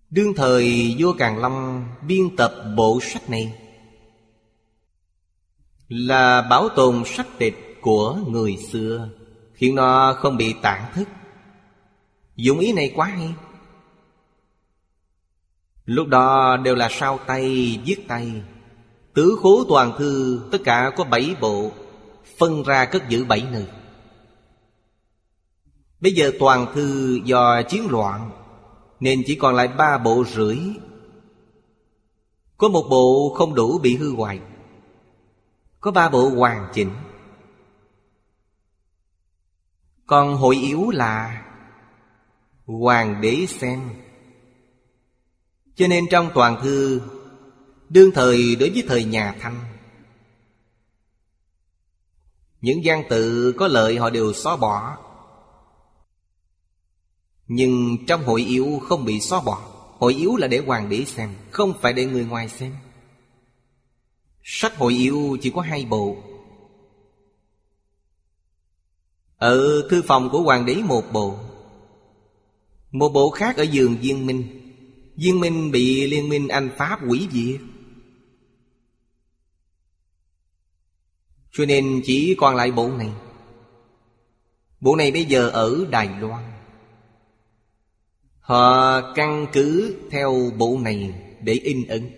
[0.09, 3.53] Đương thời vua Càn Long biên tập bộ sách này
[5.87, 9.09] Là bảo tồn sách tịch của người xưa
[9.53, 11.07] Khiến nó không bị tản thức.
[12.35, 13.33] Dụng ý này quá hay.
[15.85, 18.41] Lúc đó đều là sao tay, viết tay
[19.13, 21.71] Tứ khố toàn thư, Tất cả có bảy bộ,
[22.37, 23.67] Phân ra cất giữ bảy nơi.
[25.99, 28.31] Bây giờ toàn thư do chiến loạn,
[28.99, 30.59] Nên chỉ còn lại ba bộ rưỡi.
[32.57, 34.39] Có một bộ không đủ bị hư hoại,
[35.79, 36.91] Có ba bộ hoàn chỉnh.
[40.07, 41.45] Còn hội yếu là
[42.65, 43.89] Hoàng đế xem.
[45.75, 47.01] Cho nên trong toàn thư
[47.89, 49.59] Đương thời đối với thời nhà Thanh.
[52.61, 54.97] Những gian tự có lợi họ đều xóa bỏ.
[57.47, 59.61] Nhưng trong hội yếu không bị xóa bỏ.
[59.97, 62.75] Hội yếu là để hoàng đế xem, Không phải để người ngoài xem.
[64.43, 66.17] Sách hội yếu chỉ có hai bộ.
[69.37, 71.37] Ở thư phòng của hoàng đế một bộ.
[72.91, 74.43] Một bộ khác ở giường viên minh.
[75.15, 77.68] Viên minh bị liên minh Anh Pháp quỷ diệt.
[81.51, 83.11] Cho nên chỉ còn lại bộ này.
[84.81, 86.43] Bộ này bây giờ ở Đài Loan.
[88.39, 92.11] Họ căn cứ theo bộ này để in ấn.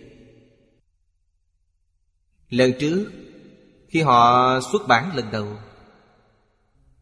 [2.48, 3.10] Lần trước,
[3.88, 5.46] Khi họ xuất bản lần đầu,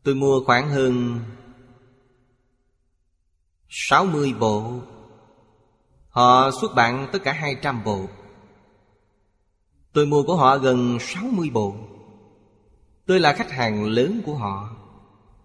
[0.03, 1.21] Tôi mua khoảng hơn
[3.69, 4.81] 60 bộ.
[6.09, 8.07] Họ xuất bản tất cả 200 bộ.
[9.93, 11.75] Tôi mua của họ gần 60 bộ.
[13.11, 14.77] Tôi là khách hàng lớn của họ.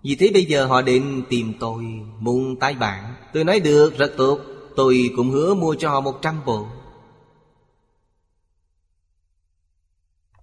[0.04, 1.84] Vì thế bây giờ họ định tìm tôi
[2.20, 4.40] Muốn tái bản Tôi nói được, rất tốt.
[4.76, 6.68] Tôi cũng hứa mua cho họ 100 bộ.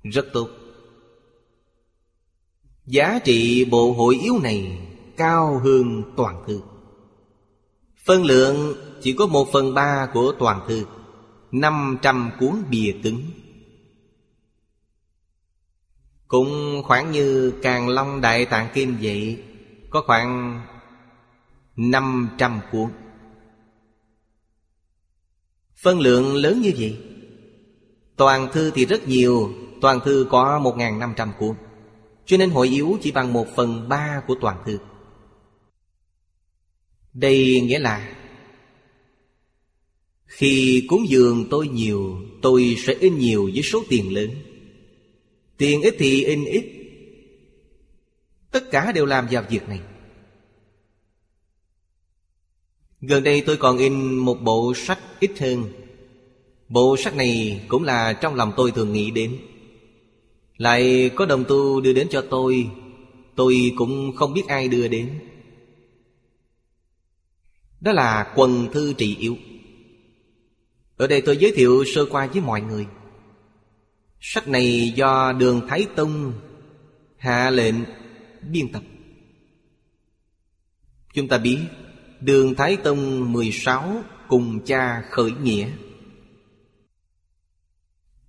[0.02, 0.48] Rất tốt.
[2.86, 4.78] Giá trị bộ hội yếu này
[5.16, 6.60] Cao hơn toàn thư.
[8.04, 10.84] Phân lượng chỉ có một phần ba của toàn thư.
[11.52, 13.22] Năm trăm cuốn bìa cứng
[16.32, 19.42] cũng khoảng như Càng Long Đại Tạng Kim vậy,
[19.90, 20.60] Có khoảng
[21.76, 22.88] 500 cuốn.
[25.76, 26.98] Phân lượng lớn như vậy?
[28.16, 31.54] Toàn thư thì rất nhiều, Toàn thư có 1.500 cuốn.
[32.26, 34.78] Cho nên hội yếu chỉ bằng một phần ba của toàn thư.
[37.12, 38.14] Đây nghĩa là,
[40.24, 44.30] Khi cúng dường tôi nhiều, Tôi sẽ in nhiều với số tiền lớn.
[45.62, 46.64] Tiền ít thì in ít.
[48.50, 49.80] Tất cả đều làm vào việc này.
[53.00, 55.64] Gần đây tôi còn in một bộ sách ít hơn.
[56.68, 59.38] Bộ sách này cũng là trong lòng tôi thường nghĩ đến.
[60.56, 62.70] Lại có đồng tu đưa đến cho tôi
[63.36, 65.18] Tôi cũng không biết ai đưa đến.
[67.80, 69.36] Đó là quần thư trị yếu.
[70.96, 72.86] Ở đây tôi giới thiệu sơ qua với mọi người.
[74.24, 76.32] Sách này do Đường Thái Tông
[77.16, 77.74] hạ lệnh
[78.50, 78.82] biên tập.
[81.14, 81.58] Chúng ta biết
[82.20, 85.68] Đường Thái Tông 16 cùng cha khởi nghĩa.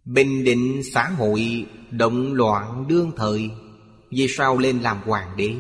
[0.06, 3.50] Bình định xã hội động loạn đương thời,
[4.12, 5.56] Vì sao lên làm hoàng đế?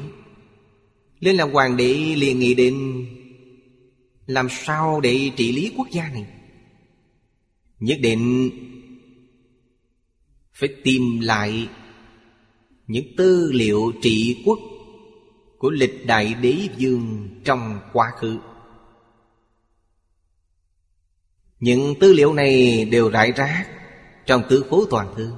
[1.20, 3.06] Lên làm hoàng đế liền nghĩ đến
[4.26, 6.28] Làm sao để trị lý quốc gia này?
[7.80, 8.50] Nhất định
[10.54, 11.70] phải tìm lại
[12.88, 14.60] Những tư liệu trị quốc
[15.58, 18.38] Của lịch đại đế vương trong quá khứ.
[21.60, 23.66] Những tư liệu này đều rải rác
[24.26, 25.32] trong tứ khố toàn thư.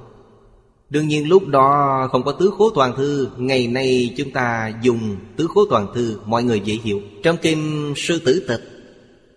[0.90, 5.16] Đương nhiên lúc đó không có tứ khố toàn thư, Ngày nay chúng ta dùng
[5.36, 7.00] tứ khố toàn thư Mọi người dễ hiểu.
[7.22, 8.60] Trong kinh Sư Tử Tịch,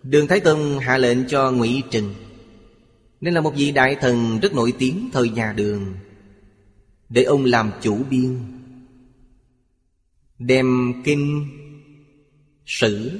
[0.03, 2.13] Đường Thái Tông hạ lệnh cho ngụy Trừng
[3.21, 5.95] nên là một vị đại thần rất nổi tiếng thời nhà đường.
[7.09, 8.39] Để ông làm chủ biên,
[10.39, 11.47] Đem kinh,
[12.65, 13.19] Sử,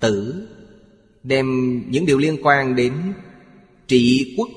[0.00, 0.48] Tử,
[1.22, 1.46] Đem
[1.90, 3.12] những điều liên quan đến
[3.86, 4.48] trị quốc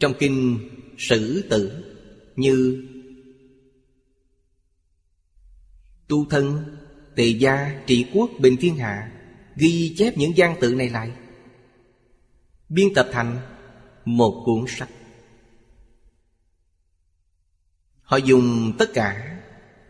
[0.00, 0.58] trong kinh
[0.98, 1.84] Sử Tử
[2.36, 2.84] Như
[6.08, 6.62] Tu thân,
[7.16, 9.12] Tề gia, trị quốc bình thiên hạ,
[9.56, 11.12] Ghi chép những gian tự này lại.
[12.70, 13.40] Biên tập thành
[14.04, 14.88] Một cuốn sách.
[18.02, 19.36] Họ dùng tất cả,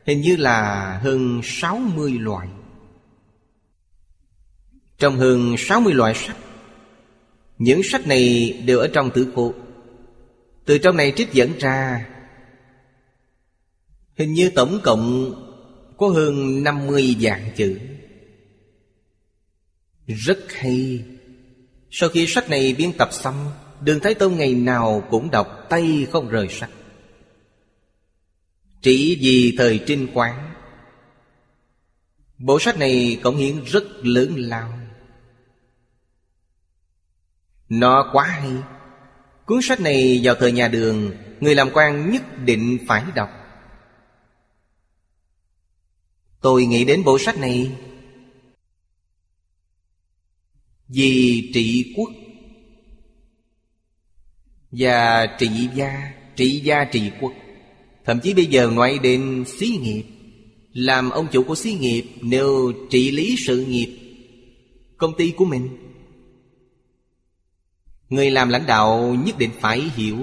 [0.07, 2.49] Hình như là hơn 60 loại.
[4.99, 6.37] Trong hơn 60 loại sách,
[7.59, 9.55] Những sách này đều ở trong tử khổ
[10.65, 12.09] từ trong này trích dẫn ra,
[14.17, 15.35] Hình như tổng cộng
[15.97, 17.79] có hơn 50 dạng chữ.
[20.07, 21.05] Rất hay.
[21.91, 23.51] Sau khi sách này biên tập xong,
[23.81, 26.71] Đường Thái Tông ngày nào cũng đọc tay không rời sách.
[28.83, 30.55] Chỉ vì thời trinh quán,
[32.39, 34.79] Bộ sách này cống hiến rất lớn lao.
[37.69, 38.53] Nó quá hay.
[39.47, 43.31] Cuốn sách này vào thời nhà đường, Người làm quan nhất định phải đọc.
[46.41, 47.77] Tôi nghĩ đến bộ sách này
[50.93, 52.11] vì trị quốc.
[54.71, 57.33] Và trị gia Trị gia trị quốc.
[58.05, 60.05] Thậm chí bây giờ ngoại đến xí nghiệp,
[60.73, 63.99] Làm ông chủ của xí nghiệp Nếu trị lý sự nghiệp
[64.97, 65.69] Công ty của mình.
[68.09, 70.19] Người làm lãnh đạo nhất định phải hiểu.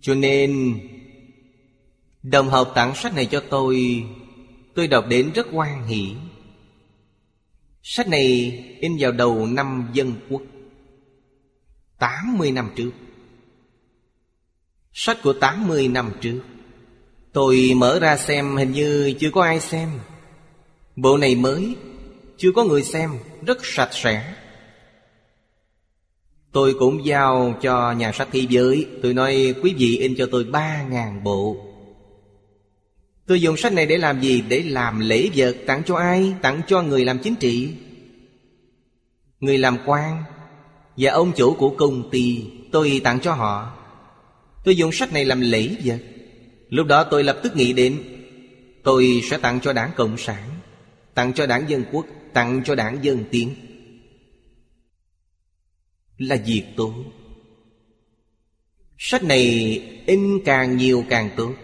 [0.00, 0.80] Cho nên,
[2.22, 4.04] Đồng hợp tặng sách này cho tôi
[4.74, 6.14] Tôi đọc đến rất hoan hỷ.
[7.86, 8.26] Sách này
[8.80, 10.42] in vào đầu năm dân quốc.
[11.98, 12.90] 80 năm trước.
[14.92, 16.40] Sách của 80 năm trước.
[17.32, 19.88] Tôi mở ra xem, hình như chưa có ai xem.
[20.96, 21.74] Bộ này mới,
[22.36, 23.10] chưa có người xem,
[23.46, 24.34] Rất sạch sẽ.
[26.52, 28.86] Tôi cũng giao cho nhà sách thế giới.
[29.02, 31.63] Tôi nói, quý vị in cho tôi ba ngàn bộ.
[33.26, 34.40] Tôi dùng sách này để làm gì?
[34.48, 35.56] Để làm lễ vật.
[35.66, 36.34] Tặng cho ai?
[36.42, 37.74] Tặng cho người làm chính trị.
[39.40, 40.22] Người làm quan.
[40.96, 43.76] Và ông chủ của công ty, Tôi tặng cho họ.
[44.64, 45.98] Tôi dùng sách này làm lễ vật.
[46.68, 48.02] Lúc đó tôi lập tức nghĩ đến,
[48.82, 50.50] Tôi sẽ tặng cho đảng Cộng sản,
[51.14, 53.54] Tặng cho đảng Dân Quốc, Tặng cho đảng Dân Tiến.
[56.18, 56.94] Là việc tốt.
[58.98, 59.42] Sách này
[60.06, 61.54] in càng nhiều càng tốt.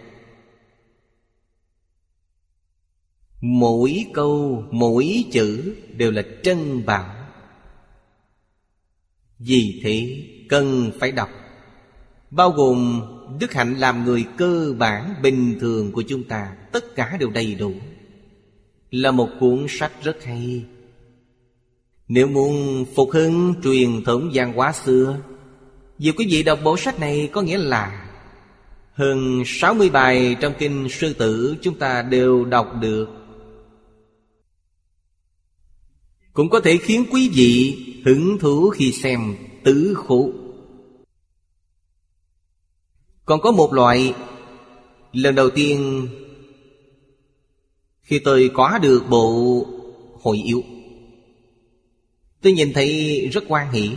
[3.41, 7.15] Mỗi câu, mỗi chữ đều là trân bảo.
[9.39, 11.29] Vì thế cần phải đọc.
[12.31, 13.03] Bao gồm
[13.41, 17.55] đức hạnh làm người cơ bản bình thường của chúng ta Tất cả đều đầy
[17.55, 17.73] đủ.
[18.91, 20.65] Là một cuốn sách rất hay.
[22.09, 25.17] Nếu muốn phục hưng truyền thống văn hóa xưa
[25.99, 28.11] việc quý vị đọc bộ sách này có nghĩa là
[28.93, 33.20] Hơn 60 bài trong kinh sư tử chúng ta đều đọc được
[36.41, 40.31] Cũng có thể khiến quý vị hứng thú khi xem tứ khổ
[43.25, 44.15] Còn có một loại,
[45.13, 46.09] Lần đầu tiên
[48.03, 49.67] Khi tôi có được bộ
[50.21, 50.63] hội yếu.
[52.43, 53.91] Tôi nhìn thấy rất quan hỷ,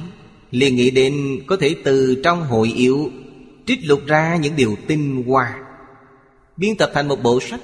[0.52, 3.12] liền nghĩ đến có thể từ trong hội yếu
[3.66, 5.64] Trích lục ra những điều tinh hoa,
[6.58, 7.62] Biên tập thành một bộ sách.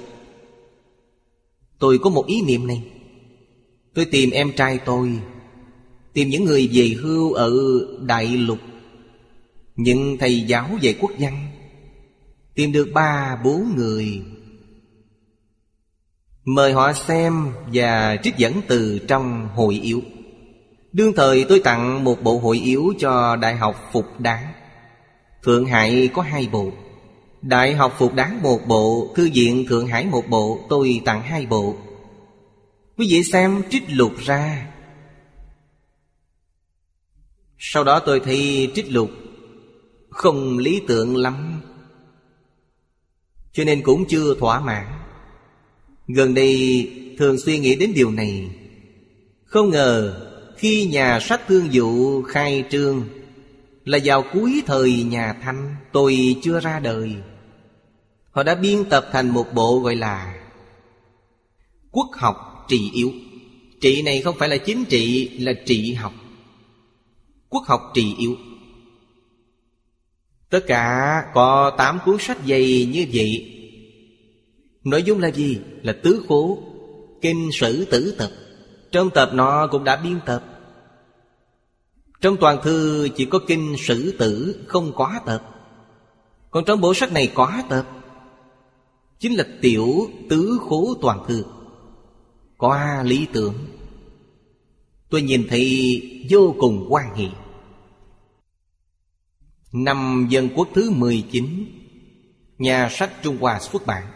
[1.78, 2.82] Tôi có một ý niệm này.
[3.94, 5.18] Tôi tìm em trai tôi,
[6.12, 7.52] Tìm những người về hưu ở
[8.00, 8.58] Đại Lục,
[9.76, 11.46] Những thầy giáo về quốc văn
[12.54, 14.22] Tìm được ba, bốn người.
[16.44, 20.02] Mời họ xem và trích dẫn từ trong hội yếu.
[20.92, 24.52] Đương thời tôi tặng một bộ hội yếu cho Đại học Phục Đáng
[25.42, 26.70] Thượng Hải có hai bộ.
[27.42, 31.46] Đại học Phục Đáng một bộ, Thư viện Thượng Hải một bộ, Tôi tặng hai
[31.46, 31.76] bộ.
[33.00, 34.72] Quý vị xem trích lục ra.
[37.58, 39.10] Sau đó tôi thấy trích lục,
[40.10, 41.60] Không lý tưởng lắm,
[43.52, 44.86] Cho nên cũng chưa thỏa mãn.
[46.06, 48.50] Gần đây thường suy nghĩ đến điều này.
[49.44, 50.20] Không ngờ
[50.56, 53.04] khi nhà sách thương dụ khai trương
[53.84, 57.16] Là vào cuối thời nhà Thanh, Tôi chưa ra đời.
[58.30, 60.34] Họ đã biên tập thành một bộ gọi là
[61.90, 63.12] Quốc học trị yếu.
[63.80, 66.12] Trị này không phải là chính trị, Là trị học.
[67.48, 68.36] Quốc học trị yếu.
[70.50, 73.56] Tất cả có 8 cuốn sách dày như vậy.
[74.84, 75.58] Nội dung là gì?
[75.82, 76.58] Là tứ khố,
[77.20, 78.30] Kinh, sử, tử, tập.
[78.92, 80.44] Trong tập nó cũng đã biên tập.
[82.20, 85.42] Trong toàn thư chỉ có kinh, sử, tử, Không quá tập.
[86.50, 87.86] Còn trong bộ sách này quá tập.
[89.18, 91.44] Chính là tiểu tứ khố toàn thư
[92.60, 93.54] qua lý tưởng.
[95.10, 97.26] Tôi nhìn thấy vô cùng quan hệ
[99.72, 101.66] Năm dân quốc thứ 19
[102.58, 104.06] Nhà sách Trung Hoa xuất bản.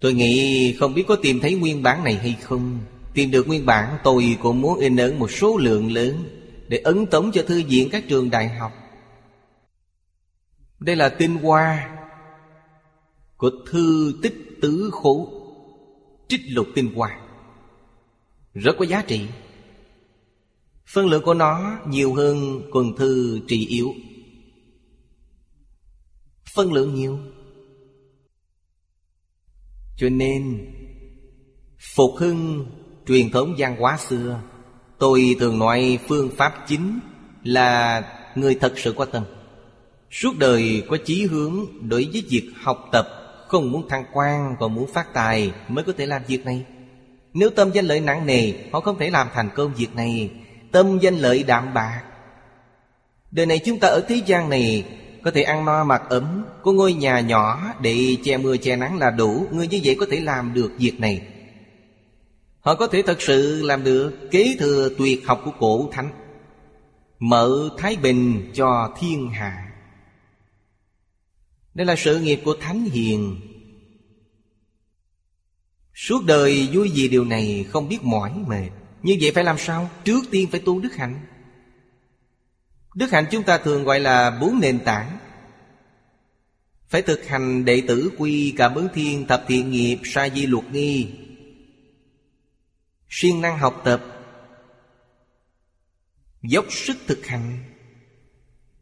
[0.00, 2.78] Tôi nghĩ không biết có tìm thấy nguyên bản này hay không.
[3.14, 6.24] Tìm được nguyên bản, tôi cũng muốn in ấn một số lượng lớn
[6.68, 8.72] Để ấn tống cho thư viện các trường đại học.
[10.78, 11.98] Đây là tinh hoa
[13.36, 15.39] Của thư tích tứ khổ.
[16.30, 17.20] Trích lục tinh hoa.
[18.54, 19.28] Rất có giá trị.
[20.86, 23.94] Phân lượng của nó nhiều hơn quần thư trị yếu.
[26.54, 27.18] Phân lượng nhiều.
[29.96, 30.66] Cho nên,
[31.94, 32.66] Phục hưng
[33.06, 34.40] truyền thống văn hóa xưa,
[34.98, 37.00] Tôi thường nói phương pháp chính
[37.42, 38.02] Là
[38.34, 39.24] người thật sự có tâm.
[40.10, 43.19] Suốt đời có chí hướng đối với việc học tập
[43.50, 46.64] không muốn thăng quan, còn muốn phát tài Mới có thể làm việc này.
[47.34, 50.30] Nếu tâm danh lợi nặng nề, Họ không thể làm thành công việc này.
[50.72, 52.02] Tâm danh lợi đạm bạc.
[53.30, 54.84] Đời này chúng ta ở thế gian này,
[55.24, 58.98] có thể ăn no mặc ấm, Có ngôi nhà nhỏ để che mưa che nắng
[58.98, 61.22] là đủ, Người như vậy có thể làm được việc này.
[62.60, 66.10] Họ có thể thật sự làm được Kế thừa tuyệt học của cổ thánh,
[67.18, 69.69] Mở Thái Bình cho thiên hạ.
[71.74, 73.40] Đây là sự nghiệp của Thánh Hiền.
[75.94, 78.70] Suốt đời vui vì điều này không biết mỏi mệt.
[79.02, 79.90] Như vậy phải làm sao?
[80.04, 81.26] Trước tiên phải tu đức hạnh.
[82.94, 85.18] Đức hạnh chúng ta thường gọi là bốn nền tảng.
[86.88, 90.64] Phải thực hành đệ tử quy cảm ứng thiên, thập thiện nghiệp, sa di luật
[90.72, 91.08] nghi.
[93.08, 94.04] Siêng năng học tập.
[96.42, 97.58] Dốc sức thực hành.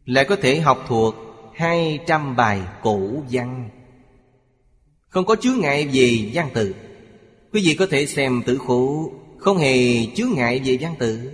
[0.05, 1.28] Lại có thể học thuộc
[1.59, 3.71] hai trăm bài cổ văn.
[5.09, 6.75] Không có chướng ngại về văn tự
[7.53, 11.31] Quý vị có thể xem tử khổ Không hề chướng ngại về văn tự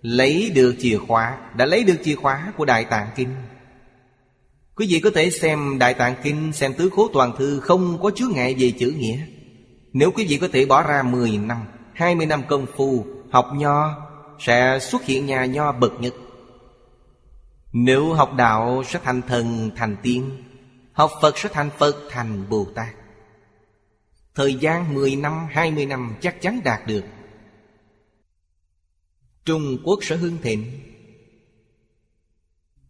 [0.00, 3.28] Lấy được chìa khóa, Đã lấy được chìa khóa của Đại Tạng Kinh.
[4.76, 8.10] Quý vị có thể xem Đại Tạng Kinh, Xem tứ khố toàn thư Không có
[8.10, 9.18] chướng ngại về chữ nghĩa.
[9.92, 11.58] Nếu quý vị có thể bỏ ra 10 năm
[11.92, 13.94] 20 năm công phu Học nho,
[14.40, 16.14] Sẽ xuất hiện nhà nho bậc nhất.
[17.78, 20.30] Nếu học đạo sẽ thành thần, thành tiên,
[20.92, 22.94] Học Phật sẽ thành Phật, thành Bồ Tát
[24.34, 27.04] Thời gian 10 năm 20 năm chắc chắn đạt được.
[29.44, 30.64] Trung Quốc sẽ hưng thịnh.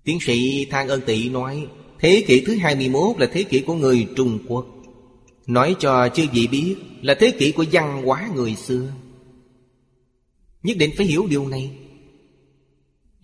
[0.04, 1.66] Tiến sĩ Thang Ân Tị nói,
[1.98, 4.66] Thế kỷ thứ 21 là thế kỷ của người Trung Quốc.
[5.46, 8.92] Nói cho chư vị biết Là thế kỷ của văn hóa người xưa.
[10.62, 11.85] Nhất định phải hiểu điều này.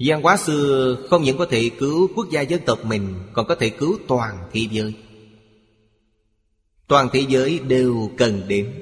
[0.04, 3.54] Văn hóa xưa không những có thể cứu quốc gia dân tộc mình Còn có
[3.54, 4.94] thể cứu toàn thế giới.
[6.88, 8.74] Toàn thế giới đều cần đến.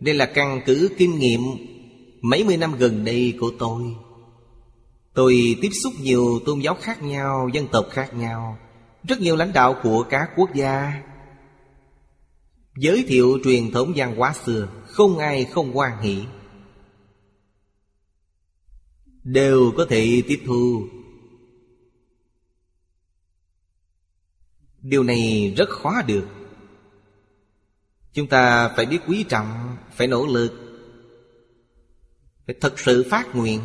[0.00, 1.40] Đây là căn cứ kinh nghiệm
[2.22, 3.82] Mấy mươi năm gần đây của tôi.
[5.14, 8.58] Tôi tiếp xúc nhiều tôn giáo khác nhau, dân tộc khác nhau.
[9.08, 11.02] Rất nhiều lãnh đạo của các quốc gia.
[12.76, 16.16] Giới thiệu truyền thống văn hóa xưa Không ai không quan hỷ.
[19.32, 20.88] Đều có thể tiếp thu.
[24.82, 26.26] Điều này rất khó được.
[28.12, 30.52] Chúng ta phải biết quý trọng, Phải nỗ lực,
[32.46, 33.60] Phải thật sự phát nguyện.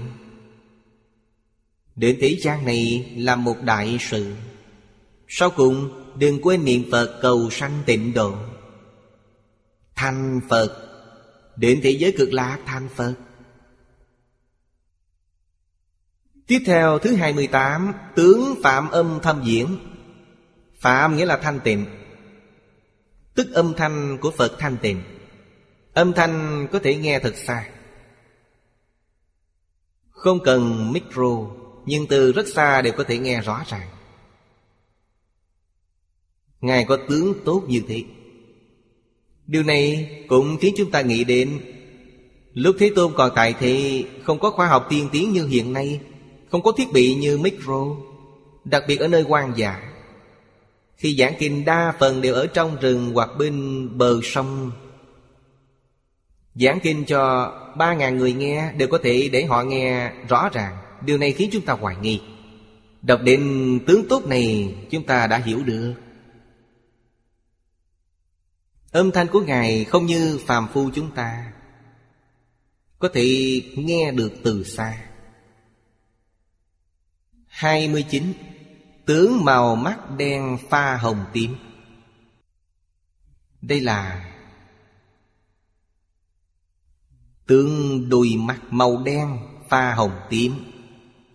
[1.96, 4.36] Đến thế gian này là một đại sự.
[5.28, 5.90] Sau cùng,
[6.20, 8.36] đừng quên niệm Phật cầu sanh tịnh độ.
[9.96, 10.82] Thành Phật,
[11.56, 13.16] Đến thế giới cực lạc thành Phật.
[16.48, 19.78] Tiếp theo thứ 28 Tướng Phạm âm thâm diễn.
[20.80, 21.86] Phạm nghĩa là thanh tịnh.
[23.36, 25.02] Tức âm thanh của Phật thanh tịnh.
[25.94, 27.70] Âm thanh có thể nghe thật xa.
[30.10, 31.48] Không cần micro,
[31.86, 33.90] Nhưng từ rất xa đều có thể nghe rõ ràng.
[36.62, 38.04] Ngài có tướng tốt như thế.
[39.48, 41.60] Điều này cũng khiến chúng ta nghĩ đến,
[42.54, 46.00] Lúc Thế Tôn còn tại thì Không có khoa học tiên tiến như hiện nay.
[46.56, 47.86] Không có thiết bị như micro,
[48.66, 49.82] Đặc biệt ở nơi hoang dã.
[50.98, 54.72] Khi giảng kinh, đa phần đều ở trong rừng Hoặc bên bờ sông.
[56.56, 60.78] Giảng kinh cho ba ngàn người nghe Đều có thể để họ nghe rõ ràng.
[61.06, 62.22] Điều này khiến chúng ta hoài nghi.
[63.02, 65.94] Đọc đến tướng tốt này, Chúng ta đã hiểu được.
[68.92, 71.54] Âm thanh của Ngài không như phàm phu chúng ta.
[73.00, 75.06] Có thể nghe được từ xa.
[77.56, 78.34] 29
[79.06, 81.56] Tướng màu mắt đen pha hồng tím.
[83.62, 84.32] Đây là
[87.48, 89.38] Tướng đùi mắt màu đen
[89.70, 90.54] pha hồng tím.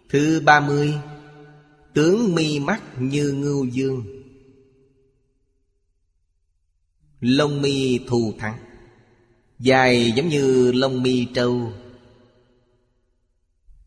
[0.09, 0.95] Thứ ba mươi,
[1.95, 4.05] Tướng mi mắt như ngưu dương.
[7.21, 8.59] Lông mi thù thắng.
[9.59, 11.73] Dài giống như lông mi trâu.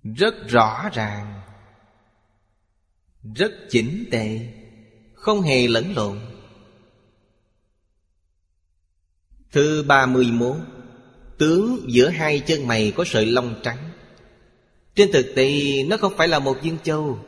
[0.03, 1.32] Rất rõ ràng.
[3.23, 4.39] Rất chỉnh tề,
[5.13, 6.19] Không hề lẫn lộn.
[9.51, 10.57] Thứ ba mươi mốt,
[11.37, 13.89] Tướng giữa hai chân mày có sợi lông trắng.
[14.95, 17.19] Trên thực tế, nó không phải là một viên châu.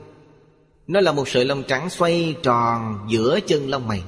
[0.87, 4.03] Nó là một sợi lông trắng xoay tròn giữa chân lông mày.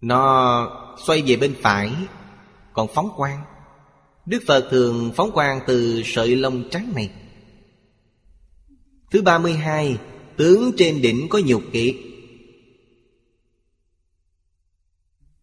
[0.00, 1.92] Nó xoay về bên phải,
[2.72, 3.44] Còn phóng quang.
[4.26, 7.10] Đức Phật thường phóng quang từ sợi lông trắng này.
[9.10, 9.98] Thứ ba mươi hai,
[10.36, 11.94] Tướng trên đỉnh có nhục kiệt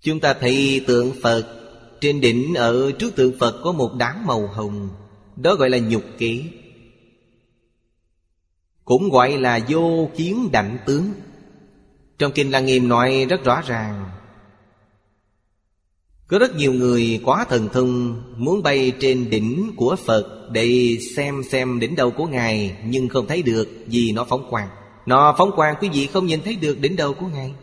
[0.02, 1.62] Chúng ta thấy tượng Phật,
[2.02, 4.90] Trên đỉnh ở trước tượng Phật có một đám màu hồng,
[5.36, 6.44] Đó gọi là nhục kỹ.
[8.86, 11.12] Cũng gọi là vô kiến đảnh tướng.
[12.18, 14.15] Trong Kinh Lăng Nghiêm nói rất rõ ràng
[16.28, 21.44] có rất nhiều người quá thần thông Muốn bay trên đỉnh của Phật Để xem
[21.44, 24.70] xem đỉnh đầu của Ngài, Nhưng không thấy được vì nó phóng quang.
[25.06, 27.54] Nó phóng quang, quý vị không nhìn thấy được đỉnh đầu của Ngài.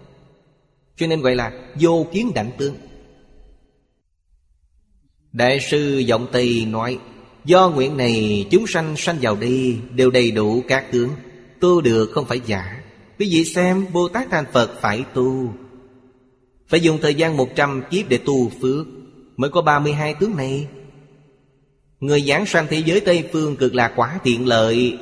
[0.96, 2.74] Cho nên gọi là vô kiến đảnh tương.
[5.32, 6.98] Đại sư Giọng Tây nói,
[7.44, 11.10] Do nguyện này chúng sanh sanh vào đi Đều đầy đủ các tướng,
[11.60, 12.82] Tu được không phải giả.
[13.18, 15.54] Quý vị xem Bồ Tát thành Phật phải tu
[16.72, 18.86] phải dùng thời gian 100 kiếp để tu phước,
[19.36, 20.66] Mới có 32 tướng này.
[22.00, 24.98] Người giảng sanh thế giới Tây Phương cực lạc quá tiện lợi.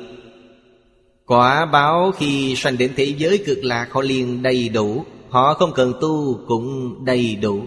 [1.25, 5.05] Quả báo khi sanh đến thế giới cực lạc, họ liền đầy đủ.
[5.29, 7.63] Họ không cần tu cũng đầy đủ.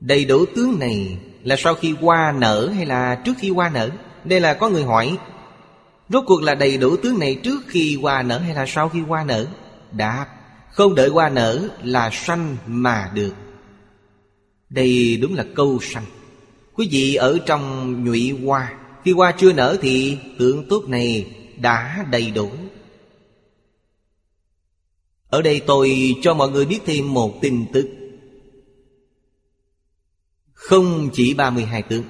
[0.00, 3.90] Đầy đủ tướng này là sau khi qua nở hay là trước khi qua nở?
[4.24, 5.18] Đây là có người hỏi.
[6.08, 9.00] Rốt cuộc là đầy đủ tướng này trước khi qua nở hay là sau khi
[9.08, 9.46] qua nở?
[9.92, 10.26] Đáp
[10.76, 13.34] không đợi hoa nở là sanh mà được.
[14.68, 16.04] Đây đúng là câu sanh.
[16.74, 18.74] Quý vị ở trong nhụy hoa,
[19.04, 22.50] Khi hoa chưa nở thì tượng tốt này đã đầy đủ.
[25.28, 27.88] Ở đây tôi cho mọi người biết thêm một tin tức.
[30.52, 32.04] Không chỉ 32 tướng,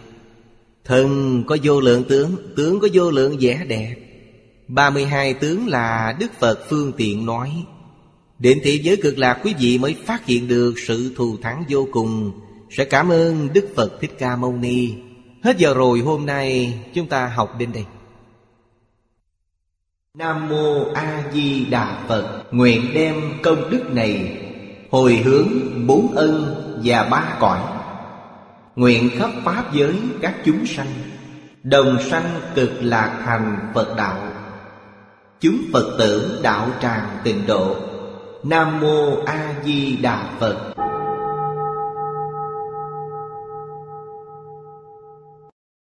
[0.85, 3.97] Thần có vô lượng tướng Tướng có vô lượng vẻ đẹp.
[4.69, 7.65] 32 tướng là Đức Phật phương tiện nói.
[8.39, 11.89] Đến thế giới cực lạc quý vị mới phát hiện được sự thù thắng vô
[11.93, 12.33] cùng.
[12.71, 14.95] Sẽ cảm ơn Đức Phật Thích Ca Mâu Ni.
[15.43, 17.85] Hết giờ rồi, hôm nay chúng ta học đến đây.
[20.15, 22.45] Nam Mô A Di Đà Phật.
[22.51, 24.43] Nguyện đem công đức này
[24.91, 25.49] Hồi hướng
[25.87, 26.55] bốn ân
[26.85, 27.61] và ba cõi.
[28.77, 30.87] Nguyện khắp Pháp giới các chúng sanh,
[31.63, 34.19] Đồng sanh cực lạc thành Phật đạo.
[35.41, 37.77] Chúng Phật tử đạo tràng tịnh độ.
[38.49, 40.86] Nam Mô A Di Đà Phật.